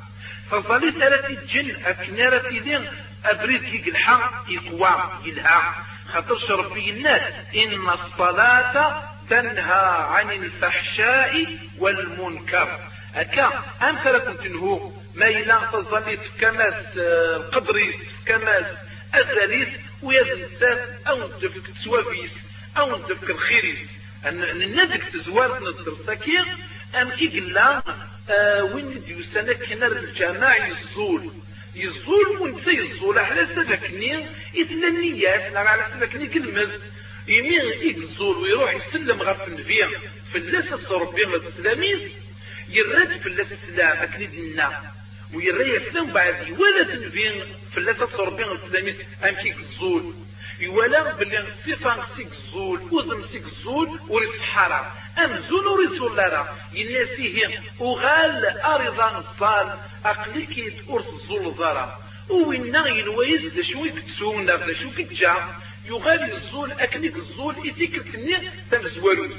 [0.52, 2.92] فظليت أرات الجن أكناتي لي
[3.26, 4.90] أبريد يقلحا يقوى
[5.26, 5.86] يلها.
[6.14, 7.34] خاطرش ربي الناس.
[7.56, 12.80] إن الصلاة تنهى عن الفحشاء والمنكر.
[13.16, 18.66] هكا أمثلة تنهو ما إلا تظليت كماس القدريس كماس
[19.14, 19.68] أزاليس
[20.04, 20.78] ويزنسان
[21.08, 22.32] أو ندفك تسوافيس
[22.78, 23.80] أو ندفك الخيريس.
[24.26, 26.46] أن ندك تزوار نصر سكير
[27.02, 27.84] أم كي قلنا
[28.30, 31.34] آه وين ديوسانا كنا الجماع يزول
[31.78, 34.26] يزول وانت يزول على سبكني
[34.62, 36.80] إثنى النيات لا على سبكني كلمة.
[37.28, 37.66] يمين
[38.04, 39.86] يزول ويروح يسلم غف النبي
[40.32, 42.00] في اللاسة ربي التلاميذ
[42.70, 44.92] يرد في اللاسة السلام أكني دينا
[45.34, 47.34] ويرى يسلم بعد ولا تنبين
[47.72, 50.16] في اللاسة ربي التلاميذ أمشي يزول
[50.60, 54.86] يولا بلي صفة سيك الزول وزن سيك الزول وريس حرام.
[55.24, 62.00] أم زول وريس ولا يناسيه وغال ارضا الصال اقليك ارث الزول ضرا
[62.30, 65.36] وينا ينويز دا شو يكتسون دا شو كتجا
[65.86, 69.30] يغال الزول اكنيك الزول ايتيك تني تمزوالو.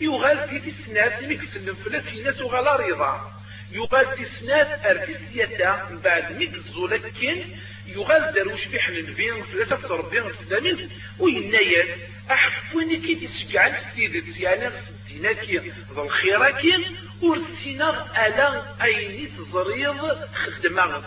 [0.00, 3.32] يغال في تسنات ميك تسلم فلات ناس وغال رضا
[3.72, 9.96] يغال في سنات ارتيس يدا من بعد ميك الزول كين يغال دروش بيحن فين ثلاثة
[9.96, 10.88] ربي التلاميذ
[11.18, 11.88] وينايات
[12.30, 14.70] أحفوني كي تسجعل ستيدت يعني
[15.12, 16.86] ديناكي ذا الخيراكي
[17.22, 21.02] ورسينا ألا أيني تزريض خدمة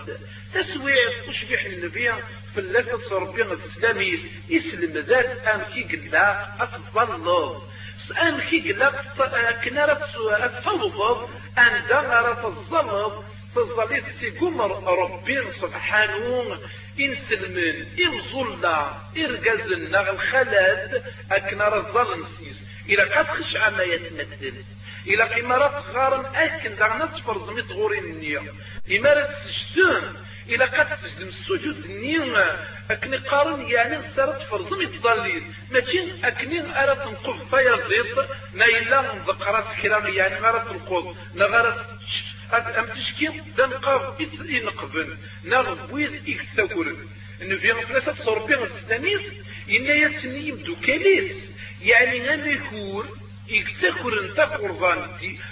[0.53, 2.11] تسويع وش بيحن النبي
[2.55, 4.19] فلاتة ربي التلاميذ
[4.49, 7.61] يسلم ذات أم كي قلا أتظل
[8.27, 9.91] أم كي قلا كنا
[10.45, 13.23] أتفوض أن دغرة الظلم
[13.55, 14.61] تظليت تيقوم
[15.01, 16.59] ربي سبحانه.
[16.99, 22.57] إنسلمن إنظلنا إرقزنا الخلاد أكنا رزال نسيس
[22.89, 24.53] إلى قد خش عما يتمثل
[25.07, 28.41] إلا قمارات غارن أكن دعنا تفرض ميت غورين النية
[28.91, 30.25] إمارة سجدون.
[30.49, 37.55] إلا تسجد السجود النية أكني قارن يعني سارت فرض ميت ضليل ماشي أكني أرى تنقف
[37.55, 41.99] فيا زيط ما إلا ذكرات كلام يعني غارة تنقف نغارة
[42.53, 47.07] أم تشكي دم قاف إنقبن نغبويد إكتاكورن
[47.41, 49.21] إنه في غفلة تصربي غفلانيس
[49.69, 51.31] إن يسني يبدو كاليس
[51.81, 53.05] يعني أنا يكون
[53.47, 55.07] يكتكرن تقرضان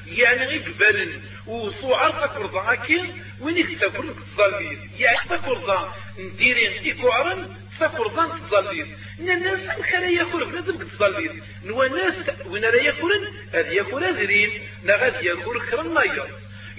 [0.07, 5.85] يعني يقبلن وصوعر تقرضان أكين وين يكتكرن تظلين يعني تقرضان
[6.19, 7.47] نديرين إكوعرن
[7.79, 9.59] تقرضان تظلين الناس
[9.91, 14.49] كان ياكل بنادم تظلين نوا ناس وين راه ياكلن هذا ياكل هذرين
[14.83, 16.27] لا غادي ياكل خرن مايا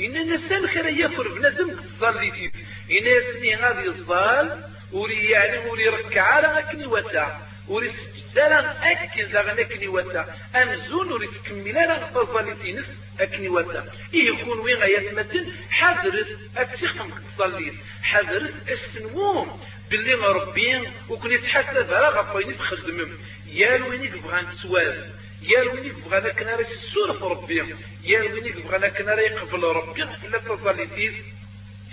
[0.00, 0.40] إن الناس
[0.74, 2.52] كان ياكل بنادم تظلين
[2.90, 4.62] إن يسني هذه الظال
[4.92, 7.38] وري يعني وري ركع على وسع
[7.68, 7.92] وري
[8.35, 10.24] لا أكل زغن أكني وسع
[10.56, 11.74] أمزون وري تكمل
[12.15, 12.85] فضل تنس
[13.20, 13.82] أكني وسع
[14.15, 22.59] إيه يكون وين يتمتن حذرت أتسخم تصلين حذرت السنوم باللي ربين وكن يتحسب على غفاين
[22.59, 25.11] تخدمهم يا وين يبغى سوال
[25.43, 30.02] يا وين يبغى لك نار السورة في ربي يا وين يبغى لك نار يقبل ربي
[30.02, 31.12] قبل تصلي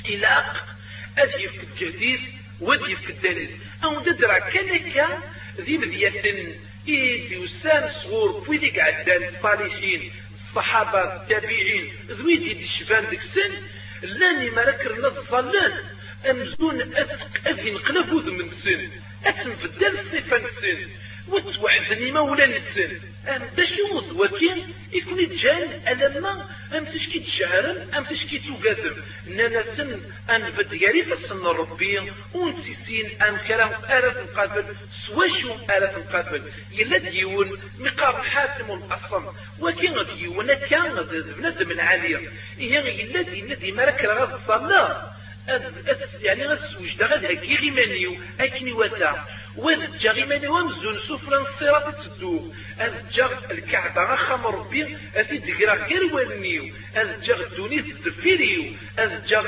[0.09, 0.43] إلى
[1.17, 2.19] أجيب الجديد.
[2.61, 3.57] ودي في الدليل.
[3.83, 4.75] أو ددرا كان
[5.59, 6.55] ذي مذية
[6.87, 10.11] إيدي وسان صغور ويدي قعدان الصالحين
[10.49, 13.53] الصحابة التابعين ذويدي دي شفان ديك السن
[14.01, 15.73] لاني ما ركر نظلان
[16.29, 18.89] أمزون أثق أذين قلبوذ من السن
[19.25, 20.89] أتنفدل الصفة السن.
[21.27, 28.95] وتوعدني مولا السن أم تشوض وكين يكون يتجان ألما أم تشكي تشعرن أم تشكي تقدم
[29.25, 34.65] نانا سن أن بدياري فسن ربي ونتي سين أم كلام آلة مقابل
[35.07, 36.41] سواشو آلة مقابل
[36.71, 39.25] يلا ديون مقام حاتم الأصم.
[39.59, 40.95] وكين ديون كان
[41.37, 42.19] بنادم العالية.
[42.57, 45.20] يلا دي ندي مرك غاز الصلاة.
[46.21, 49.25] يعني غسوج دا غاد هكي غيمانيو اكني وتا
[49.57, 56.15] وذ جا غيمانيو امزون سفرا الصراط تسدو أذ جا الكعبة غخم ربي اذ دقرا غير
[56.15, 56.73] والنيو.
[56.95, 59.39] أذ جا الدونيس الدفيريو أذ جا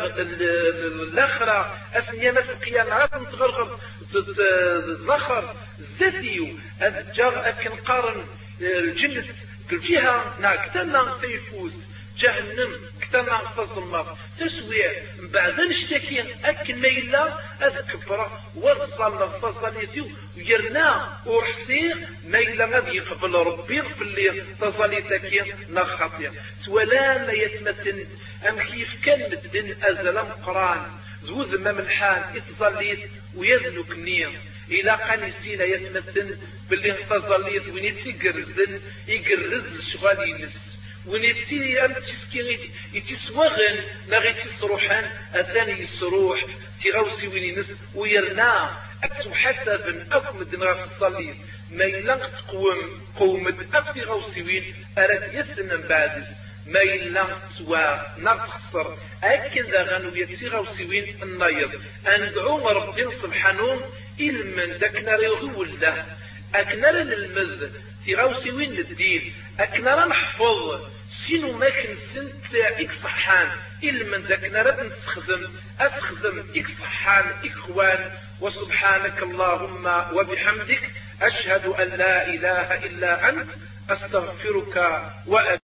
[1.12, 1.78] الأخرى.
[1.94, 3.80] اثنيا ما في القيامة غاف نتغرغر
[4.16, 5.56] الأخر
[6.00, 6.48] ذاتيو
[6.82, 8.26] أذ جا أكن قارن
[8.62, 9.26] الجنة.
[9.72, 11.72] الجهة ناكتنا فيفوز
[12.18, 14.06] جهنم كتما الظلمة
[14.40, 20.08] تسويع بعد نشتكي أكن ما إلا أذكبر وصل فصل يديو
[20.38, 21.94] ويرنا ورحسي
[22.28, 26.32] ما إلا غادي يقبل ربي يغفر لي تصلي تكي نخطي
[26.68, 28.06] ولا ما يتمثل
[28.50, 30.82] أم كيف كان مدن أزل قرآن.
[31.24, 34.28] زوز ما من حال يتظليت ويذنك النية
[34.70, 36.38] إلى قنسينا يتمثل
[36.70, 40.73] باللي تظليت وين يتقرزن؟ يقرز الشغال ينس.
[41.08, 46.46] وين يتي أم تسكي يتسوغن نغي تسروحان أثاني يسروح
[46.84, 47.66] تغوسي وين ينس
[47.96, 48.78] ويرنا.
[49.04, 51.36] أكتو حسب أكو مدن الصليب.
[51.72, 56.26] ما يلنق تقوم قوم أكتو غوسي وين أرد يسن من بعد
[56.68, 61.72] ما يلنق سوا نقصر أكن ذا غنو يتي غوسي وين النايض
[62.08, 63.82] أندعو ربي سبحانه
[64.20, 66.06] إلمن دكنا ريغول له.
[66.56, 67.70] أكنر المذ
[68.08, 70.82] تغوسي وين الدين أكنر نحفظ
[71.28, 73.48] سينو ما كنسنت إك صحان؟
[73.84, 75.48] إلا من ذاك نرد نستخدم
[75.80, 78.12] أستخدم إك صحان إخوان
[78.42, 83.48] وسبحانك اللهم وبحمدك أشهد أن لا إله إلا أنت
[83.90, 85.60] أستغفرك وأتوب